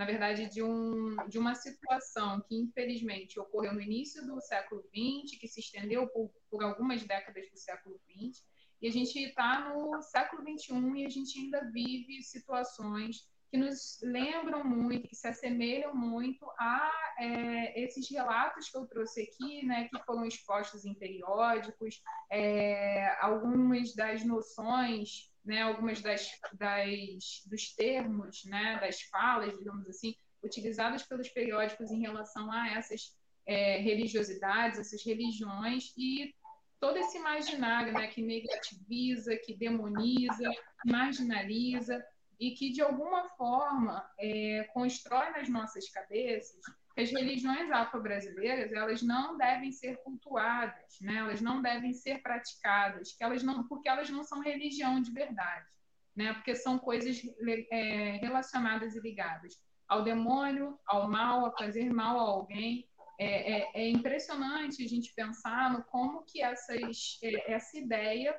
na 0.00 0.06
verdade, 0.06 0.48
de, 0.48 0.62
um, 0.62 1.14
de 1.28 1.38
uma 1.38 1.54
situação 1.54 2.40
que, 2.48 2.56
infelizmente, 2.56 3.38
ocorreu 3.38 3.74
no 3.74 3.82
início 3.82 4.26
do 4.26 4.40
século 4.40 4.80
XX, 4.84 5.38
que 5.38 5.46
se 5.46 5.60
estendeu 5.60 6.08
por, 6.08 6.32
por 6.50 6.64
algumas 6.64 7.04
décadas 7.04 7.50
do 7.50 7.58
século 7.58 8.00
XX, 8.08 8.42
e 8.80 8.88
a 8.88 8.90
gente 8.90 9.18
está 9.18 9.68
no 9.68 10.00
século 10.00 10.42
XXI 10.42 10.72
e 10.96 11.04
a 11.04 11.08
gente 11.10 11.38
ainda 11.38 11.70
vive 11.70 12.22
situações 12.22 13.28
que 13.50 13.58
nos 13.58 13.98
lembram 14.02 14.64
muito, 14.64 15.06
que 15.06 15.16
se 15.16 15.28
assemelham 15.28 15.94
muito 15.94 16.46
a 16.58 16.90
é, 17.18 17.84
esses 17.84 18.10
relatos 18.10 18.70
que 18.70 18.78
eu 18.78 18.86
trouxe 18.86 19.20
aqui, 19.20 19.66
né, 19.66 19.86
que 19.92 20.02
foram 20.04 20.24
expostos 20.24 20.86
em 20.86 20.94
periódicos, 20.94 22.00
é, 22.30 23.18
algumas 23.20 23.94
das 23.94 24.24
noções 24.24 25.29
né, 25.44 25.62
algumas 25.62 26.00
das, 26.00 26.30
das, 26.52 27.42
dos 27.46 27.74
termos, 27.74 28.44
né, 28.44 28.78
das 28.80 29.02
falas, 29.02 29.56
digamos 29.56 29.88
assim, 29.88 30.14
utilizadas 30.42 31.02
pelos 31.02 31.28
periódicos 31.28 31.90
em 31.90 32.00
relação 32.00 32.50
a 32.50 32.70
essas 32.70 33.14
é, 33.46 33.78
religiosidades, 33.78 34.78
essas 34.78 35.04
religiões 35.04 35.92
e 35.96 36.34
todo 36.78 36.96
esse 36.96 37.18
imaginário 37.18 37.92
né, 37.92 38.06
que 38.08 38.22
negativiza, 38.22 39.36
que 39.36 39.54
demoniza, 39.54 40.50
marginaliza 40.84 42.02
e 42.38 42.52
que 42.52 42.72
de 42.72 42.80
alguma 42.80 43.28
forma 43.30 44.08
é, 44.18 44.64
constrói 44.72 45.30
nas 45.30 45.48
nossas 45.48 45.88
cabeças 45.90 46.60
as 46.96 47.10
religiões 47.10 47.70
afro-brasileiras 47.70 48.72
elas 48.72 49.02
não 49.02 49.36
devem 49.36 49.70
ser 49.72 49.96
cultuadas, 50.02 50.98
né? 51.00 51.16
elas 51.16 51.40
não 51.40 51.62
devem 51.62 51.92
ser 51.92 52.20
praticadas, 52.22 53.12
que 53.12 53.22
elas 53.22 53.42
não, 53.42 53.66
porque 53.66 53.88
elas 53.88 54.10
não 54.10 54.22
são 54.22 54.40
religião 54.40 55.00
de 55.00 55.10
verdade, 55.10 55.66
né? 56.14 56.32
porque 56.34 56.54
são 56.54 56.78
coisas 56.78 57.22
é, 57.70 58.18
relacionadas 58.20 58.94
e 58.94 59.00
ligadas 59.00 59.54
ao 59.88 60.04
demônio, 60.04 60.78
ao 60.86 61.08
mal, 61.10 61.46
a 61.46 61.52
fazer 61.52 61.92
mal 61.92 62.18
a 62.18 62.22
alguém. 62.22 62.88
É, 63.18 63.58
é, 63.58 63.70
é 63.74 63.88
impressionante 63.90 64.82
a 64.82 64.88
gente 64.88 65.12
pensar 65.14 65.72
no 65.72 65.84
como 65.84 66.22
que 66.22 66.40
essas, 66.40 67.18
é, 67.22 67.52
essa 67.52 67.76
ideia, 67.76 68.34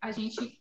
a 0.00 0.10
gente, 0.10 0.60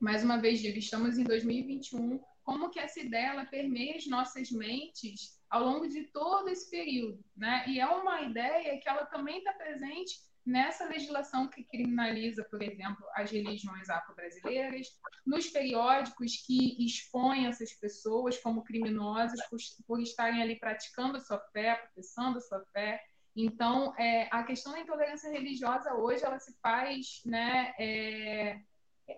mais 0.00 0.24
uma 0.24 0.38
vez 0.38 0.62
estamos 0.64 1.18
em 1.18 1.24
2021, 1.24 2.20
como 2.42 2.70
que 2.70 2.78
essa 2.78 3.00
ideia 3.00 3.44
permeia 3.44 3.96
as 3.96 4.06
nossas 4.06 4.50
mentes 4.50 5.35
ao 5.48 5.64
longo 5.64 5.88
de 5.88 6.04
todo 6.04 6.48
esse 6.48 6.70
período, 6.70 7.24
né? 7.36 7.64
E 7.68 7.80
é 7.80 7.86
uma 7.86 8.22
ideia 8.22 8.78
que 8.80 8.88
ela 8.88 9.06
também 9.06 9.38
está 9.38 9.52
presente 9.52 10.16
nessa 10.44 10.84
legislação 10.84 11.48
que 11.48 11.64
criminaliza, 11.64 12.44
por 12.44 12.62
exemplo, 12.62 13.04
as 13.14 13.30
religiões 13.30 13.90
afro-brasileiras, 13.90 14.86
nos 15.26 15.48
periódicos 15.48 16.36
que 16.46 16.84
expõem 16.84 17.46
essas 17.46 17.72
pessoas 17.72 18.38
como 18.38 18.62
criminosas 18.62 19.44
por, 19.48 19.58
por 19.86 20.00
estarem 20.00 20.40
ali 20.40 20.56
praticando 20.56 21.16
a 21.16 21.20
sua 21.20 21.40
fé, 21.52 21.74
professando 21.74 22.38
a 22.38 22.40
sua 22.40 22.64
fé. 22.72 23.02
Então, 23.34 23.92
é, 23.98 24.28
a 24.30 24.44
questão 24.44 24.72
da 24.72 24.80
intolerância 24.80 25.30
religiosa 25.30 25.94
hoje 25.94 26.24
ela 26.24 26.38
se 26.38 26.56
faz, 26.62 27.20
né? 27.26 27.74
É, 27.78 28.60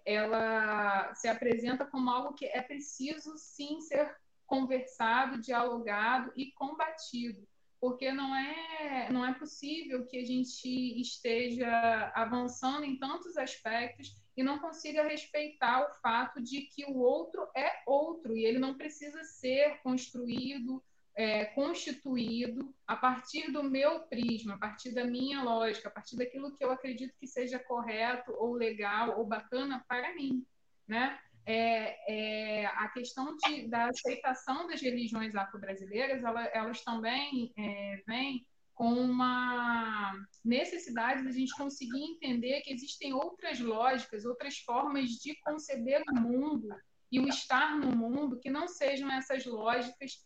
ela 0.04 1.14
se 1.14 1.28
apresenta 1.28 1.84
como 1.84 2.10
algo 2.10 2.34
que 2.34 2.46
é 2.46 2.62
preciso 2.62 3.36
sim 3.36 3.80
ser 3.80 4.16
conversado, 4.48 5.38
dialogado 5.38 6.32
e 6.34 6.50
combatido, 6.52 7.46
porque 7.78 8.10
não 8.10 8.34
é, 8.34 9.08
não 9.12 9.24
é 9.24 9.32
possível 9.34 10.04
que 10.06 10.18
a 10.18 10.24
gente 10.24 11.00
esteja 11.00 12.10
avançando 12.14 12.84
em 12.84 12.98
tantos 12.98 13.36
aspectos 13.36 14.16
e 14.36 14.42
não 14.42 14.58
consiga 14.58 15.06
respeitar 15.06 15.86
o 15.86 15.94
fato 16.00 16.42
de 16.42 16.62
que 16.62 16.84
o 16.86 16.96
outro 16.96 17.46
é 17.54 17.82
outro 17.86 18.36
e 18.36 18.44
ele 18.44 18.58
não 18.58 18.74
precisa 18.74 19.22
ser 19.22 19.80
construído, 19.82 20.82
é, 21.14 21.44
constituído 21.44 22.74
a 22.86 22.96
partir 22.96 23.52
do 23.52 23.62
meu 23.62 24.00
prisma, 24.00 24.54
a 24.54 24.58
partir 24.58 24.92
da 24.92 25.04
minha 25.04 25.42
lógica, 25.42 25.88
a 25.88 25.92
partir 25.92 26.16
daquilo 26.16 26.54
que 26.54 26.64
eu 26.64 26.70
acredito 26.70 27.14
que 27.20 27.26
seja 27.26 27.58
correto 27.58 28.32
ou 28.32 28.54
legal 28.54 29.18
ou 29.18 29.26
bacana 29.26 29.84
para 29.86 30.14
mim, 30.14 30.44
né? 30.86 31.20
É, 31.46 32.62
é, 32.62 32.66
a 32.66 32.88
questão 32.88 33.36
de, 33.36 33.68
da 33.68 33.86
aceitação 33.86 34.66
das 34.66 34.80
religiões 34.80 35.34
afro-brasileiras, 35.34 36.22
ela, 36.22 36.44
elas 36.46 36.82
também 36.82 37.52
é, 37.56 38.02
vêm 38.06 38.46
com 38.74 38.92
uma 38.92 40.14
necessidade 40.44 41.22
de 41.22 41.28
a 41.28 41.32
gente 41.32 41.56
conseguir 41.56 42.00
entender 42.00 42.60
que 42.60 42.72
existem 42.72 43.12
outras 43.12 43.58
lógicas, 43.58 44.24
outras 44.24 44.58
formas 44.58 45.10
de 45.10 45.34
conceber 45.40 46.02
o 46.08 46.14
mundo 46.14 46.68
e 47.10 47.18
o 47.18 47.26
estar 47.26 47.76
no 47.76 47.96
mundo 47.96 48.38
que 48.38 48.50
não 48.50 48.68
sejam 48.68 49.10
essas 49.10 49.44
lógicas 49.44 50.24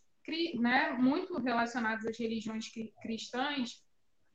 né, 0.59 0.91
muito 0.93 1.39
relacionadas 1.39 2.05
às 2.05 2.17
religiões 2.17 2.65
cristãs 3.01 3.83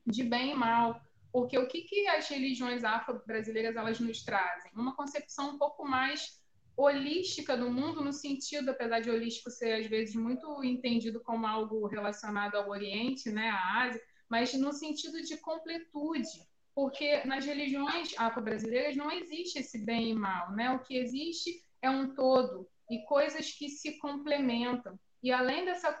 de 0.05 0.23
bem 0.23 0.51
e 0.51 0.55
mal. 0.55 1.01
Porque 1.31 1.57
o 1.57 1.67
que, 1.67 1.83
que 1.83 2.07
as 2.07 2.27
religiões 2.27 2.83
afro-brasileiras 2.83 3.75
elas 3.75 3.99
nos 3.99 4.23
trazem? 4.23 4.71
Uma 4.73 4.95
concepção 4.95 5.51
um 5.51 5.57
pouco 5.57 5.87
mais 5.87 6.38
holística 6.81 7.57
do 7.57 7.69
mundo, 7.69 8.01
no 8.01 8.13
sentido, 8.13 8.71
apesar 8.71 9.01
de 9.01 9.09
holístico 9.09 9.51
ser 9.51 9.73
às 9.73 9.87
vezes 9.87 10.15
muito 10.15 10.63
entendido 10.63 11.19
como 11.19 11.45
algo 11.45 11.85
relacionado 11.87 12.55
ao 12.55 12.69
Oriente, 12.69 13.29
né, 13.29 13.49
à 13.49 13.83
Ásia, 13.83 14.01
mas 14.29 14.53
no 14.53 14.71
sentido 14.71 15.21
de 15.21 15.35
completude, 15.37 16.47
porque 16.73 17.25
nas 17.25 17.45
religiões 17.45 18.13
afro-brasileiras 18.17 18.95
não 18.95 19.11
existe 19.11 19.59
esse 19.59 19.83
bem 19.83 20.11
e 20.11 20.13
mal, 20.13 20.51
né? 20.53 20.71
O 20.71 20.79
que 20.79 20.95
existe 20.95 21.61
é 21.81 21.89
um 21.89 22.13
todo 22.13 22.69
e 22.89 22.99
coisas 23.05 23.51
que 23.51 23.67
se 23.67 23.97
complementam. 23.97 24.97
E 25.21 25.31
além 25.31 25.65
dessa, 25.65 25.97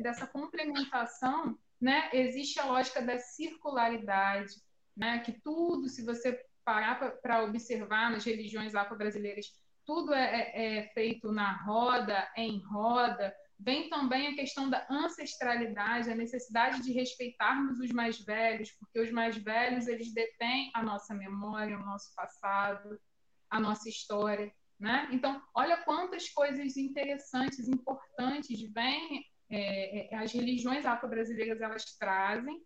dessa 0.00 0.26
complementação, 0.26 1.58
né, 1.78 2.08
existe 2.14 2.58
a 2.58 2.64
lógica 2.64 3.02
da 3.02 3.18
circularidade, 3.18 4.54
né, 4.96 5.18
que 5.18 5.32
tudo, 5.32 5.88
se 5.88 6.02
você 6.02 6.42
parar 6.64 7.18
para 7.20 7.44
observar 7.44 8.10
nas 8.10 8.24
religiões 8.24 8.74
afro-brasileiras, 8.74 9.52
tudo 9.86 10.14
é, 10.14 10.24
é, 10.24 10.78
é, 10.78 10.88
feito 10.88 11.30
na 11.32 11.52
roda, 11.64 12.30
em 12.36 12.62
roda. 12.64 13.34
Vem 13.58 13.88
também 13.88 14.28
a 14.28 14.34
questão 14.34 14.68
da 14.68 14.86
ancestralidade, 14.90 16.10
a 16.10 16.16
necessidade 16.16 16.82
de 16.82 16.92
respeitarmos 16.92 17.78
os 17.78 17.90
mais 17.90 18.18
velhos, 18.20 18.70
porque 18.72 19.00
os 19.00 19.10
mais 19.10 19.36
velhos 19.36 19.86
eles 19.86 20.12
detêm 20.12 20.70
a 20.74 20.82
nossa 20.82 21.14
memória, 21.14 21.78
o 21.78 21.84
nosso 21.84 22.14
passado, 22.14 23.00
a 23.48 23.60
nossa 23.60 23.88
história. 23.88 24.52
Né? 24.78 25.08
Então, 25.12 25.40
olha 25.54 25.76
quantas 25.84 26.28
coisas 26.30 26.76
interessantes, 26.76 27.68
importantes 27.68 28.60
vêm, 28.72 29.24
é, 29.50 30.14
é, 30.14 30.16
as 30.16 30.32
religiões 30.32 30.84
afro-brasileiras 30.84 31.60
elas 31.60 31.84
trazem, 31.96 32.60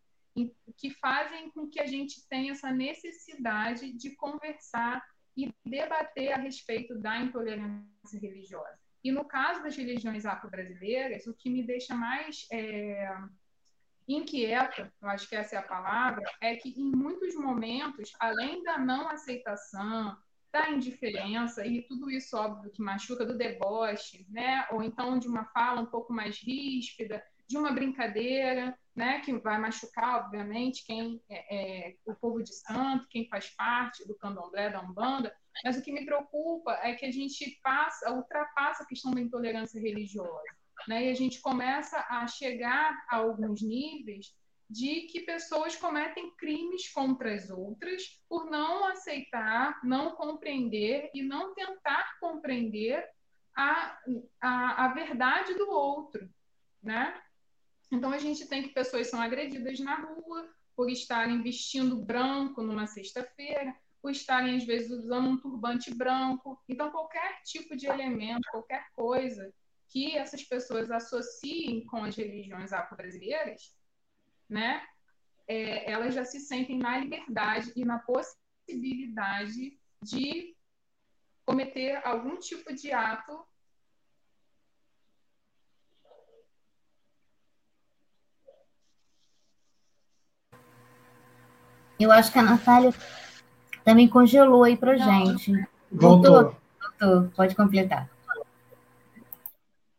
que 0.76 0.90
fazem 1.00 1.50
com 1.50 1.68
que 1.68 1.80
a 1.80 1.86
gente 1.86 2.26
tenha 2.28 2.52
essa 2.52 2.70
necessidade 2.70 3.92
de 3.92 4.14
conversar 4.14 5.04
e 5.38 5.54
debater 5.64 6.32
a 6.32 6.36
respeito 6.36 6.98
da 6.98 7.16
intolerância 7.20 8.18
religiosa. 8.20 8.76
E 9.04 9.12
no 9.12 9.24
caso 9.24 9.62
das 9.62 9.76
religiões 9.76 10.26
afro-brasileiras, 10.26 11.28
o 11.28 11.34
que 11.34 11.48
me 11.48 11.62
deixa 11.62 11.94
mais 11.94 12.44
é, 12.50 13.16
inquieta, 14.08 14.92
eu 15.00 15.08
acho 15.08 15.28
que 15.28 15.36
essa 15.36 15.54
é 15.54 15.58
a 15.60 15.62
palavra, 15.62 16.24
é 16.40 16.56
que 16.56 16.70
em 16.70 16.90
muitos 16.90 17.36
momentos, 17.36 18.12
além 18.18 18.64
da 18.64 18.78
não 18.78 19.08
aceitação, 19.08 20.16
da 20.50 20.70
indiferença 20.70 21.64
e 21.64 21.82
tudo 21.82 22.10
isso 22.10 22.36
óbvio 22.36 22.70
que 22.72 22.82
machuca 22.82 23.24
do 23.24 23.36
deboche, 23.36 24.26
né? 24.30 24.66
Ou 24.72 24.82
então 24.82 25.18
de 25.18 25.28
uma 25.28 25.44
fala 25.44 25.82
um 25.82 25.86
pouco 25.86 26.12
mais 26.12 26.38
ríspida, 26.38 27.22
de 27.48 27.56
uma 27.56 27.72
brincadeira, 27.72 28.76
né? 28.94 29.20
Que 29.20 29.32
vai 29.38 29.58
machucar, 29.58 30.24
obviamente, 30.24 30.84
quem 30.84 31.22
é, 31.30 31.88
é 31.88 31.94
o 32.04 32.14
povo 32.14 32.42
de 32.42 32.52
santo, 32.54 33.08
quem 33.08 33.28
faz 33.28 33.48
parte 33.50 34.06
do 34.06 34.16
candomblé, 34.16 34.70
da 34.70 34.82
umbanda. 34.82 35.34
Mas 35.64 35.76
o 35.76 35.82
que 35.82 35.92
me 35.92 36.04
preocupa 36.04 36.72
é 36.82 36.94
que 36.94 37.06
a 37.06 37.10
gente 37.10 37.58
passa, 37.62 38.12
ultrapassa 38.12 38.82
a 38.82 38.86
questão 38.86 39.12
da 39.12 39.20
intolerância 39.20 39.80
religiosa, 39.80 40.42
né? 40.86 41.06
E 41.06 41.10
a 41.10 41.14
gente 41.14 41.40
começa 41.40 42.04
a 42.08 42.26
chegar 42.26 43.04
a 43.08 43.16
alguns 43.16 43.62
níveis 43.62 44.36
de 44.68 45.02
que 45.02 45.20
pessoas 45.20 45.74
cometem 45.76 46.30
crimes 46.36 46.92
contra 46.92 47.34
as 47.34 47.48
outras 47.48 48.02
por 48.28 48.50
não 48.50 48.84
aceitar, 48.86 49.80
não 49.82 50.10
compreender 50.10 51.10
e 51.14 51.22
não 51.22 51.54
tentar 51.54 52.18
compreender 52.20 53.08
a, 53.56 53.98
a, 54.40 54.84
a 54.84 54.88
verdade 54.88 55.54
do 55.54 55.70
outro, 55.70 56.28
né? 56.82 57.18
Então 57.90 58.12
a 58.12 58.18
gente 58.18 58.46
tem 58.46 58.62
que 58.62 58.68
pessoas 58.68 59.08
são 59.08 59.20
agredidas 59.20 59.80
na 59.80 59.96
rua 59.96 60.48
por 60.76 60.90
estarem 60.90 61.42
vestindo 61.42 61.96
branco 61.96 62.62
numa 62.62 62.86
sexta-feira, 62.86 63.74
por 64.00 64.12
estarem 64.12 64.56
às 64.56 64.64
vezes 64.64 64.90
usando 64.90 65.28
um 65.30 65.40
turbante 65.40 65.92
branco. 65.92 66.62
Então 66.68 66.90
qualquer 66.90 67.42
tipo 67.42 67.76
de 67.76 67.86
elemento, 67.86 68.48
qualquer 68.50 68.86
coisa 68.92 69.52
que 69.88 70.16
essas 70.16 70.42
pessoas 70.44 70.90
associem 70.90 71.84
com 71.86 72.04
as 72.04 72.14
religiões 72.14 72.72
afro-brasileiras, 72.72 73.74
né, 74.48 74.86
é, 75.46 75.90
elas 75.90 76.14
já 76.14 76.24
se 76.24 76.40
sentem 76.40 76.78
na 76.78 76.98
liberdade 76.98 77.72
e 77.74 77.84
na 77.84 77.98
possibilidade 77.98 79.78
de 80.02 80.54
cometer 81.44 82.06
algum 82.06 82.36
tipo 82.36 82.72
de 82.74 82.92
ato 82.92 83.42
Eu 91.98 92.12
acho 92.12 92.32
que 92.32 92.38
a 92.38 92.42
Natália 92.42 92.92
também 93.84 94.08
congelou 94.08 94.64
aí 94.64 94.76
para 94.76 94.96
gente. 94.96 95.52
Voltou. 95.90 96.32
Voltou. 96.32 96.56
Voltou. 97.00 97.30
Pode 97.34 97.56
completar. 97.56 98.08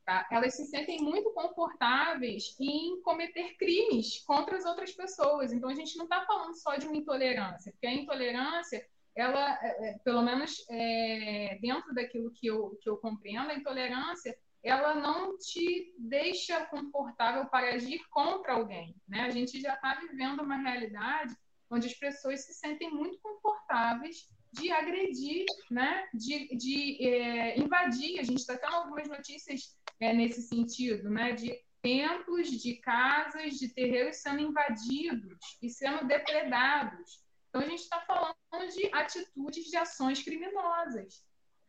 Tá? 0.05 0.27
Elas 0.31 0.55
se 0.55 0.65
sentem 0.65 1.01
muito 1.01 1.29
confortáveis 1.31 2.55
em 2.59 2.99
cometer 3.01 3.55
crimes 3.57 4.23
contra 4.25 4.57
as 4.57 4.65
outras 4.65 4.91
pessoas. 4.91 5.53
Então, 5.53 5.69
a 5.69 5.75
gente 5.75 5.95
não 5.97 6.05
está 6.05 6.25
falando 6.25 6.55
só 6.55 6.77
de 6.77 6.87
uma 6.87 6.97
intolerância, 6.97 7.71
porque 7.71 7.85
a 7.85 7.93
intolerância, 7.93 8.83
ela, 9.15 9.59
é, 9.61 9.89
é, 9.89 9.97
pelo 10.03 10.23
menos 10.23 10.65
é, 10.67 11.59
dentro 11.61 11.93
daquilo 11.93 12.31
que 12.31 12.47
eu, 12.47 12.75
que 12.81 12.89
eu 12.89 12.97
compreendo, 12.97 13.51
a 13.51 13.55
intolerância 13.55 14.35
ela 14.63 14.95
não 14.95 15.37
te 15.37 15.93
deixa 15.97 16.65
confortável 16.65 17.45
para 17.45 17.75
agir 17.75 18.01
contra 18.09 18.53
alguém. 18.53 18.95
Né? 19.07 19.21
A 19.21 19.29
gente 19.29 19.61
já 19.61 19.75
está 19.75 19.95
vivendo 19.95 20.41
uma 20.41 20.57
realidade 20.57 21.35
onde 21.69 21.87
as 21.87 21.93
pessoas 21.93 22.45
se 22.45 22.53
sentem 22.53 22.89
muito 22.91 23.19
confortáveis 23.19 24.27
de 24.51 24.71
agredir, 24.71 25.45
né? 25.69 26.07
de, 26.13 26.55
de 26.55 27.07
é, 27.07 27.59
invadir. 27.59 28.19
A 28.19 28.23
gente 28.23 28.39
está 28.39 28.57
tendo 28.57 28.75
algumas 28.75 29.07
notícias 29.07 29.77
é, 29.99 30.13
nesse 30.13 30.41
sentido, 30.41 31.09
né? 31.09 31.33
de 31.33 31.55
templos, 31.81 32.49
de 32.49 32.75
casas, 32.75 33.53
de 33.53 33.69
terreiros 33.69 34.17
sendo 34.17 34.41
invadidos 34.41 35.57
e 35.61 35.69
sendo 35.69 36.07
depredados. 36.07 37.23
Então, 37.49 37.61
a 37.61 37.65
gente 37.65 37.81
está 37.81 38.01
falando 38.01 38.35
de 38.73 38.89
atitudes, 38.93 39.65
de 39.65 39.77
ações 39.77 40.21
criminosas. 40.23 41.23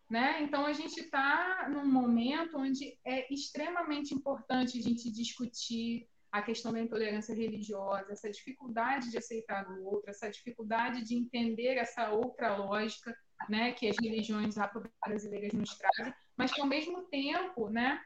Né? 0.09 0.43
Então, 0.43 0.67
a 0.67 0.73
gente 0.73 1.01
está 1.01 1.69
num 1.71 1.87
momento 1.87 2.59
onde 2.59 2.99
é 3.05 3.33
extremamente 3.33 4.13
importante 4.13 4.79
a 4.79 4.83
gente 4.83 5.11
discutir 5.11 6.09
a 6.33 6.43
questão 6.43 6.73
da 6.73 6.81
intolerância 6.81 7.35
religiosa, 7.35 8.13
essa 8.13 8.31
dificuldade 8.31 9.11
de 9.11 9.19
aceitar 9.19 9.69
o 9.69 9.85
outro, 9.85 10.11
essa 10.11 10.31
dificuldade 10.31 11.05
de 11.05 11.17
entender 11.17 11.77
essa 11.77 12.11
outra 12.11 12.57
lógica 12.57 13.17
né, 13.49 13.73
que 13.73 13.89
as 13.89 13.97
religiões 14.01 14.57
afro-brasileiras 14.57 15.53
nos 15.53 15.77
trazem, 15.77 16.15
mas 16.37 16.53
que, 16.53 16.61
ao 16.61 16.67
mesmo 16.67 17.03
tempo, 17.09 17.69
né, 17.69 18.01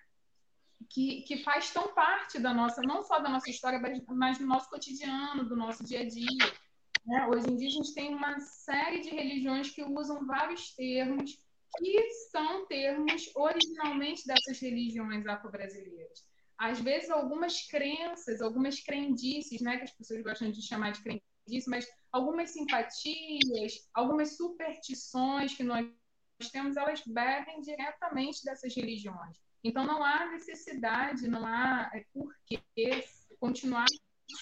que, 0.89 1.23
que 1.23 1.43
faz 1.43 1.71
tão 1.73 1.95
parte 1.95 2.39
da 2.39 2.55
nossa, 2.55 2.81
não 2.83 3.03
só 3.03 3.19
da 3.19 3.29
nossa 3.29 3.51
história, 3.51 3.81
mas 4.09 4.39
do 4.39 4.47
nosso 4.47 4.71
cotidiano, 4.71 5.49
do 5.49 5.57
nosso 5.57 5.85
dia 5.85 6.01
a 6.01 6.09
dia. 6.09 6.53
Né? 7.05 7.27
Hoje 7.27 7.51
em 7.51 7.57
dia, 7.57 7.69
a 7.69 7.73
gente 7.73 7.95
tem 7.95 8.15
uma 8.15 8.39
série 8.41 9.01
de 9.01 9.11
religiões 9.11 9.71
que 9.71 9.83
usam 9.83 10.27
vários 10.27 10.75
termos 10.75 11.43
que 11.77 12.11
são 12.31 12.67
termos 12.67 13.29
originalmente 13.35 14.25
dessas 14.25 14.61
religiões 14.61 15.27
afro-brasileiras 15.27 16.34
às 16.59 16.81
vezes 16.81 17.11
algumas 17.11 17.63
crenças, 17.67 18.41
algumas 18.41 18.81
crendices, 18.81 19.61
né, 19.61 19.77
que 19.79 19.85
as 19.85 19.93
pessoas 19.93 20.23
gostam 20.23 20.51
de 20.51 20.63
chamar 20.63 20.93
de 20.93 21.03
crendices, 21.03 21.67
mas 21.67 21.87
algumas 22.13 22.51
simpatias, 22.51 23.89
algumas 23.93 24.37
superstições 24.37 25.55
que 25.55 25.63
nós 25.63 25.87
temos, 26.53 26.77
elas 26.77 27.03
bebem 27.07 27.61
diretamente 27.61 28.45
dessas 28.45 28.75
religiões. 28.75 29.39
Então 29.63 29.85
não 29.85 30.03
há 30.03 30.27
necessidade, 30.27 31.27
não 31.27 31.47
há 31.47 31.91
é, 31.95 32.05
porquê 32.13 33.05
continuar 33.39 33.87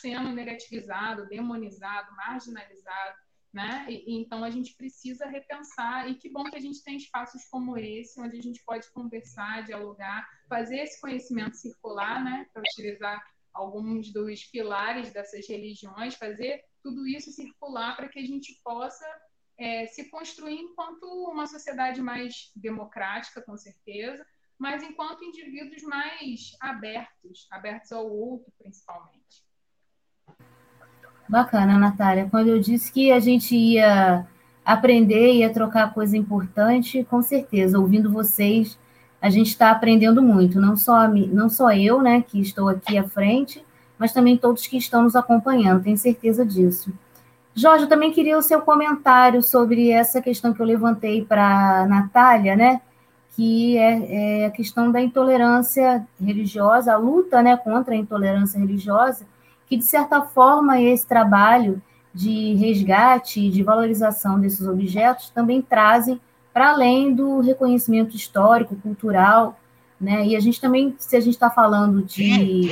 sendo 0.01 0.31
negativizado, 0.31 1.29
demonizado, 1.29 2.15
marginalizado 2.17 3.19
né? 3.53 3.87
E, 3.89 4.19
então 4.21 4.43
a 4.43 4.51
gente 4.51 4.75
precisa 4.75 5.27
repensar 5.27 6.09
e 6.11 6.15
que 6.15 6.31
bom 6.31 6.45
que 6.45 6.57
a 6.57 6.61
gente 6.61 6.83
tem 6.83 6.97
espaços 6.97 7.45
como 7.51 7.77
esse, 7.77 8.21
onde 8.21 8.39
a 8.39 8.43
gente 8.43 8.63
pode 8.65 8.91
conversar, 8.93 9.65
dialogar, 9.65 10.27
fazer 10.49 10.79
esse 10.79 11.01
conhecimento 11.01 11.57
circular, 11.57 12.25
né? 12.25 12.47
Para 12.53 12.63
utilizar 12.63 13.23
alguns 13.53 14.11
dos 14.13 14.45
pilares 14.45 15.13
dessas 15.13 15.47
religiões, 15.47 16.15
fazer 16.15 16.65
tudo 16.83 17.07
isso 17.07 17.31
circular 17.31 17.95
para 17.95 18.09
que 18.09 18.19
a 18.19 18.27
gente 18.27 18.59
possa 18.65 19.07
é, 19.59 19.87
se 19.87 20.09
construir 20.11 20.59
enquanto 20.59 21.05
uma 21.05 21.47
sociedade 21.47 22.01
mais 22.01 22.51
democrática, 22.57 23.43
com 23.43 23.57
certeza, 23.57 24.27
mas 24.59 24.83
enquanto 24.83 25.25
indivíduos 25.25 25.83
mais 25.83 26.53
abertos, 26.61 27.47
abertos 27.51 27.93
ao 27.93 28.09
outro, 28.09 28.53
principalmente. 28.59 29.45
Bacana, 31.33 31.79
Natália. 31.79 32.29
Quando 32.31 32.49
eu 32.49 32.61
disse 32.61 32.93
que 32.93 33.11
a 33.11 33.19
gente 33.19 33.57
ia 33.57 34.27
aprender, 34.63 35.33
ia 35.33 35.49
trocar 35.49 35.95
coisa 35.95 36.15
importante, 36.15 37.07
com 37.09 37.23
certeza, 37.23 37.79
ouvindo 37.79 38.13
vocês, 38.13 38.79
a 39.19 39.31
gente 39.31 39.47
está 39.47 39.71
aprendendo 39.71 40.21
muito, 40.21 40.61
não 40.61 40.77
só, 40.77 41.09
não 41.09 41.49
só 41.49 41.73
eu, 41.73 42.03
né, 42.03 42.21
que 42.21 42.39
estou 42.39 42.69
aqui 42.69 42.99
à 42.99 43.05
frente, 43.05 43.65
mas 43.99 44.13
também 44.13 44.37
todos 44.37 44.67
que 44.67 44.77
estão 44.77 45.05
nos 45.05 45.17
acompanhando, 45.17 45.83
tenho 45.83 45.97
certeza 45.97 46.45
disso. 46.45 46.93
Jorge, 47.55 47.85
eu 47.85 47.89
também 47.89 48.13
queria 48.13 48.37
o 48.37 48.43
seu 48.43 48.61
comentário 48.61 49.43
sobre 49.43 49.89
essa 49.89 50.21
questão 50.21 50.53
que 50.53 50.61
eu 50.61 50.67
levantei 50.67 51.25
para 51.25 51.81
a 51.81 51.87
Natália, 51.87 52.55
né, 52.55 52.83
que 53.35 53.79
é, 53.79 54.43
é, 54.43 54.47
a 54.49 54.51
questão 54.51 54.93
da 54.93 55.01
intolerância 55.01 56.07
religiosa, 56.21 56.93
a 56.93 56.99
luta 56.99 57.43
né, 57.43 57.57
contra 57.57 57.95
a 57.95 57.97
intolerância 57.97 58.61
religiosa, 58.61 59.25
que, 59.73 59.77
de 59.79 59.87
certa 59.87 60.21
forma, 60.21 60.79
esse 60.79 61.07
trabalho 61.07 61.81
de 62.13 62.53
resgate 62.57 63.41
e 63.41 63.51
de 63.51 63.63
valorização 63.63 64.39
desses 64.39 64.69
objetos 64.69 65.31
também 65.31 65.63
trazem 65.63 66.21
para 66.53 66.73
além 66.73 67.15
do 67.15 67.41
reconhecimento 67.41 68.15
histórico, 68.15 68.77
cultural, 68.77 69.59
né? 69.99 70.27
E 70.27 70.37
a 70.37 70.41
gente 70.41 70.61
também, 70.61 70.95
se 70.99 71.17
a 71.17 71.21
gente 71.21 71.33
está 71.33 71.49
falando 71.49 72.03
de 72.03 72.69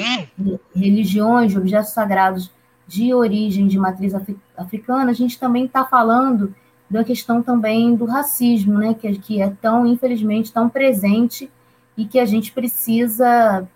religiões, 0.77 1.53
de 1.53 1.59
objetos 1.59 1.93
sagrados 1.93 2.51
de 2.87 3.15
origem 3.15 3.67
de 3.67 3.79
matriz 3.79 4.13
africana, 4.55 5.11
a 5.11 5.15
gente 5.15 5.41
também 5.41 5.65
está 5.65 5.87
falando 5.87 6.55
da 6.91 7.03
questão 7.03 7.43
também 7.43 7.97
do 7.97 8.05
racismo, 8.05 8.75
né? 8.75 8.93
Que, 8.93 9.19
que 9.19 9.41
é 9.41 9.49
tão, 9.49 9.87
infelizmente, 9.87 10.53
tão 10.53 10.69
presente 10.69 11.51
e 11.97 12.05
que 12.05 12.19
a 12.19 12.27
gente 12.27 12.53
precisa 12.53 13.67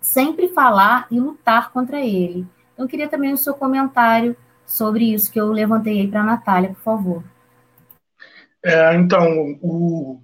sempre 0.00 0.46
falar 0.46 1.08
e 1.10 1.18
lutar 1.18 1.72
contra 1.72 2.00
ele. 2.00 2.46
Eu 2.80 2.88
queria 2.88 3.06
também 3.06 3.30
o 3.30 3.36
seu 3.36 3.52
comentário 3.52 4.34
sobre 4.64 5.12
isso 5.12 5.30
que 5.30 5.38
eu 5.38 5.52
levantei 5.52 6.00
aí 6.00 6.08
para 6.08 6.22
a 6.22 6.24
Natália, 6.24 6.70
por 6.70 6.82
favor. 6.82 7.24
É, 8.64 8.94
então, 8.94 9.58
o, 9.60 10.18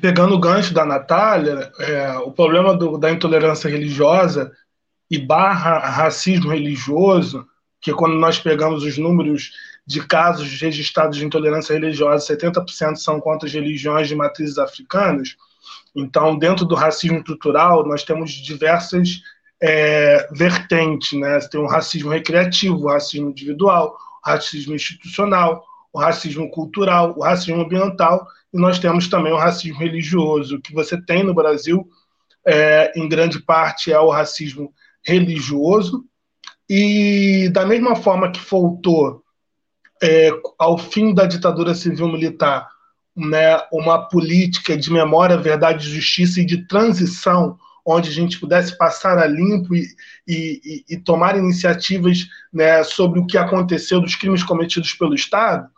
pegando 0.00 0.34
o 0.34 0.40
gancho 0.40 0.74
da 0.74 0.84
Natália, 0.84 1.70
é, 1.78 2.18
o 2.18 2.32
problema 2.32 2.76
do, 2.76 2.98
da 2.98 3.12
intolerância 3.12 3.70
religiosa 3.70 4.50
e 5.08 5.16
barra 5.18 5.78
racismo 5.78 6.50
religioso, 6.50 7.46
que 7.80 7.92
quando 7.92 8.16
nós 8.16 8.40
pegamos 8.40 8.82
os 8.82 8.98
números 8.98 9.52
de 9.86 10.04
casos 10.04 10.60
registrados 10.60 11.16
de 11.16 11.24
intolerância 11.24 11.74
religiosa, 11.74 12.34
70% 12.34 12.96
são 12.96 13.20
contra 13.20 13.46
as 13.46 13.54
religiões 13.54 14.08
de 14.08 14.16
matrizes 14.16 14.58
africanas. 14.58 15.36
Então, 15.94 16.36
dentro 16.36 16.64
do 16.64 16.74
racismo 16.74 17.18
estrutural, 17.18 17.86
nós 17.86 18.02
temos 18.02 18.32
diversas 18.32 19.22
é, 19.62 20.28
vertentes, 20.32 21.18
né? 21.18 21.38
Tem 21.50 21.60
o 21.60 21.68
racismo 21.68 22.10
recreativo, 22.10 22.76
o 22.78 22.88
racismo 22.88 23.30
individual, 23.30 23.96
o 24.24 24.28
racismo 24.28 24.74
institucional, 24.74 25.64
o 25.92 26.00
racismo 26.00 26.50
cultural, 26.50 27.14
o 27.16 27.22
racismo 27.22 27.62
ambiental, 27.62 28.26
e 28.52 28.58
nós 28.58 28.80
temos 28.80 29.08
também 29.08 29.32
o 29.32 29.38
racismo 29.38 29.78
religioso, 29.78 30.60
que 30.60 30.74
você 30.74 31.00
tem 31.00 31.22
no 31.22 31.32
Brasil, 31.32 31.88
é, 32.44 32.92
em 32.96 33.08
grande 33.08 33.40
parte, 33.40 33.92
é 33.92 34.00
o 34.00 34.10
racismo 34.10 34.72
religioso, 35.04 36.04
e 36.68 37.48
da 37.52 37.64
mesma 37.64 37.94
forma 37.94 38.32
que 38.32 38.40
faltou 38.40 39.22
é, 40.02 40.30
ao 40.58 40.76
fim 40.76 41.14
da 41.14 41.26
ditadura 41.26 41.74
civil-militar 41.74 42.68
né, 43.14 43.60
uma 43.70 44.08
política 44.08 44.76
de 44.76 44.90
memória, 44.90 45.36
verdade, 45.36 45.88
justiça 45.88 46.40
e 46.40 46.46
de 46.46 46.66
transição 46.66 47.58
onde 47.84 48.10
a 48.10 48.12
gente 48.12 48.38
pudesse 48.38 48.76
passar 48.76 49.18
a 49.18 49.26
limpo 49.26 49.74
e, 49.74 49.86
e, 50.26 50.84
e 50.88 50.96
tomar 50.96 51.36
iniciativas 51.36 52.26
né, 52.52 52.82
sobre 52.84 53.18
o 53.18 53.26
que 53.26 53.36
aconteceu 53.36 54.00
dos 54.00 54.14
crimes 54.14 54.42
cometidos 54.42 54.94
pelo 54.94 55.14
Estado, 55.14 55.68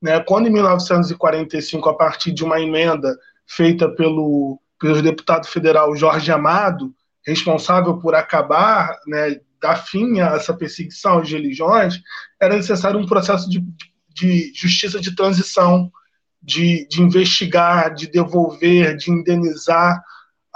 né, 0.00 0.20
quando 0.20 0.46
em 0.46 0.52
1945, 0.52 1.88
a 1.88 1.96
partir 1.96 2.32
de 2.32 2.44
uma 2.44 2.60
emenda 2.60 3.16
feita 3.46 3.88
pelo, 3.88 4.60
pelo 4.78 5.02
deputado 5.02 5.46
federal 5.46 5.96
Jorge 5.96 6.30
Amado, 6.30 6.94
responsável 7.26 7.98
por 7.98 8.14
acabar, 8.14 8.96
né, 9.06 9.40
dar 9.60 9.76
fim 9.76 10.20
a 10.20 10.36
essa 10.36 10.54
perseguição 10.54 11.18
às 11.18 11.30
religiões, 11.30 12.00
era 12.40 12.56
necessário 12.56 13.00
um 13.00 13.06
processo 13.06 13.50
de, 13.50 13.64
de 14.14 14.52
justiça 14.54 15.00
de 15.00 15.14
transição, 15.16 15.90
de, 16.40 16.86
de 16.88 17.02
investigar, 17.02 17.92
de 17.92 18.06
devolver, 18.06 18.96
de 18.96 19.10
indenizar 19.10 20.00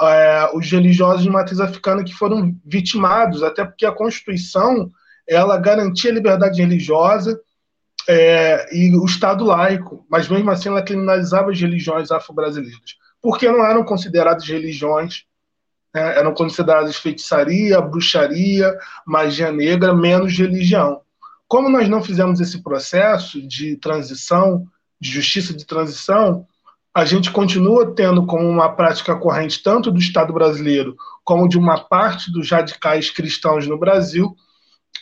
é, 0.09 0.51
os 0.55 0.71
religiosos 0.71 1.23
de 1.23 1.31
matriz 1.31 1.61
africana 1.61 2.05
que 2.05 2.15
foram 2.15 2.57
vitimados, 2.65 3.43
até 3.43 3.65
porque 3.65 3.87
a 3.87 3.93
Constituição 3.93 4.91
ela 5.29 5.57
garantia 5.57 6.11
a 6.11 6.15
liberdade 6.15 6.61
religiosa 6.61 7.41
é, 8.09 8.75
e 8.77 8.95
o 8.97 9.05
Estado 9.05 9.45
laico, 9.45 10.05
mas 10.11 10.29
mesmo 10.29 10.51
assim 10.51 10.69
ela 10.69 10.83
criminalizava 10.83 11.51
as 11.51 11.61
religiões 11.61 12.11
afro-brasileiras, 12.11 12.97
porque 13.21 13.49
não 13.49 13.65
eram 13.65 13.85
consideradas 13.85 14.47
religiões, 14.47 15.25
né, 15.95 16.19
eram 16.19 16.35
consideradas 16.35 16.97
feitiçaria, 16.97 17.81
bruxaria, 17.81 18.77
magia 19.07 19.53
negra, 19.53 19.95
menos 19.95 20.37
religião. 20.37 21.03
Como 21.47 21.69
nós 21.69 21.89
não 21.89 22.03
fizemos 22.03 22.41
esse 22.41 22.63
processo 22.63 23.47
de 23.47 23.77
transição, 23.77 24.67
de 25.01 25.11
justiça 25.11 25.53
de 25.55 25.67
transição, 25.67 26.47
a 26.95 27.05
gente 27.05 27.31
continua 27.31 27.95
tendo 27.95 28.27
como 28.27 28.47
uma 28.47 28.69
prática 28.69 29.17
corrente 29.17 29.63
tanto 29.63 29.91
do 29.91 29.99
Estado 29.99 30.33
brasileiro 30.33 30.95
como 31.25 31.49
de 31.49 31.59
uma 31.59 31.79
parte 31.79 32.31
dos 32.31 32.51
radicais 32.51 33.11
cristãos 33.11 33.67
no 33.67 33.79
Brasil 33.79 34.37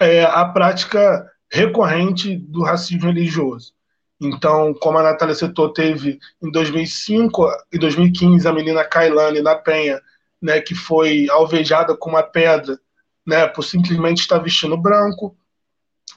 é, 0.00 0.24
a 0.24 0.44
prática 0.44 1.26
recorrente 1.50 2.36
do 2.36 2.62
racismo 2.62 3.06
religioso. 3.06 3.72
Então, 4.20 4.72
como 4.74 4.98
a 4.98 5.02
Natália 5.02 5.34
citou, 5.34 5.72
teve 5.72 6.18
em 6.42 6.50
2005 6.50 7.50
e 7.72 7.78
2015 7.78 8.46
a 8.46 8.52
menina 8.52 8.84
Kailane 8.84 9.40
na 9.40 9.56
Penha, 9.56 10.00
né, 10.40 10.60
que 10.60 10.74
foi 10.74 11.28
alvejada 11.30 11.96
com 11.96 12.10
uma 12.10 12.22
pedra, 12.22 12.78
né, 13.26 13.46
por 13.46 13.62
simplesmente 13.62 14.20
estar 14.20 14.38
vestindo 14.38 14.76
branco. 14.76 15.34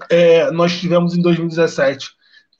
É, 0.09 0.51
nós 0.51 0.77
tivemos 0.77 1.15
em 1.15 1.21
2017 1.21 2.09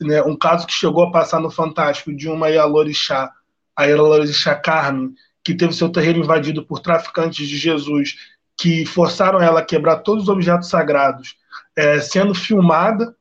né, 0.04 0.22
um 0.24 0.36
caso 0.36 0.68
que 0.68 0.74
chegou 0.74 1.04
a 1.04 1.12
passar 1.12 1.40
no 1.40 1.50
Fantástico 1.50 2.16
de 2.16 2.30
uma 2.30 2.50
Yalorixá, 2.50 3.32
a 3.76 3.84
Yalorixá 3.86 4.56
Carmen, 4.56 5.14
que 5.44 5.54
teve 5.54 5.74
seu 5.74 5.90
terreiro 5.90 6.20
invadido 6.20 6.66
por 6.66 6.80
traficantes 6.80 7.48
de 7.48 7.58
Jesus, 7.58 8.16
que 8.58 8.86
forçaram 8.86 9.42
ela 9.42 9.60
a 9.60 9.66
quebrar 9.66 9.98
todos 9.98 10.24
os 10.24 10.30
objetos 10.30 10.70
sagrados, 10.70 11.36
é, 11.76 12.00
sendo 12.00 12.34
filmada, 12.34 13.16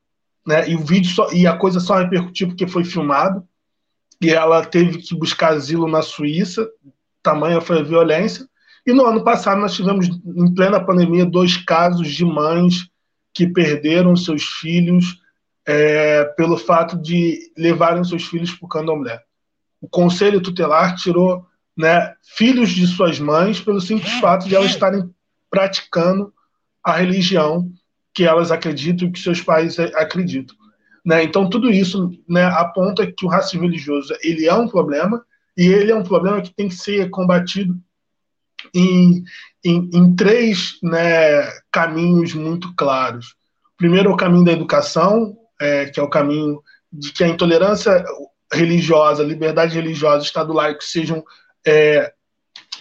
né, 0.46 0.68
e 0.68 0.74
o 0.74 0.80
vídeo 0.80 1.10
só, 1.10 1.32
e 1.32 1.46
a 1.46 1.56
coisa 1.56 1.80
só 1.80 1.96
repercutiu 1.96 2.48
porque 2.48 2.66
foi 2.66 2.84
filmado, 2.84 3.46
e 4.20 4.30
ela 4.30 4.64
teve 4.64 4.98
que 4.98 5.16
buscar 5.16 5.52
asilo 5.52 5.88
na 5.88 6.02
Suíça, 6.02 6.68
tamanha 7.22 7.60
foi 7.60 7.80
a 7.80 7.82
violência. 7.82 8.46
E 8.86 8.92
no 8.92 9.04
ano 9.06 9.24
passado 9.24 9.60
nós 9.60 9.74
tivemos, 9.74 10.08
em 10.08 10.54
plena 10.54 10.84
pandemia, 10.84 11.24
dois 11.24 11.56
casos 11.56 12.08
de 12.08 12.24
mães 12.24 12.88
que 13.34 13.46
perderam 13.46 14.14
seus 14.14 14.44
filhos 14.44 15.21
é, 15.66 16.24
pelo 16.36 16.56
fato 16.56 17.00
de 17.00 17.52
levarem 17.56 18.04
seus 18.04 18.24
filhos 18.24 18.52
para 18.52 18.66
o 18.66 18.68
candomblé. 18.68 19.20
O 19.80 19.88
conselho 19.88 20.40
tutelar 20.40 20.96
tirou 20.96 21.46
né, 21.76 22.14
filhos 22.36 22.70
de 22.70 22.86
suas 22.86 23.18
mães 23.18 23.60
pelo 23.60 23.80
simples 23.80 24.12
fato 24.14 24.48
de 24.48 24.54
elas 24.54 24.70
estarem 24.70 25.08
praticando 25.50 26.32
a 26.82 26.92
religião 26.92 27.70
que 28.14 28.24
elas 28.24 28.50
acreditam 28.50 29.08
e 29.08 29.12
que 29.12 29.20
seus 29.20 29.40
pais 29.40 29.78
acreditam. 29.78 30.56
Né? 31.04 31.24
Então, 31.24 31.48
tudo 31.48 31.70
isso 31.70 32.10
né, 32.28 32.44
aponta 32.44 33.10
que 33.10 33.24
o 33.24 33.28
racismo 33.28 33.62
religioso 33.62 34.14
ele 34.22 34.46
é 34.46 34.54
um 34.54 34.68
problema 34.68 35.24
e 35.56 35.66
ele 35.66 35.90
é 35.90 35.96
um 35.96 36.04
problema 36.04 36.40
que 36.40 36.54
tem 36.54 36.68
que 36.68 36.74
ser 36.74 37.10
combatido 37.10 37.76
em, 38.74 39.24
em, 39.64 39.90
em 39.92 40.14
três 40.14 40.78
né, 40.82 41.42
caminhos 41.70 42.34
muito 42.34 42.72
claros. 42.74 43.34
Primeiro, 43.76 44.12
o 44.12 44.16
caminho 44.16 44.44
da 44.44 44.52
educação, 44.52 45.36
é, 45.62 45.86
que 45.86 46.00
é 46.00 46.02
o 46.02 46.10
caminho 46.10 46.60
de 46.92 47.12
que 47.12 47.22
a 47.22 47.28
intolerância 47.28 48.04
religiosa, 48.52 49.22
a 49.22 49.26
liberdade 49.26 49.74
religiosa, 49.74 50.24
Estado 50.24 50.52
laico 50.52 50.82
sejam 50.82 51.24
é, 51.66 52.12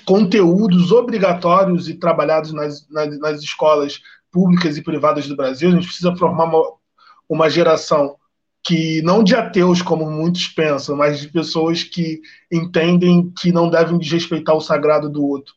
conteúdos 0.03 0.91
obrigatórios 0.91 1.87
e 1.87 1.93
trabalhados 1.93 2.51
nas, 2.51 2.87
nas, 2.89 3.19
nas, 3.19 3.41
escolas 3.41 4.01
públicas 4.31 4.77
e 4.77 4.81
privadas 4.81 5.27
do 5.27 5.35
Brasil. 5.35 5.69
A 5.69 5.73
gente 5.73 5.87
precisa 5.87 6.15
formar 6.15 6.45
uma, 6.45 6.63
uma 7.29 7.49
geração 7.49 8.15
que 8.63 9.01
não 9.03 9.23
de 9.23 9.35
ateus, 9.35 9.81
como 9.81 10.09
muitos 10.09 10.47
pensam, 10.47 10.95
mas 10.95 11.19
de 11.19 11.29
pessoas 11.29 11.83
que 11.83 12.19
entendem 12.51 13.31
que 13.39 13.51
não 13.51 13.69
devem 13.69 13.97
desrespeitar 13.97 14.55
o 14.55 14.61
sagrado 14.61 15.09
do 15.09 15.23
outro. 15.23 15.53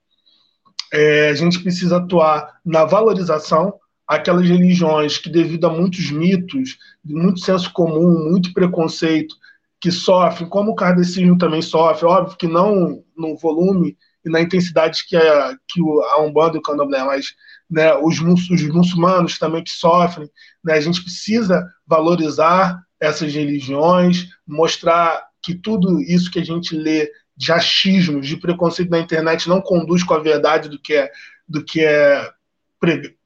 É, 0.92 1.28
a 1.30 1.34
gente 1.34 1.58
precisa 1.60 1.96
atuar 1.96 2.60
na 2.64 2.84
valorização 2.84 3.74
aquelas 4.06 4.46
religiões 4.46 5.18
que, 5.18 5.30
devido 5.30 5.66
a 5.66 5.70
muitos 5.70 6.10
mitos, 6.10 6.76
muito 7.04 7.40
senso 7.40 7.72
comum, 7.72 8.30
muito 8.30 8.52
preconceito, 8.52 9.34
que 9.80 9.90
sofrem, 9.90 10.48
como 10.48 10.72
o 10.72 10.74
kardecismo 10.74 11.36
também 11.36 11.60
sofre, 11.60 12.06
óbvio 12.06 12.36
que 12.38 12.46
não 12.46 13.02
no 13.16 13.36
volume 13.36 13.96
e 14.24 14.30
na 14.30 14.40
intensidade 14.40 15.04
que 15.06 15.16
a, 15.16 15.56
que 15.68 15.80
a 16.12 16.22
Umbanda 16.22 16.56
e 16.56 16.58
o 16.58 16.62
Candomblé, 16.62 17.04
mas 17.04 17.34
né, 17.70 17.94
os, 17.96 18.18
os 18.20 18.62
muçulmanos 18.68 19.38
também 19.38 19.62
que 19.62 19.70
sofrem, 19.70 20.30
né, 20.64 20.74
a 20.74 20.80
gente 20.80 21.02
precisa 21.02 21.66
valorizar 21.86 22.80
essas 22.98 23.34
religiões, 23.34 24.28
mostrar 24.46 25.22
que 25.42 25.54
tudo 25.54 26.00
isso 26.00 26.30
que 26.30 26.38
a 26.38 26.44
gente 26.44 26.74
lê 26.74 27.10
de 27.36 27.52
achismos, 27.52 28.26
de 28.26 28.36
preconceito 28.36 28.90
na 28.90 29.00
internet 29.00 29.48
não 29.48 29.60
conduz 29.60 30.02
com 30.02 30.14
a 30.14 30.20
verdade 30.20 30.68
do 30.68 30.78
que 30.78 30.94
é, 30.94 31.10
do 31.46 31.62
que 31.62 31.84
é 31.84 32.30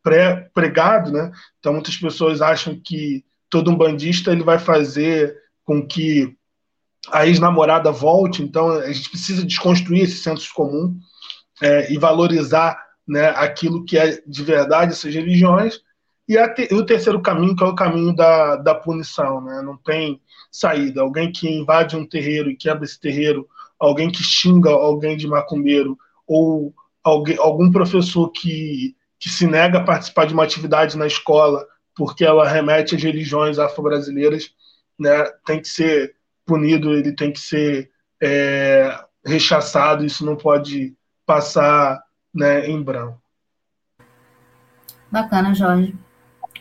pré, 0.02 0.48
pregado, 0.54 1.12
né? 1.12 1.30
Então 1.58 1.72
muitas 1.72 1.96
pessoas 1.96 2.40
acham 2.40 2.78
que 2.78 3.24
todo 3.50 3.70
um 3.70 3.76
bandista 3.76 4.30
ele 4.32 4.42
vai 4.42 4.58
fazer 4.58 5.36
com 5.64 5.86
que 5.86 6.36
a 7.10 7.26
ex-namorada 7.26 7.90
volte. 7.90 8.42
Então, 8.42 8.70
a 8.70 8.92
gente 8.92 9.10
precisa 9.10 9.44
desconstruir 9.44 10.02
esse 10.02 10.18
senso 10.18 10.52
comum 10.54 10.96
é, 11.60 11.92
e 11.92 11.98
valorizar 11.98 12.78
né, 13.06 13.28
aquilo 13.30 13.84
que 13.84 13.98
é 13.98 14.22
de 14.26 14.42
verdade 14.42 14.92
essas 14.92 15.14
religiões. 15.14 15.80
E, 16.28 16.36
e, 16.36 16.74
o 16.74 16.84
terceiro 16.84 17.20
caminho, 17.22 17.56
que 17.56 17.64
é 17.64 17.66
o 17.66 17.74
caminho 17.74 18.14
da, 18.14 18.56
da 18.56 18.74
punição. 18.74 19.40
Né? 19.40 19.62
Não 19.62 19.76
tem 19.76 20.20
saída. 20.50 21.00
Alguém 21.00 21.32
que 21.32 21.48
invade 21.48 21.96
um 21.96 22.06
terreiro 22.06 22.50
e 22.50 22.56
quebra 22.56 22.84
esse 22.84 23.00
terreiro, 23.00 23.48
alguém 23.78 24.10
que 24.10 24.22
xinga 24.22 24.70
alguém 24.70 25.16
de 25.16 25.26
macumbeiro, 25.26 25.96
ou 26.26 26.74
alguém, 27.02 27.38
algum 27.38 27.70
professor 27.70 28.30
que, 28.30 28.94
que 29.18 29.28
se 29.28 29.46
nega 29.46 29.78
a 29.78 29.84
participar 29.84 30.26
de 30.26 30.34
uma 30.34 30.44
atividade 30.44 30.96
na 30.96 31.06
escola 31.06 31.66
porque 31.98 32.24
ela 32.24 32.48
remete 32.48 32.94
às 32.94 33.02
religiões 33.02 33.58
afro-brasileiras, 33.58 34.54
né, 34.96 35.24
tem 35.44 35.60
que 35.60 35.66
ser 35.66 36.14
punido, 36.46 36.92
ele 36.92 37.12
tem 37.12 37.32
que 37.32 37.40
ser 37.40 37.90
é, 38.22 39.04
rechaçado, 39.24 40.04
isso 40.04 40.24
não 40.24 40.36
pode 40.36 40.96
passar 41.26 42.00
né, 42.32 42.68
em 42.68 42.80
branco. 42.80 43.20
Bacana, 45.10 45.54
Jorge. 45.54 45.94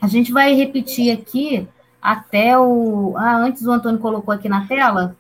A 0.02 0.08
gente 0.08 0.32
vai 0.32 0.54
repetir 0.54 1.12
aqui 1.12 1.68
até 2.02 2.58
o. 2.58 3.16
Ah, 3.18 3.38
antes 3.38 3.66
o 3.66 3.72
Antônio 3.72 4.00
colocou 4.00 4.34
aqui 4.34 4.48
na 4.48 4.68
tela. 4.68 5.16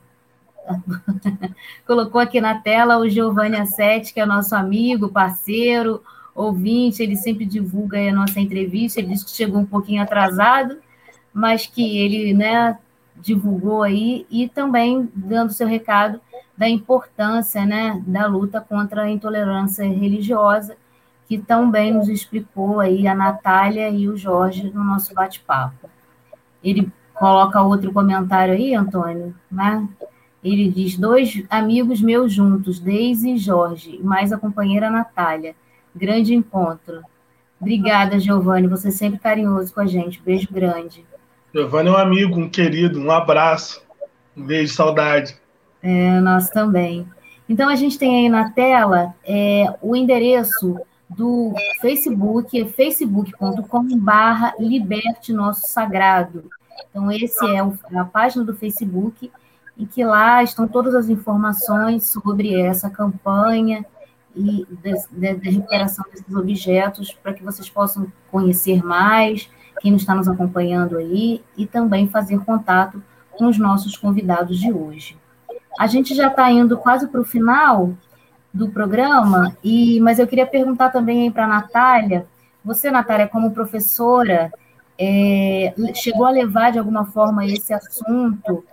colocou 1.85 2.19
aqui 2.19 2.41
na 2.41 2.59
tela 2.59 2.97
o 2.97 3.09
Giovanni 3.09 3.57
Assetti, 3.57 4.13
que 4.13 4.19
é 4.19 4.25
nosso 4.25 4.55
amigo, 4.55 5.09
parceiro, 5.09 6.03
ouvinte, 6.37 7.01
ele 7.01 7.15
sempre 7.15 7.45
divulga 7.45 7.97
a 7.97 8.13
nossa 8.13 8.39
entrevista, 8.39 8.99
ele 8.99 9.09
disse 9.09 9.25
que 9.25 9.31
chegou 9.31 9.59
um 9.59 9.65
pouquinho 9.65 10.03
atrasado, 10.03 10.77
mas 11.33 11.65
que 11.65 11.97
ele 11.97 12.33
né, 12.33 12.77
divulgou 13.15 13.81
aí, 13.81 14.25
e 14.29 14.47
também 14.47 15.09
dando 15.15 15.51
seu 15.51 15.67
recado 15.67 16.21
da 16.55 16.69
importância 16.69 17.65
né, 17.65 18.01
da 18.05 18.27
luta 18.27 18.61
contra 18.61 19.03
a 19.03 19.09
intolerância 19.09 19.83
religiosa, 19.83 20.77
que 21.27 21.37
tão 21.37 21.69
bem 21.69 21.93
nos 21.93 22.07
explicou 22.07 22.79
aí 22.79 23.07
a 23.07 23.15
Natália 23.15 23.89
e 23.89 24.07
o 24.07 24.15
Jorge 24.15 24.71
no 24.71 24.83
nosso 24.83 25.13
bate-papo. 25.13 25.89
Ele 26.63 26.91
coloca 27.13 27.61
outro 27.61 27.91
comentário 27.91 28.53
aí, 28.53 28.73
Antônio, 28.73 29.35
né? 29.51 29.87
Ele 30.43 30.69
diz: 30.71 30.97
dois 30.97 31.43
amigos 31.49 32.01
meus 32.01 32.31
juntos, 32.31 32.79
Deise 32.79 33.31
e 33.31 33.37
Jorge, 33.37 33.99
mais 34.01 34.31
a 34.31 34.37
companheira 34.37 34.89
Natália. 34.89 35.53
Grande 35.97 36.33
encontro. 36.33 37.01
Obrigada, 37.59 38.19
Giovanni. 38.19 38.67
Você 38.67 38.89
é 38.89 38.91
sempre 38.91 39.19
carinhoso 39.19 39.73
com 39.73 39.81
a 39.81 39.85
gente. 39.85 40.21
Beijo 40.21 40.47
grande. 40.51 41.03
Giovanni 41.53 41.89
é 41.89 41.91
um 41.91 41.97
amigo, 41.97 42.39
um 42.39 42.49
querido. 42.49 42.99
Um 42.99 43.11
abraço. 43.11 43.81
Um 44.35 44.43
beijo, 44.43 44.73
saudade. 44.73 45.35
É, 45.81 46.19
nós 46.19 46.49
também. 46.49 47.07
Então, 47.49 47.69
a 47.69 47.75
gente 47.75 47.97
tem 47.97 48.23
aí 48.25 48.29
na 48.29 48.51
tela 48.51 49.15
é, 49.25 49.65
o 49.81 49.95
endereço 49.95 50.79
do 51.09 51.53
Facebook, 51.81 52.59
é 52.59 52.65
facebook.com.br 52.65 53.63
Liberte 54.59 55.31
Nosso 55.33 55.67
Sagrado. 55.67 56.49
Então, 56.89 57.11
esse 57.11 57.43
é 57.45 57.59
a 57.97 58.05
página 58.05 58.43
do 58.43 58.53
Facebook, 58.53 59.31
em 59.77 59.85
que 59.85 60.03
lá 60.03 60.43
estão 60.43 60.67
todas 60.67 60.93
as 60.93 61.09
informações 61.09 62.11
sobre 62.11 62.59
essa 62.59 62.89
campanha 62.89 63.85
e 64.37 64.67
de, 64.81 65.49
recuperação 65.49 66.05
desses 66.11 66.35
objetos, 66.35 67.11
para 67.11 67.33
que 67.33 67.43
vocês 67.43 67.69
possam 67.69 68.11
conhecer 68.31 68.83
mais, 68.83 69.49
quem 69.81 69.95
está 69.95 70.13
nos 70.13 70.27
acompanhando 70.27 70.97
aí, 70.97 71.43
e 71.57 71.65
também 71.65 72.07
fazer 72.07 72.39
contato 72.39 73.01
com 73.31 73.47
os 73.47 73.57
nossos 73.57 73.97
convidados 73.97 74.59
de 74.59 74.71
hoje. 74.71 75.17
A 75.79 75.87
gente 75.87 76.15
já 76.15 76.27
está 76.27 76.51
indo 76.51 76.77
quase 76.77 77.07
para 77.07 77.21
o 77.21 77.25
final, 77.25 77.93
do 78.53 78.69
programa, 78.69 79.55
e 79.63 79.99
mas 79.99 80.19
eu 80.19 80.27
queria 80.27 80.47
perguntar 80.47 80.89
também 80.89 81.31
para 81.31 81.45
a 81.45 81.47
Natália, 81.47 82.25
você, 82.65 82.89
Natália, 82.91 83.27
como 83.27 83.51
professora, 83.51 84.51
é, 84.99 85.73
chegou 85.93 86.25
a 86.25 86.31
levar 86.31 86.71
de 86.71 86.79
alguma 86.79 87.05
forma 87.05 87.45
esse 87.45 87.73
assunto 87.73 88.63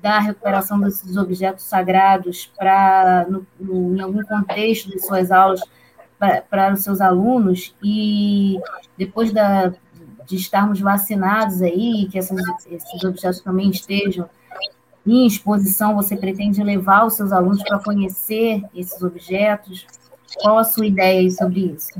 da 0.00 0.18
recuperação 0.18 0.80
desses 0.80 1.16
objetos 1.16 1.64
sagrados 1.64 2.50
para 2.56 3.26
em 3.60 4.00
algum 4.00 4.22
contexto 4.22 4.90
de 4.90 4.98
suas 5.00 5.30
aulas 5.30 5.60
para 6.48 6.72
os 6.72 6.82
seus 6.82 7.00
alunos 7.00 7.74
e 7.82 8.58
depois 8.96 9.32
da, 9.32 9.72
de 10.26 10.36
estarmos 10.36 10.80
vacinados 10.80 11.60
aí, 11.60 12.08
que 12.10 12.18
essas, 12.18 12.40
esses 12.66 13.04
objetos 13.04 13.40
também 13.40 13.70
estejam 13.70 14.28
em 15.06 15.26
exposição, 15.26 15.94
você 15.94 16.16
pretende 16.16 16.62
levar 16.62 17.04
os 17.04 17.14
seus 17.14 17.30
alunos 17.30 17.62
para 17.62 17.78
conhecer 17.78 18.62
esses 18.74 19.02
objetos? 19.02 19.86
Qual 20.40 20.56
a 20.56 20.64
sua 20.64 20.86
ideia 20.86 21.30
sobre 21.30 21.60
isso? 21.60 21.92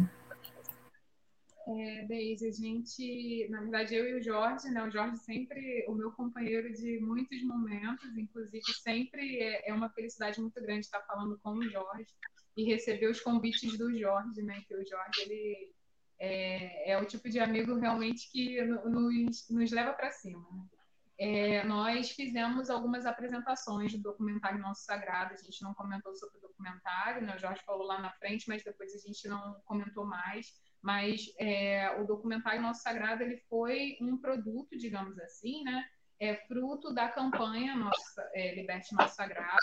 É, 1.67 2.05
Deise, 2.05 2.49
a 2.49 2.53
gente, 2.53 3.49
na 3.49 3.61
verdade, 3.61 3.95
eu 3.95 4.07
e 4.07 4.15
o 4.15 4.23
Jorge, 4.23 4.69
né? 4.69 4.83
O 4.83 4.91
Jorge 4.91 5.17
sempre, 5.19 5.85
o 5.89 5.95
meu 5.95 6.13
companheiro 6.13 6.71
de 6.73 7.01
muitos 7.01 7.43
momentos, 7.43 8.17
inclusive 8.19 8.63
sempre 8.83 9.41
é, 9.41 9.71
é 9.71 9.73
uma 9.73 9.89
felicidade 9.89 10.41
muito 10.41 10.61
grande 10.61 10.81
estar 10.81 11.01
falando 11.03 11.39
com 11.43 11.53
o 11.53 11.71
Jorge 11.71 12.13
e 12.57 12.65
receber 12.65 13.11
os 13.11 13.21
convites 13.21 13.79
do 13.79 13.97
Jorge, 13.99 14.43
né? 14.43 14.63
Que 14.69 14.75
o 14.75 14.87
Jorge, 14.87 15.23
ele 15.23 15.73
é, 16.19 16.93
é 16.93 16.99
o 17.01 17.07
tipo 17.07 17.31
de 17.31 17.41
amigo 17.41 17.77
realmente 17.77 18.31
que 18.31 18.63
nos, 18.63 19.49
nos 19.49 19.71
leva 19.73 19.95
para 19.95 20.13
cima, 20.13 20.47
né? 20.53 20.67
é, 21.19 21.65
nós 21.65 22.11
fizemos 22.11 22.69
algumas 22.69 23.07
apresentações 23.07 23.93
do 23.93 24.03
documentário 24.03 24.59
Nosso 24.59 24.85
Sagrado. 24.85 25.35
A 25.35 25.37
gente 25.37 25.63
não 25.63 25.73
comentou 25.75 26.15
sobre 26.15 26.39
o 26.39 26.41
documentário, 26.41 27.23
né? 27.23 27.37
o 27.37 27.39
Jorge 27.39 27.63
falou 27.65 27.87
lá 27.87 28.01
na 28.01 28.11
frente, 28.13 28.49
mas 28.49 28.65
depois 28.65 28.95
a 28.95 28.99
gente 28.99 29.29
não 29.29 29.61
comentou 29.65 30.05
mais. 30.05 30.53
Mas 30.85 31.33
é, 31.39 31.99
o 31.99 32.05
documentário 32.05 32.61
Nosso 32.61 32.83
Sagrado 32.83 33.23
ele 33.23 33.39
foi 33.49 33.97
um 34.03 34.19
produto, 34.19 34.77
digamos 34.77 35.19
assim, 35.19 35.65
né? 35.65 35.83
É 36.21 36.37
fruto 36.47 36.93
da 36.93 37.09
campanha 37.09 37.75
Nossa, 37.75 38.31
é, 38.35 38.55
Liberte 38.55 38.95
Nosso 38.95 39.17
Sagrado. 39.17 39.57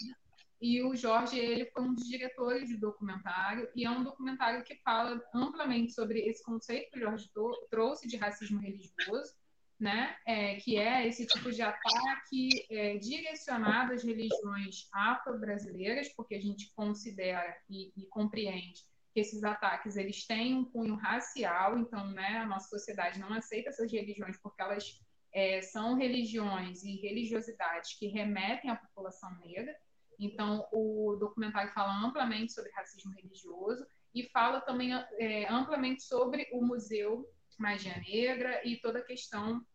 E 0.59 0.82
o 0.82 0.95
Jorge 0.95 1.38
ele 1.38 1.65
foi 1.67 1.84
um 1.84 1.93
dos 1.93 2.07
diretores 2.07 2.72
do 2.72 2.80
documentário 2.80 3.69
e 3.76 3.86
é 3.86 3.89
um 3.89 4.03
documentário 4.03 4.63
que 4.63 4.76
fala 4.84 5.22
amplamente 5.32 5.93
sobre 5.93 6.22
esse 6.22 6.43
conceito 6.43 6.89
que 6.89 6.97
o 6.97 7.01
Jorge 7.01 7.30
trouxe 7.69 8.07
de 8.07 8.17
racismo 8.17 8.59
religioso 8.59 9.36
né, 9.80 10.15
é, 10.28 10.55
que 10.57 10.78
é 10.78 11.07
esse 11.07 11.26
tipo 11.26 11.51
de 11.51 11.63
ataque 11.63 12.49
é, 12.69 12.97
direcionado 12.99 13.93
às 13.93 14.03
religiões 14.03 14.88
afro-brasileiras, 14.93 16.07
porque 16.09 16.36
a 16.36 16.39
gente 16.39 16.72
considera 16.76 17.57
e, 17.67 17.91
e, 17.97 18.05
compreende 18.05 18.86
que 19.14 19.20
esses 19.20 19.43
ataques 19.43 19.97
eles 19.97 20.26
têm 20.26 20.55
um 20.55 20.66
cunho 20.66 20.95
racial, 20.95 21.78
então 21.78 22.07
né, 22.12 22.38
a 22.38 22.45
nossa 22.45 22.70
sociedade 22.70 23.20
não 23.20 23.34
aceita 23.34 23.70
essas 23.70 23.91
religiões 23.91 24.38
porque 24.41 24.62
elas 24.62 24.99
é, 25.34 25.62
são 25.62 25.95
religiões 25.95 26.84
e 26.84 26.95
religiosidades 26.97 27.97
que 27.97 28.07
remetem 28.07 28.70
à 28.70 28.76
população 28.76 29.34
negra. 29.39 29.76
Então, 30.20 30.68
o 30.72 31.16
documentário 31.20 31.74
fala 31.74 31.93
amplamente 32.05 32.53
sobre 32.53 32.72
racismo 32.72 33.12
religioso 33.14 33.86
e 34.14 34.30
fala 34.30 34.62
também 34.62 34.93
é, 34.93 35.51
amplamente 35.51 36.03
sobre 36.03 36.47
o 36.51 36.64
Museu 36.64 37.26
Magia 37.57 37.97
Negra 37.97 38.62
e 38.66 38.78
toda 38.78 38.99
a 38.99 39.05
questão 39.05 39.66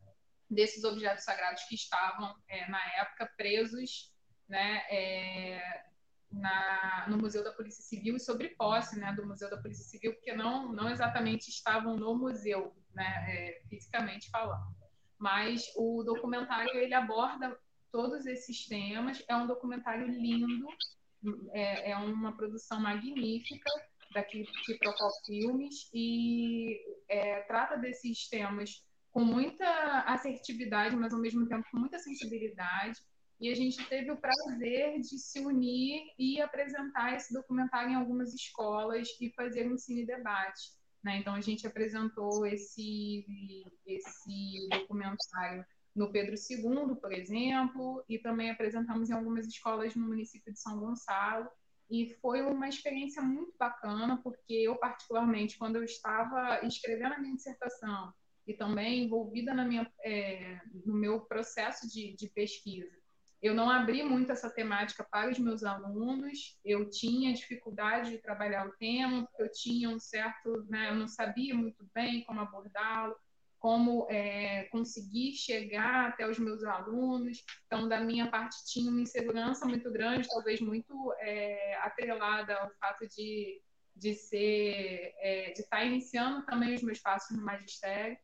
desses 0.48 0.84
objetos 0.84 1.24
sagrados 1.24 1.64
que 1.64 1.74
estavam, 1.74 2.34
é, 2.48 2.68
na 2.70 2.82
época, 3.00 3.32
presos 3.36 4.12
né, 4.48 4.84
é, 4.90 5.84
na, 6.30 7.06
no 7.08 7.18
Museu 7.18 7.42
da 7.42 7.52
Polícia 7.52 7.82
Civil 7.82 8.16
e 8.16 8.20
sobre 8.20 8.50
posse 8.50 8.98
né, 8.98 9.12
do 9.12 9.26
Museu 9.26 9.48
da 9.48 9.56
Polícia 9.56 9.84
Civil, 9.84 10.14
porque 10.14 10.34
não, 10.34 10.72
não 10.72 10.90
exatamente 10.90 11.48
estavam 11.48 11.96
no 11.96 12.16
museu, 12.16 12.74
né, 12.94 13.24
é, 13.28 13.62
fisicamente 13.68 14.28
falando. 14.30 14.74
Mas 15.18 15.72
o 15.76 16.02
documentário 16.02 16.76
ele 16.76 16.94
aborda 16.94 17.56
todos 17.90 18.26
esses 18.26 18.66
temas, 18.66 19.22
é 19.28 19.36
um 19.36 19.46
documentário 19.46 20.06
lindo, 20.06 20.66
é, 21.52 21.92
é 21.92 21.96
uma 21.96 22.36
produção 22.36 22.80
magnífica 22.80 23.70
da 24.12 24.22
Kiprocol 24.22 25.10
Filmes 25.24 25.88
e 25.92 26.78
é, 27.08 27.40
trata 27.42 27.76
desses 27.76 28.28
temas 28.28 28.84
com 29.10 29.24
muita 29.24 29.66
assertividade, 30.02 30.94
mas 30.94 31.12
ao 31.14 31.20
mesmo 31.20 31.48
tempo 31.48 31.66
com 31.70 31.78
muita 31.78 31.98
sensibilidade. 31.98 33.00
E 33.38 33.50
a 33.50 33.54
gente 33.54 33.84
teve 33.88 34.10
o 34.10 34.16
prazer 34.16 34.98
de 35.00 35.18
se 35.18 35.40
unir 35.40 36.10
e 36.18 36.40
apresentar 36.40 37.14
esse 37.14 37.34
documentário 37.34 37.90
em 37.90 37.94
algumas 37.94 38.32
escolas 38.32 39.08
e 39.20 39.30
fazer 39.30 39.70
um 39.70 39.76
cine 39.76 40.06
debate. 40.06 40.72
Né? 41.04 41.18
Então 41.18 41.34
a 41.34 41.40
gente 41.40 41.66
apresentou 41.66 42.46
esse 42.46 43.26
esse 43.86 44.68
documentário 44.70 45.64
no 45.94 46.10
Pedro 46.10 46.34
II, 46.34 46.96
por 46.96 47.12
exemplo, 47.12 48.04
e 48.08 48.18
também 48.18 48.50
apresentamos 48.50 49.08
em 49.08 49.14
algumas 49.14 49.46
escolas 49.46 49.94
no 49.94 50.06
município 50.06 50.52
de 50.52 50.60
São 50.60 50.78
Gonçalo. 50.78 51.48
E 51.90 52.14
foi 52.20 52.42
uma 52.42 52.68
experiência 52.68 53.22
muito 53.22 53.54
bacana, 53.58 54.20
porque 54.22 54.52
eu, 54.52 54.76
particularmente, 54.76 55.56
quando 55.56 55.76
eu 55.76 55.84
estava 55.84 56.60
escrevendo 56.66 57.14
a 57.14 57.18
minha 57.18 57.36
dissertação 57.36 58.12
e 58.46 58.54
também 58.54 59.04
envolvida 59.04 59.54
na 59.54 59.64
minha, 59.64 59.90
é, 60.04 60.60
no 60.84 60.94
meu 60.94 61.20
processo 61.20 61.88
de, 61.88 62.14
de 62.14 62.28
pesquisa. 62.28 62.95
Eu 63.42 63.54
não 63.54 63.70
abri 63.70 64.02
muito 64.02 64.32
essa 64.32 64.50
temática 64.50 65.04
para 65.04 65.30
os 65.30 65.38
meus 65.38 65.62
alunos, 65.62 66.58
eu 66.64 66.88
tinha 66.88 67.34
dificuldade 67.34 68.10
de 68.10 68.18
trabalhar 68.18 68.66
o 68.66 68.72
tema, 68.72 69.26
porque 69.26 69.42
eu 69.42 69.52
tinha 69.52 69.90
um 69.90 69.98
certo, 69.98 70.64
né, 70.68 70.90
eu 70.90 70.94
não 70.94 71.06
sabia 71.06 71.54
muito 71.54 71.86
bem 71.94 72.24
como 72.24 72.40
abordá-lo, 72.40 73.14
como 73.58 74.06
é, 74.10 74.64
conseguir 74.64 75.32
chegar 75.32 76.08
até 76.10 76.28
os 76.28 76.38
meus 76.38 76.62
alunos. 76.64 77.42
Então, 77.66 77.88
da 77.88 78.00
minha 78.00 78.30
parte, 78.30 78.64
tinha 78.66 78.90
uma 78.90 79.00
insegurança 79.00 79.66
muito 79.66 79.90
grande, 79.90 80.28
talvez 80.28 80.60
muito 80.60 81.12
é, 81.18 81.76
atrelada 81.78 82.54
ao 82.54 82.70
fato 82.78 83.06
de, 83.08 83.60
de 83.94 84.14
ser, 84.14 85.14
é, 85.18 85.52
de 85.52 85.62
estar 85.62 85.84
iniciando 85.84 86.44
também 86.46 86.74
os 86.74 86.82
meus 86.82 87.00
passos 87.00 87.36
no 87.36 87.42
magistério 87.44 88.16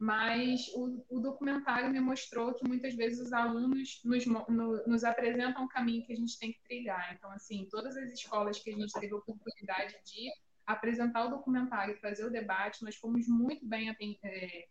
mas 0.00 0.66
o, 0.68 1.04
o, 1.10 1.20
documentário 1.20 1.90
me 1.90 2.00
mostrou 2.00 2.54
que 2.54 2.66
muitas 2.66 2.94
vezes 2.94 3.20
os 3.20 3.34
alunos 3.34 4.00
nos, 4.02 4.24
no, 4.24 4.82
nos 4.86 5.04
apresentam 5.04 5.66
o 5.66 5.68
caminho 5.68 6.02
que 6.06 6.14
a 6.14 6.16
gente 6.16 6.38
tem 6.38 6.54
que 6.54 6.62
trilhar. 6.62 7.14
Então, 7.14 7.30
assim, 7.32 7.68
todas 7.70 7.94
as 7.98 8.10
escolas 8.10 8.58
que 8.58 8.70
a 8.70 8.72
gente 8.74 8.98
teve 8.98 9.12
a 9.12 9.18
oportunidade 9.18 9.94
de 10.06 10.32
apresentar 10.66 11.26
o 11.26 11.30
documentário 11.30 11.94
e 11.94 12.00
fazer 12.00 12.24
o 12.24 12.30
debate, 12.30 12.82
nós 12.82 12.96
fomos 12.96 13.28
muito 13.28 13.66
bem 13.66 13.94
é, 14.24 14.68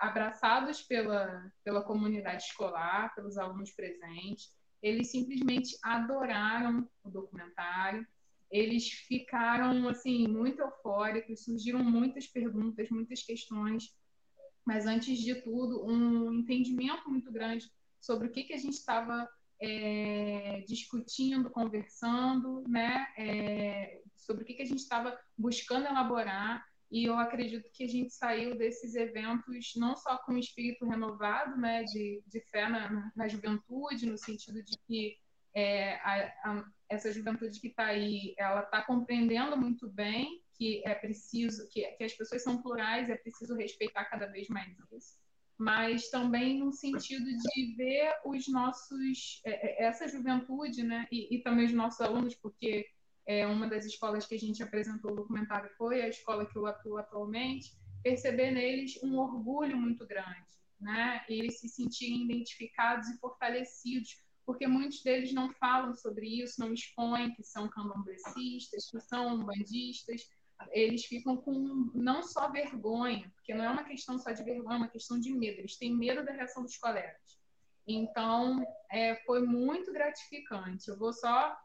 abraçados 0.00 0.80
pela, 0.80 1.52
pela 1.62 1.84
comunidade 1.84 2.44
escolar, 2.44 3.14
pelos 3.14 3.36
alunos 3.36 3.70
presentes. 3.72 4.56
Eles 4.82 5.10
simplesmente 5.10 5.76
adoraram 5.82 6.88
o 7.04 7.10
documentário. 7.10 8.06
Eles 8.50 8.88
ficaram 8.88 9.86
assim 9.86 10.26
muito 10.26 10.62
eufóricos, 10.62 11.44
surgiram 11.44 11.84
muitas 11.84 12.26
perguntas, 12.26 12.88
muitas 12.88 13.22
questões 13.22 13.99
mas 14.70 14.86
antes 14.86 15.18
de 15.18 15.34
tudo, 15.34 15.84
um 15.84 16.32
entendimento 16.32 17.10
muito 17.10 17.32
grande 17.32 17.68
sobre 18.00 18.28
o 18.28 18.30
que, 18.30 18.44
que 18.44 18.52
a 18.52 18.56
gente 18.56 18.74
estava 18.74 19.28
é, 19.60 20.62
discutindo, 20.64 21.50
conversando, 21.50 22.62
né, 22.68 23.04
é, 23.18 24.00
sobre 24.14 24.44
o 24.44 24.46
que, 24.46 24.54
que 24.54 24.62
a 24.62 24.66
gente 24.66 24.78
estava 24.78 25.18
buscando 25.36 25.86
elaborar. 25.86 26.64
E 26.88 27.04
eu 27.04 27.18
acredito 27.18 27.68
que 27.72 27.82
a 27.82 27.88
gente 27.88 28.14
saiu 28.14 28.56
desses 28.56 28.94
eventos 28.94 29.72
não 29.74 29.96
só 29.96 30.16
com 30.18 30.34
um 30.34 30.38
espírito 30.38 30.86
renovado, 30.86 31.56
né, 31.56 31.82
de, 31.82 32.22
de 32.28 32.40
fé 32.42 32.68
na, 32.68 33.10
na 33.16 33.26
juventude, 33.26 34.06
no 34.06 34.16
sentido 34.16 34.62
de 34.62 34.78
que 34.86 35.16
é, 35.52 35.96
a, 35.96 36.32
a, 36.44 36.64
essa 36.88 37.12
juventude 37.12 37.58
que 37.58 37.66
está 37.66 37.86
aí, 37.86 38.36
ela 38.38 38.60
está 38.60 38.82
compreendendo 38.82 39.56
muito 39.56 39.90
bem 39.90 40.39
que 40.60 40.82
é 40.84 40.94
preciso, 40.94 41.66
que, 41.70 41.82
que 41.92 42.04
as 42.04 42.12
pessoas 42.12 42.42
são 42.42 42.60
plurais, 42.60 43.08
é 43.08 43.16
preciso 43.16 43.56
respeitar 43.56 44.04
cada 44.04 44.26
vez 44.26 44.46
mais 44.48 44.70
isso, 44.92 45.16
mas 45.56 46.10
também 46.10 46.58
no 46.58 46.70
sentido 46.70 47.24
de 47.24 47.74
ver 47.76 48.12
os 48.26 48.46
nossos, 48.46 49.40
é, 49.46 49.84
é, 49.84 49.86
essa 49.86 50.06
juventude, 50.06 50.82
né, 50.82 51.08
e, 51.10 51.34
e, 51.34 51.42
também 51.42 51.64
os 51.64 51.72
nossos 51.72 52.02
alunos, 52.02 52.34
porque 52.34 52.86
é 53.26 53.46
uma 53.46 53.66
das 53.66 53.86
escolas 53.86 54.26
que 54.26 54.34
a 54.34 54.38
gente 54.38 54.62
apresentou 54.62 55.12
o 55.12 55.16
documentário 55.16 55.70
foi 55.78 56.02
a 56.02 56.08
escola 56.08 56.44
que 56.44 56.58
eu 56.58 56.66
atuo 56.66 56.98
atualmente, 56.98 57.72
perceber 58.02 58.50
neles 58.50 59.02
um 59.02 59.16
orgulho 59.16 59.78
muito 59.78 60.06
grande, 60.06 60.44
né, 60.78 61.24
e 61.26 61.38
eles 61.38 61.58
se 61.58 61.70
sentirem 61.70 62.24
identificados 62.24 63.08
e 63.08 63.18
fortalecidos 63.18 64.22
porque 64.44 64.66
muitos 64.66 65.02
deles 65.02 65.32
não 65.32 65.52
falam 65.52 65.94
sobre 65.94 66.26
isso, 66.26 66.58
não 66.58 66.72
expõem 66.72 67.32
que 67.34 67.42
são 67.44 67.68
candomblecistas, 67.68 68.90
que 68.90 69.00
são 69.00 69.44
bandistas, 69.44 70.28
eles 70.72 71.04
ficam 71.04 71.36
com 71.36 71.90
não 71.94 72.22
só 72.22 72.50
vergonha, 72.50 73.30
porque 73.34 73.54
não 73.54 73.64
é 73.64 73.70
uma 73.70 73.84
questão 73.84 74.18
só 74.18 74.30
de 74.30 74.42
vergonha, 74.42 74.74
é 74.74 74.78
uma 74.78 74.88
questão 74.88 75.18
de 75.18 75.32
medo. 75.32 75.58
Eles 75.58 75.76
têm 75.76 75.96
medo 75.96 76.24
da 76.24 76.32
reação 76.32 76.62
dos 76.62 76.76
colegas. 76.76 77.40
Então, 77.86 78.64
é, 78.90 79.16
foi 79.24 79.44
muito 79.44 79.92
gratificante. 79.92 80.88
Eu 80.88 80.98
vou 80.98 81.12
só 81.12 81.56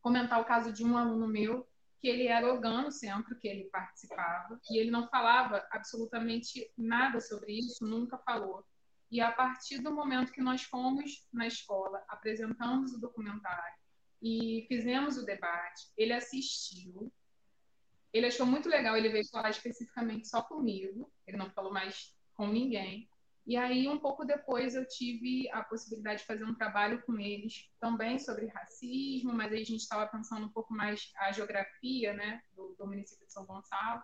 comentar 0.00 0.40
o 0.40 0.44
caso 0.44 0.72
de 0.72 0.84
um 0.84 0.96
aluno 0.96 1.26
meu 1.26 1.66
que 2.00 2.06
ele 2.06 2.28
era 2.28 2.52
organo 2.52 2.82
no 2.82 2.92
centro 2.92 3.36
que 3.38 3.48
ele 3.48 3.64
participava 3.70 4.60
e 4.70 4.78
ele 4.78 4.90
não 4.90 5.08
falava 5.08 5.66
absolutamente 5.70 6.70
nada 6.76 7.20
sobre 7.20 7.58
isso, 7.58 7.84
nunca 7.84 8.16
falou. 8.18 8.64
E 9.10 9.20
a 9.20 9.32
partir 9.32 9.78
do 9.78 9.92
momento 9.92 10.32
que 10.32 10.40
nós 10.40 10.62
fomos 10.62 11.26
na 11.32 11.46
escola, 11.46 12.04
apresentamos 12.08 12.92
o 12.92 13.00
documentário 13.00 13.78
e 14.22 14.64
fizemos 14.68 15.16
o 15.16 15.24
debate, 15.24 15.90
ele 15.96 16.12
assistiu, 16.12 17.12
ele 18.18 18.26
achou 18.26 18.46
muito 18.46 18.68
legal, 18.68 18.96
ele 18.96 19.08
veio 19.08 19.28
falar 19.28 19.50
especificamente 19.50 20.28
só 20.28 20.42
comigo, 20.42 21.10
ele 21.26 21.36
não 21.36 21.50
falou 21.50 21.72
mais 21.72 22.14
com 22.34 22.46
ninguém. 22.46 23.08
E 23.46 23.56
aí, 23.56 23.88
um 23.88 23.98
pouco 23.98 24.26
depois, 24.26 24.74
eu 24.74 24.86
tive 24.86 25.48
a 25.50 25.64
possibilidade 25.64 26.20
de 26.20 26.26
fazer 26.26 26.44
um 26.44 26.54
trabalho 26.54 27.02
com 27.06 27.18
eles 27.18 27.70
também 27.80 28.18
sobre 28.18 28.46
racismo, 28.48 29.32
mas 29.32 29.50
aí 29.50 29.62
a 29.62 29.64
gente 29.64 29.80
estava 29.80 30.06
pensando 30.06 30.44
um 30.44 30.52
pouco 30.52 30.74
mais 30.74 31.10
a 31.16 31.32
geografia 31.32 32.12
né, 32.12 32.42
do, 32.54 32.74
do 32.78 32.86
município 32.86 33.26
de 33.26 33.32
São 33.32 33.46
Gonçalo. 33.46 34.02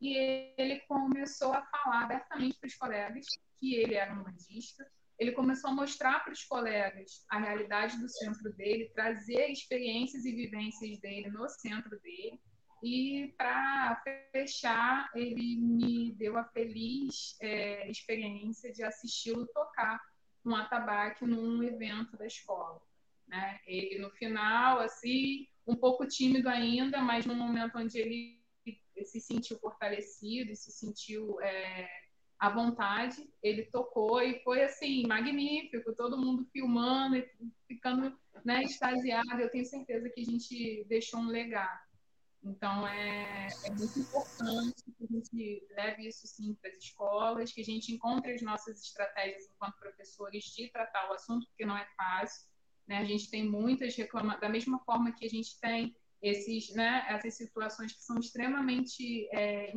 E 0.00 0.54
ele 0.56 0.80
começou 0.88 1.52
a 1.52 1.62
falar 1.66 2.04
abertamente 2.04 2.58
para 2.58 2.66
os 2.66 2.76
colegas 2.76 3.26
que 3.60 3.74
ele 3.74 3.94
era 3.94 4.14
um 4.14 4.22
bandista. 4.22 4.90
Ele 5.18 5.32
começou 5.32 5.68
a 5.68 5.74
mostrar 5.74 6.20
para 6.24 6.32
os 6.32 6.44
colegas 6.44 7.26
a 7.28 7.38
realidade 7.38 7.98
do 7.98 8.08
centro 8.08 8.50
dele, 8.54 8.90
trazer 8.94 9.50
experiências 9.50 10.24
e 10.24 10.32
vivências 10.32 10.98
dele 11.00 11.28
no 11.28 11.46
centro 11.48 12.00
dele. 12.00 12.40
E 12.82 13.34
para 13.36 14.02
fechar, 14.32 15.10
ele 15.14 15.56
me 15.56 16.12
deu 16.12 16.36
a 16.36 16.44
feliz 16.44 17.36
é, 17.40 17.90
experiência 17.90 18.72
de 18.72 18.82
assisti-lo 18.82 19.46
tocar 19.48 20.00
um 20.44 20.54
atabaque 20.54 21.26
num 21.26 21.62
evento 21.62 22.16
da 22.16 22.26
escola. 22.26 22.80
Né? 23.26 23.60
Ele 23.66 23.98
no 23.98 24.10
final, 24.10 24.80
assim, 24.80 25.46
um 25.66 25.74
pouco 25.74 26.06
tímido 26.06 26.48
ainda, 26.48 27.00
mas 27.00 27.26
no 27.26 27.34
momento 27.34 27.78
onde 27.78 27.98
ele 27.98 28.38
se 29.04 29.20
sentiu 29.20 29.58
fortalecido, 29.58 30.54
se 30.56 30.70
sentiu 30.70 31.40
é, 31.40 31.88
à 32.38 32.48
vontade, 32.48 33.28
ele 33.42 33.64
tocou 33.64 34.22
e 34.22 34.40
foi 34.42 34.62
assim 34.62 35.06
magnífico, 35.06 35.94
todo 35.94 36.18
mundo 36.18 36.48
filmando 36.52 37.16
e 37.16 37.28
ficando 37.66 38.16
né, 38.44 38.62
extasiado. 38.62 39.40
Eu 39.40 39.50
tenho 39.50 39.64
certeza 39.64 40.08
que 40.08 40.20
a 40.20 40.24
gente 40.24 40.84
deixou 40.88 41.20
um 41.20 41.28
legado. 41.28 41.87
Então, 42.42 42.86
é, 42.86 43.48
é 43.64 43.70
muito 43.70 43.98
importante 43.98 44.82
que 44.84 45.04
a 45.04 45.06
gente 45.06 45.66
leve 45.72 46.08
isso 46.08 46.26
sim 46.26 46.54
para 46.54 46.70
as 46.70 46.76
escolas, 46.76 47.52
que 47.52 47.60
a 47.60 47.64
gente 47.64 47.92
encontre 47.92 48.32
as 48.32 48.42
nossas 48.42 48.80
estratégias 48.82 49.48
enquanto 49.50 49.78
professores 49.78 50.44
de 50.44 50.70
tratar 50.70 51.10
o 51.10 51.14
assunto, 51.14 51.46
porque 51.48 51.66
não 51.66 51.76
é 51.76 51.86
fácil. 51.96 52.48
Né? 52.86 52.98
A 52.98 53.04
gente 53.04 53.30
tem 53.30 53.48
muitas 53.48 53.94
reclamações, 53.96 54.40
da 54.40 54.48
mesma 54.48 54.78
forma 54.84 55.12
que 55.12 55.26
a 55.26 55.28
gente 55.28 55.58
tem 55.60 55.94
esses, 56.22 56.74
né, 56.74 57.04
essas 57.08 57.36
situações 57.36 57.92
que 57.92 58.02
são 58.02 58.18
extremamente 58.18 59.28
é, 59.32 59.72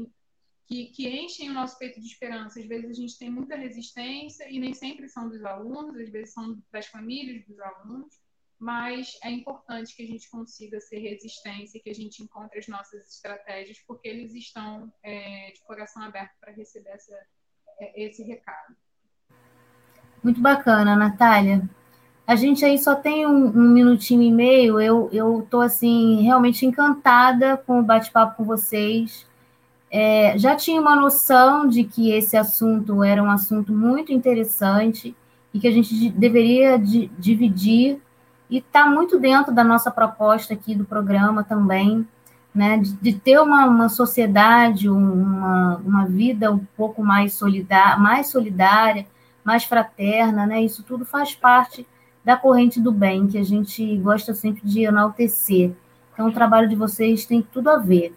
que, 0.66 0.88
que, 0.88 1.07
enchem 1.07 1.49
o 1.49 1.53
nosso 1.53 1.78
peito 1.78 1.99
de 1.99 2.07
esperança. 2.07 2.59
Às 2.59 2.66
vezes 2.66 2.89
a 2.89 2.93
gente 2.93 3.18
tem 3.18 3.30
muita 3.30 3.55
resistência 3.55 4.49
e 4.49 4.59
nem 4.59 4.74
sempre 4.74 5.09
são 5.09 5.30
dos 5.30 5.43
alunos, 5.43 5.99
às 5.99 6.09
vezes 6.09 6.34
são 6.34 6.62
das 6.72 6.88
famílias 6.88 7.45
dos 7.45 7.59
alunos 7.59 8.20
mas 8.62 9.18
é 9.24 9.32
importante 9.32 9.95
que 9.95 10.03
a 10.03 10.05
gente 10.05 10.30
consiga 10.30 10.80
ser 10.80 10.99
resistência, 10.99 11.82
que 11.84 11.89
a 11.89 11.95
gente 11.95 12.22
encontre 12.22 12.59
as 12.59 12.68
nossas 12.68 13.07
estratégias, 13.09 13.80
porque 13.88 14.07
eles 14.07 14.36
estão 14.36 14.93
é, 15.01 15.51
de 15.51 15.59
coração 15.64 16.03
aberto 16.03 16.34
para 16.39 16.53
receber 16.53 16.91
essa, 16.91 17.16
é, 17.80 18.03
esse 18.03 18.22
recado. 18.22 18.76
Muito 20.24 20.39
bacana, 20.39 20.95
Natália. 20.95 21.68
A 22.28 22.36
gente 22.36 22.64
aí 22.64 22.78
só 22.78 22.93
tem 22.93 23.26
um, 23.26 23.47
um 23.47 23.70
minutinho 23.72 24.22
e 24.22 24.32
meio. 24.32 24.80
Eu 24.80 25.47
tô 25.49 25.59
assim 25.59 26.22
realmente 26.22 26.64
encantada 26.64 27.57
com 27.57 27.80
o 27.80 27.84
bate-papo 27.84 28.38
com 28.38 28.43
vocês. 28.43 29.26
É, 29.89 30.38
já 30.38 30.55
tinha 30.55 30.80
uma 30.80 30.95
noção 30.95 31.68
de 31.68 31.84
que 31.84 32.12
esse 32.12 32.38
assunto 32.38 33.03
era 33.03 33.24
um 33.24 33.32
assunto 33.32 33.74
muito 33.74 34.14
interessante 34.14 35.16
e 35.51 35.59
que 35.59 35.68
a 35.68 35.72
gente 35.72 36.12
deveria 36.12 36.78
de, 36.78 37.07
dividir 37.18 37.99
e 38.52 38.58
está 38.58 38.86
muito 38.86 39.18
dentro 39.18 39.54
da 39.54 39.64
nossa 39.64 39.89
proposta 39.89 40.54
aqui 40.54 40.76
do 40.76 40.84
programa 40.84 41.41
também, 41.41 42.06
né, 42.54 42.78
de, 42.78 42.91
de 42.95 43.14
ter 43.14 43.39
uma, 43.39 43.66
uma 43.66 43.88
sociedade, 43.88 44.89
uma, 44.89 45.78
uma 45.78 46.06
vida 46.06 46.52
um 46.52 46.60
pouco 46.76 47.02
mais 47.02 47.34
solidária, 47.34 47.97
mais 47.97 48.28
solidária, 48.28 49.08
mais 49.41 49.64
fraterna, 49.64 50.45
né, 50.45 50.62
isso 50.62 50.84
tudo 50.84 51.06
faz 51.06 51.34
parte 51.34 51.88
da 52.26 52.36
corrente 52.36 52.80
do 52.80 52.91
bem, 52.91 53.26
que 53.26 53.38
a 53.38 53.43
gente 53.43 53.97
gosta 53.97 54.34
sempre 54.34 54.62
de 54.66 54.84
enaltecer. 54.84 55.72
Então, 56.14 56.28
o 56.28 56.34
trabalho 56.34 56.68
de 56.68 56.76
vocês 56.76 57.26
tem 57.26 57.41
tudo 57.41 57.70
a 57.70 57.78
ver. 57.78 58.14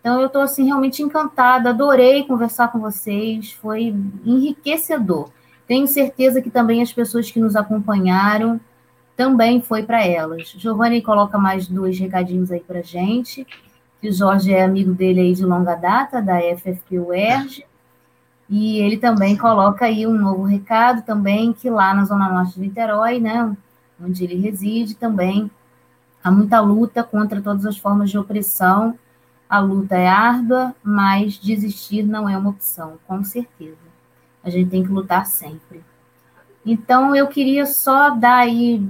Então, 0.00 0.20
eu 0.20 0.28
estou, 0.28 0.42
assim, 0.42 0.64
realmente 0.64 1.02
encantada, 1.02 1.70
adorei 1.70 2.22
conversar 2.22 2.68
com 2.68 2.78
vocês, 2.78 3.52
foi 3.52 3.94
enriquecedor. 4.24 5.28
Tenho 5.66 5.88
certeza 5.88 6.40
que 6.40 6.50
também 6.50 6.80
as 6.80 6.92
pessoas 6.92 7.30
que 7.30 7.40
nos 7.40 7.56
acompanharam 7.56 8.60
também 9.16 9.62
foi 9.62 9.82
para 9.82 10.04
elas. 10.04 10.54
Giovanni 10.58 11.00
coloca 11.00 11.38
mais 11.38 11.66
dois 11.66 11.98
recadinhos 11.98 12.52
aí 12.52 12.60
para 12.60 12.82
gente, 12.82 13.46
que 14.00 14.08
o 14.08 14.12
Jorge 14.12 14.52
é 14.52 14.62
amigo 14.62 14.92
dele 14.92 15.20
aí 15.20 15.32
de 15.32 15.44
longa 15.44 15.74
data, 15.74 16.20
da 16.20 16.38
FFP-UERJ. 16.38 17.64
E 18.48 18.78
ele 18.78 18.98
também 18.98 19.36
coloca 19.36 19.86
aí 19.86 20.06
um 20.06 20.14
novo 20.14 20.44
recado 20.44 21.02
também, 21.02 21.52
que 21.52 21.68
lá 21.70 21.94
na 21.94 22.04
Zona 22.04 22.28
Norte 22.28 22.54
de 22.54 22.60
Niterói, 22.60 23.18
né, 23.18 23.56
onde 24.00 24.22
ele 24.22 24.36
reside, 24.36 24.94
também 24.94 25.50
há 26.22 26.30
muita 26.30 26.60
luta 26.60 27.02
contra 27.02 27.40
todas 27.40 27.64
as 27.64 27.78
formas 27.78 28.10
de 28.10 28.18
opressão. 28.18 28.96
A 29.48 29.58
luta 29.58 29.96
é 29.96 30.06
árdua, 30.06 30.74
mas 30.82 31.38
desistir 31.38 32.02
não 32.02 32.28
é 32.28 32.36
uma 32.36 32.50
opção, 32.50 32.98
com 33.06 33.24
certeza. 33.24 33.76
A 34.44 34.50
gente 34.50 34.70
tem 34.70 34.84
que 34.84 34.90
lutar 34.90 35.26
sempre. 35.26 35.82
Então, 36.66 37.14
eu 37.14 37.28
queria 37.28 37.64
só 37.64 38.10
dar 38.10 38.38
aí 38.38 38.84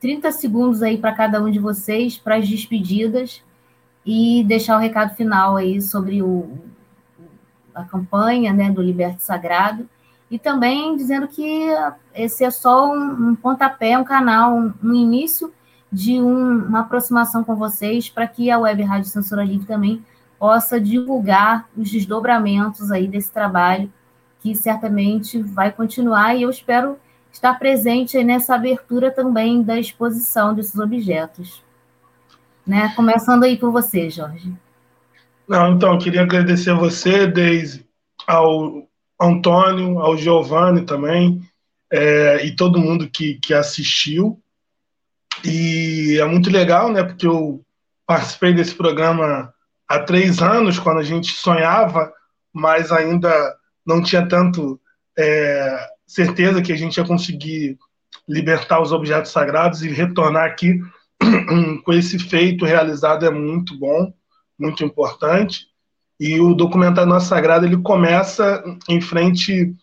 30 0.00 0.32
segundos 0.32 0.82
aí 0.82 0.98
para 0.98 1.14
cada 1.14 1.40
um 1.40 1.48
de 1.48 1.60
vocês 1.60 2.18
para 2.18 2.36
as 2.36 2.48
despedidas 2.48 3.42
e 4.04 4.42
deixar 4.44 4.76
o 4.76 4.80
recado 4.80 5.14
final 5.14 5.56
aí 5.56 5.80
sobre 5.80 6.20
o, 6.20 6.58
a 7.72 7.84
campanha 7.84 8.52
né, 8.52 8.70
do 8.72 8.82
Liberte 8.82 9.22
Sagrado, 9.22 9.88
e 10.30 10.38
também 10.38 10.96
dizendo 10.96 11.28
que 11.28 11.66
esse 12.14 12.44
é 12.44 12.50
só 12.50 12.92
um, 12.92 13.30
um 13.30 13.36
pontapé, 13.36 13.96
um 13.98 14.04
canal, 14.04 14.54
um, 14.54 14.72
um 14.82 14.94
início 14.94 15.52
de 15.92 16.20
um, 16.20 16.66
uma 16.66 16.80
aproximação 16.80 17.42
com 17.42 17.56
vocês 17.56 18.08
para 18.08 18.26
que 18.26 18.50
a 18.50 18.58
Web 18.58 18.82
Rádio 18.82 19.10
Censura 19.10 19.44
Livre 19.44 19.66
também 19.66 20.04
possa 20.38 20.80
divulgar 20.80 21.68
os 21.76 21.90
desdobramentos 21.90 22.90
aí 22.90 23.06
desse 23.06 23.30
trabalho, 23.30 23.92
que 24.40 24.54
certamente 24.54 25.40
vai 25.42 25.70
continuar, 25.70 26.34
e 26.34 26.42
eu 26.42 26.50
espero 26.50 26.98
estar 27.32 27.58
presente 27.58 28.22
nessa 28.24 28.54
abertura 28.54 29.10
também 29.10 29.62
da 29.62 29.78
exposição 29.78 30.54
desses 30.54 30.78
objetos. 30.78 31.62
Né? 32.66 32.92
Começando 32.96 33.44
aí 33.44 33.56
por 33.56 33.70
você, 33.70 34.10
Jorge. 34.10 34.52
Não, 35.48 35.72
então, 35.74 35.98
queria 35.98 36.22
agradecer 36.22 36.70
a 36.70 36.74
você, 36.74 37.26
Deise, 37.26 37.86
ao 38.26 38.88
Antônio, 39.20 39.98
ao 39.98 40.16
Giovanni 40.16 40.82
também, 40.82 41.42
é, 41.92 42.44
e 42.46 42.54
todo 42.54 42.78
mundo 42.78 43.10
que, 43.10 43.34
que 43.34 43.52
assistiu. 43.52 44.40
E 45.44 46.18
é 46.20 46.24
muito 46.24 46.50
legal, 46.50 46.90
né? 46.92 47.02
Porque 47.02 47.26
eu 47.26 47.64
participei 48.06 48.52
desse 48.52 48.74
programa 48.74 49.52
há 49.88 49.98
três 49.98 50.40
anos, 50.40 50.78
quando 50.78 50.98
a 50.98 51.02
gente 51.02 51.32
sonhava, 51.32 52.12
mas 52.52 52.92
ainda 52.92 53.56
não 53.90 54.02
tinha 54.02 54.26
tanto 54.26 54.80
é, 55.18 55.86
certeza 56.06 56.62
que 56.62 56.72
a 56.72 56.76
gente 56.76 56.96
ia 56.96 57.04
conseguir 57.04 57.78
libertar 58.28 58.80
os 58.80 58.92
objetos 58.92 59.32
sagrados 59.32 59.82
e 59.82 59.88
retornar 59.88 60.44
aqui 60.44 60.80
com 61.84 61.92
esse 61.92 62.18
feito 62.18 62.64
realizado 62.64 63.26
é 63.26 63.30
muito 63.30 63.78
bom 63.78 64.12
muito 64.60 64.84
importante. 64.84 65.66
E 66.18 66.38
o 66.38 66.54
documentário 66.54 67.08
Nossa 67.08 67.28
Sagrada 67.28 67.66
ele 67.66 67.78
começa 67.78 68.62
em 68.88 69.00
frente 69.00 69.74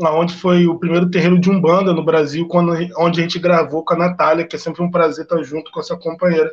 aonde 0.00 0.34
foi 0.34 0.66
o 0.66 0.78
primeiro 0.78 1.10
terreiro 1.10 1.38
de 1.38 1.50
Umbanda 1.50 1.92
no 1.92 2.04
Brasil, 2.04 2.46
quando, 2.46 2.72
onde 2.96 3.20
a 3.20 3.22
gente 3.22 3.38
gravou 3.40 3.84
com 3.84 3.94
a 3.94 3.98
Natália, 3.98 4.46
que 4.46 4.54
é 4.54 4.58
sempre 4.58 4.82
um 4.82 4.90
prazer 4.90 5.24
estar 5.24 5.42
junto 5.42 5.70
com 5.72 5.80
essa 5.80 5.96
companheira. 5.96 6.50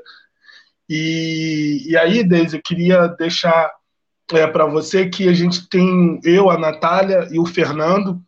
E, 0.90 1.84
e 1.86 1.96
aí, 1.96 2.24
Deise, 2.24 2.58
eu 2.58 2.62
queria 2.64 3.08
deixar 3.08 3.72
é, 4.32 4.46
para 4.48 4.66
você 4.66 5.08
que 5.08 5.28
a 5.28 5.34
gente 5.34 5.70
tem, 5.70 6.20
eu, 6.24 6.50
a 6.50 6.58
Natália 6.58 7.28
e 7.32 7.40
o 7.40 7.46
Fernando, 7.46 8.22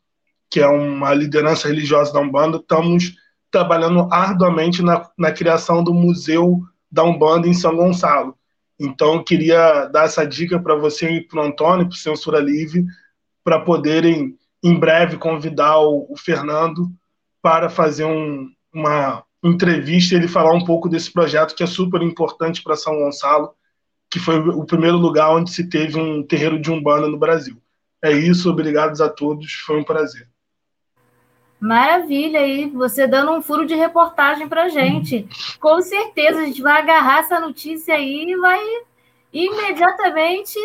que 0.50 0.60
é 0.60 0.68
uma 0.68 1.14
liderança 1.14 1.68
religiosa 1.68 2.14
da 2.14 2.20
Umbanda, 2.20 2.58
estamos 2.58 3.16
trabalhando 3.52 4.08
arduamente 4.12 4.82
na, 4.82 5.10
na 5.18 5.32
criação 5.32 5.84
do 5.84 5.94
Museu 5.94 6.62
da 6.92 7.04
Umbanda 7.04 7.48
em 7.48 7.54
São 7.54 7.76
Gonçalo. 7.76 8.36
Então, 8.80 9.16
eu 9.16 9.24
queria 9.24 9.86
dar 9.88 10.06
essa 10.06 10.26
dica 10.26 10.60
para 10.60 10.76
você 10.76 11.10
e 11.10 11.22
para 11.22 11.42
o 11.42 11.44
Antônio, 11.44 11.88
para 11.88 11.94
o 11.94 11.98
Censura 11.98 12.40
Livre, 12.40 12.86
para 13.44 13.60
poderem, 13.60 14.38
em 14.64 14.80
breve, 14.80 15.18
convidar 15.18 15.80
o, 15.80 16.08
o 16.10 16.18
Fernando 16.18 16.90
para 17.42 17.70
fazer 17.70 18.06
um, 18.06 18.48
uma 18.74 19.24
entrevista 19.44 20.14
e 20.14 20.18
ele 20.18 20.28
falar 20.28 20.54
um 20.54 20.64
pouco 20.64 20.88
desse 20.88 21.12
projeto 21.12 21.56
que 21.56 21.64
é 21.64 21.68
super 21.68 22.02
importante 22.02 22.64
para 22.64 22.76
São 22.76 22.98
Gonçalo, 22.98 23.52
que 24.10 24.20
foi 24.20 24.40
o 24.40 24.66
primeiro 24.66 24.98
lugar 24.98 25.32
onde 25.32 25.52
se 25.52 25.70
teve 25.70 26.00
um 26.00 26.24
terreiro 26.24 26.60
de 26.60 26.72
Umbanda 26.72 27.08
no 27.08 27.18
Brasil. 27.18 27.62
É 28.04 28.12
isso, 28.12 28.50
obrigados 28.50 29.02
a 29.02 29.10
todos, 29.10 29.54
foi 29.66 29.80
um 29.80 29.84
prazer. 29.84 30.28
Maravilha, 31.60 32.40
aí 32.40 32.70
você 32.70 33.06
dando 33.06 33.34
um 33.34 33.42
furo 33.42 33.66
de 33.66 33.76
reportagem 33.76 34.48
para 34.48 34.70
gente. 34.70 35.28
Com 35.60 35.82
certeza 35.82 36.40
a 36.40 36.46
gente 36.46 36.62
vai 36.62 36.82
agarrar 36.82 37.20
essa 37.20 37.40
notícia 37.40 37.96
aí 37.96 38.32
e 38.32 38.38
vai 38.38 38.64
imediatamente 39.34 40.58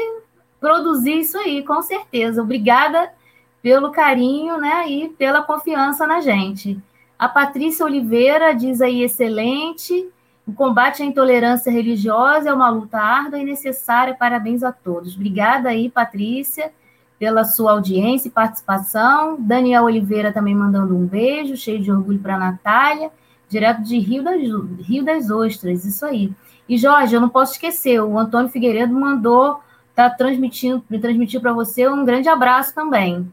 produzir 0.60 1.18
isso 1.18 1.36
aí, 1.36 1.64
com 1.64 1.82
certeza. 1.82 2.42
Obrigada 2.42 3.12
pelo 3.60 3.90
carinho, 3.90 4.56
né, 4.58 4.88
e 4.88 5.08
pela 5.08 5.42
confiança 5.42 6.06
na 6.06 6.20
gente. 6.20 6.78
A 7.18 7.28
Patrícia 7.28 7.84
Oliveira 7.84 8.54
diz 8.54 8.80
aí 8.80 9.02
excelente. 9.02 10.08
O 10.46 10.52
combate 10.52 11.02
à 11.02 11.06
intolerância 11.06 11.72
religiosa 11.72 12.50
é 12.50 12.52
uma 12.52 12.68
luta 12.68 12.98
árdua 12.98 13.38
e 13.38 13.44
necessária. 13.44 14.14
Parabéns 14.14 14.62
a 14.62 14.72
todos. 14.72 15.14
Obrigada 15.14 15.70
aí, 15.70 15.90
Patrícia 15.90 16.72
pela 17.18 17.44
sua 17.44 17.72
audiência 17.72 18.28
e 18.28 18.30
participação. 18.30 19.40
Daniel 19.40 19.84
Oliveira 19.84 20.32
também 20.32 20.54
mandando 20.54 20.96
um 20.96 21.06
beijo, 21.06 21.56
cheio 21.56 21.82
de 21.82 21.90
orgulho 21.90 22.18
para 22.18 22.34
a 22.34 22.38
Natália, 22.38 23.10
direto 23.48 23.82
de 23.82 23.98
Rio 23.98 24.22
das, 24.22 24.40
Rio 24.86 25.04
das 25.04 25.30
Ostras, 25.30 25.84
isso 25.84 26.04
aí. 26.04 26.32
E 26.68 26.76
Jorge, 26.76 27.14
eu 27.14 27.20
não 27.20 27.28
posso 27.28 27.52
esquecer, 27.52 28.00
o 28.00 28.18
Antônio 28.18 28.50
Figueiredo 28.50 28.92
mandou, 28.92 29.60
tá 29.94 30.10
transmitindo, 30.10 30.84
me 30.88 30.98
transmitiu 30.98 31.40
para 31.40 31.52
você 31.52 31.88
um 31.88 32.04
grande 32.04 32.28
abraço 32.28 32.74
também. 32.74 33.32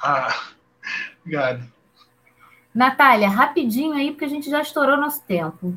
Ah, 0.00 0.34
obrigado. 1.20 1.64
Natália, 2.74 3.28
rapidinho 3.28 3.94
aí, 3.94 4.10
porque 4.10 4.24
a 4.24 4.28
gente 4.28 4.50
já 4.50 4.60
estourou 4.60 4.96
nosso 4.96 5.22
tempo. 5.22 5.74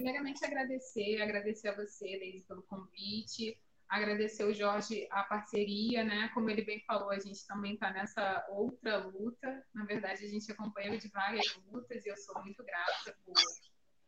Tá, 0.00 0.04
primeiramente 0.04 0.44
agradecer, 0.44 1.20
agradecer 1.20 1.68
a 1.68 1.76
você, 1.76 2.18
Deise, 2.18 2.44
pelo 2.46 2.62
convite 2.62 3.56
agradecer 3.90 4.44
o 4.44 4.54
Jorge 4.54 5.08
a 5.10 5.24
parceria, 5.24 6.04
né? 6.04 6.30
Como 6.32 6.48
ele 6.48 6.62
bem 6.62 6.80
falou, 6.86 7.10
a 7.10 7.18
gente 7.18 7.44
também 7.44 7.74
está 7.74 7.92
nessa 7.92 8.46
outra 8.48 8.98
luta. 8.98 9.66
Na 9.74 9.84
verdade, 9.84 10.24
a 10.24 10.28
gente 10.28 10.50
acompanha 10.50 10.96
de 10.96 11.08
várias 11.08 11.44
lutas 11.66 12.06
e 12.06 12.08
eu 12.08 12.16
sou 12.16 12.40
muito 12.40 12.62
grata 12.62 13.16
por, 13.24 13.34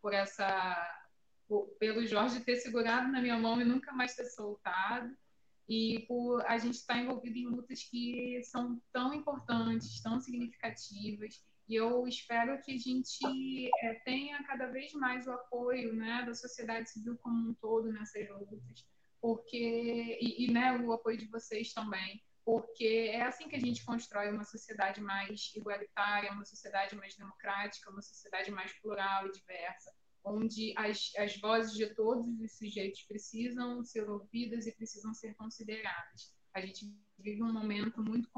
por 0.01 0.15
essa 0.15 1.01
por, 1.49 1.67
pelo 1.81 2.07
Jorge 2.07 2.41
ter 2.41 2.57
segurado 2.57 3.11
na 3.11 3.21
minha 3.21 3.37
mão 3.37 3.61
e 3.61 3.65
nunca 3.65 3.93
mais 3.93 4.15
ter 4.15 4.27
soltado 4.27 5.13
e 5.69 6.05
por 6.07 6.47
a 6.47 6.59
gente 6.59 6.75
estar 6.75 6.99
envolvido 6.99 7.39
em 7.39 7.47
lutas 7.47 7.83
que 7.83 8.41
são 8.45 8.81
tão 8.93 9.13
importantes, 9.13 10.01
tão 10.01 10.21
significativas. 10.21 11.45
E 11.69 11.75
eu 11.75 12.07
espero 12.07 12.61
que 12.63 12.73
a 12.75 12.79
gente 12.79 13.71
é, 13.83 13.95
tenha 14.05 14.43
cada 14.45 14.67
vez 14.67 14.93
mais 14.93 15.27
o 15.27 15.33
apoio 15.33 15.95
né, 15.95 16.25
da 16.27 16.35
sociedade 16.35 16.91
civil 16.91 17.17
como 17.19 17.51
um 17.51 17.55
todo 17.55 17.93
nessas 17.93 18.29
lutas 18.29 18.85
porque 19.23 20.19
e, 20.21 20.45
e 20.45 20.53
né, 20.53 20.77
o 20.79 20.93
apoio 20.93 21.17
de 21.17 21.29
vocês 21.29 21.73
também, 21.73 22.21
porque 22.45 23.11
é 23.13 23.23
assim 23.23 23.49
que 23.49 23.55
a 23.55 23.61
gente 23.61 23.85
constrói 23.85 24.33
uma 24.33 24.45
sociedade 24.45 25.01
mais 25.01 25.53
igualitária, 25.55 26.33
uma 26.33 26.45
sociedade 26.45 26.97
mais 26.97 27.15
democrática, 27.15 27.89
uma 27.89 28.03
sociedade 28.03 28.51
mais 28.51 28.73
plural 28.81 29.29
e 29.29 29.33
diversa, 29.33 29.95
onde 30.25 30.75
as, 30.77 31.13
as 31.17 31.37
vozes 31.41 31.75
de 31.75 31.95
todos 31.95 32.27
os 32.41 32.59
sujeitos 32.59 33.03
precisam 33.05 33.85
ser 33.85 34.11
ouvidas 34.11 34.67
e 34.67 34.75
precisam 34.75 35.15
ser 35.15 35.37
consideradas. 35.37 36.35
A 36.53 36.61
gente 36.61 36.93
vive 37.17 37.45
um 37.45 37.53
momento 37.53 38.03
muito 38.03 38.29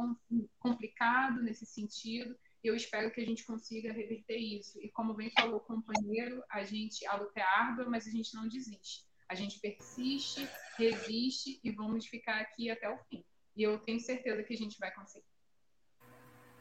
complicado 0.59 1.43
nesse 1.43 1.65
sentido, 1.65 2.37
eu 2.69 2.75
espero 2.75 3.11
que 3.11 3.21
a 3.21 3.25
gente 3.25 3.45
consiga 3.45 3.93
reverter 3.93 4.37
isso. 4.37 4.79
E 4.83 4.91
como 4.91 5.15
bem 5.15 5.31
falou 5.31 5.57
o 5.57 5.61
companheiro, 5.61 6.43
a 6.51 6.65
gente 6.65 7.07
a 7.07 7.17
luta 7.17 7.41
é 7.41 7.43
árdua, 7.43 7.87
mas 7.89 8.07
a 8.07 8.11
gente 8.11 8.35
não 8.35 8.49
desiste. 8.49 9.05
A 9.29 9.35
gente 9.35 9.59
persiste, 9.61 10.49
resiste 10.77 11.61
e 11.63 11.71
vamos 11.71 12.07
ficar 12.07 12.41
aqui 12.41 12.71
até 12.71 12.89
o 12.89 12.99
fim. 13.11 13.25
E 13.57 13.63
eu 13.63 13.79
tenho 13.79 14.01
certeza 14.01 14.43
que 14.43 14.55
a 14.55 14.57
gente 14.57 14.79
vai 14.79 14.93
conseguir. 14.93 15.25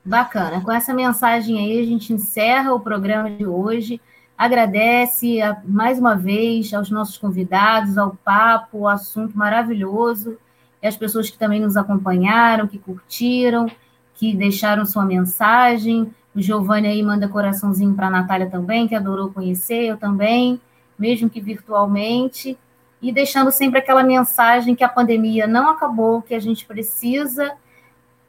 Bacana. 0.05 0.61
Com 0.61 0.71
essa 0.71 0.93
mensagem 0.93 1.57
aí, 1.57 1.79
a 1.81 1.85
gente 1.85 2.11
encerra 2.11 2.73
o 2.73 2.79
programa 2.79 3.31
de 3.31 3.45
hoje. 3.45 4.01
Agradece 4.37 5.41
a, 5.41 5.61
mais 5.63 5.97
uma 5.97 6.15
vez 6.15 6.73
aos 6.73 6.89
nossos 6.89 7.17
convidados, 7.17 7.97
ao 7.97 8.15
papo, 8.17 8.79
o 8.79 8.87
assunto 8.87 9.37
maravilhoso, 9.37 10.37
e 10.81 10.87
as 10.87 10.97
pessoas 10.97 11.29
que 11.29 11.37
também 11.37 11.61
nos 11.61 11.77
acompanharam, 11.77 12.67
que 12.67 12.77
curtiram, 12.77 13.67
que 14.15 14.35
deixaram 14.35 14.85
sua 14.85 15.05
mensagem. 15.05 16.13
O 16.35 16.41
Giovanni 16.41 16.87
aí 16.87 17.03
manda 17.03 17.27
coraçãozinho 17.27 17.93
para 17.93 18.07
a 18.07 18.11
Natália 18.11 18.49
também, 18.49 18.87
que 18.87 18.95
adorou 18.95 19.31
conhecer, 19.31 19.85
eu 19.85 19.97
também 19.97 20.59
mesmo 20.97 21.29
que 21.29 21.41
virtualmente, 21.41 22.57
e 23.01 23.11
deixando 23.11 23.51
sempre 23.51 23.79
aquela 23.79 24.03
mensagem 24.03 24.75
que 24.75 24.83
a 24.83 24.89
pandemia 24.89 25.45
não 25.45 25.69
acabou, 25.69 26.21
que 26.21 26.33
a 26.33 26.39
gente 26.39 26.65
precisa 26.65 27.53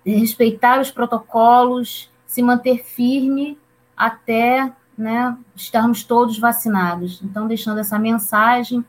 respeitar 0.04 0.80
os 0.80 0.90
protocolos, 0.90 2.10
se 2.26 2.42
manter 2.42 2.84
firme 2.84 3.56
até 3.96 4.72
né, 4.98 5.36
estarmos 5.54 6.02
todos 6.02 6.38
vacinados. 6.38 7.22
Então, 7.22 7.46
deixando 7.46 7.78
essa 7.78 7.98
mensagem, 7.98 8.84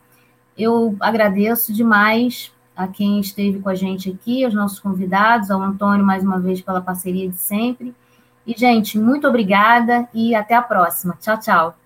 eu 0.58 0.96
agradeço 1.00 1.72
demais 1.72 2.52
a 2.76 2.88
quem 2.88 3.20
esteve 3.20 3.60
com 3.60 3.70
a 3.70 3.76
gente 3.76 4.10
aqui, 4.10 4.44
aos 4.44 4.54
nossos 4.54 4.80
convidados, 4.80 5.50
ao 5.50 5.62
Antônio, 5.62 6.06
mais 6.06 6.24
uma 6.24 6.40
vez, 6.40 6.62
pela 6.62 6.82
parceria 6.82 7.30
de 7.30 7.38
sempre. 7.38 7.96
E, 8.46 8.54
gente, 8.58 9.00
muito 9.00 9.28
obrigada 9.28 10.08
e 10.14 10.36
até 10.36 10.56
a 10.56 10.62
próxima. 10.62 11.18
Tchau, 11.20 11.40
tchau. 11.40 11.78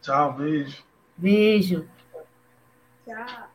Tchau, 0.00 0.32
beijo. 0.32 0.82
Beijo. 1.16 1.86
Tchau. 3.04 3.50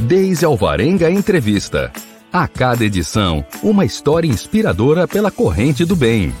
Deise 0.00 0.44
Alvarenga 0.44 1.08
Entrevista. 1.08 1.92
A 2.32 2.48
cada 2.48 2.84
edição, 2.84 3.44
uma 3.62 3.84
história 3.84 4.26
inspiradora 4.26 5.06
pela 5.06 5.30
corrente 5.30 5.84
do 5.84 5.94
bem. 5.94 6.32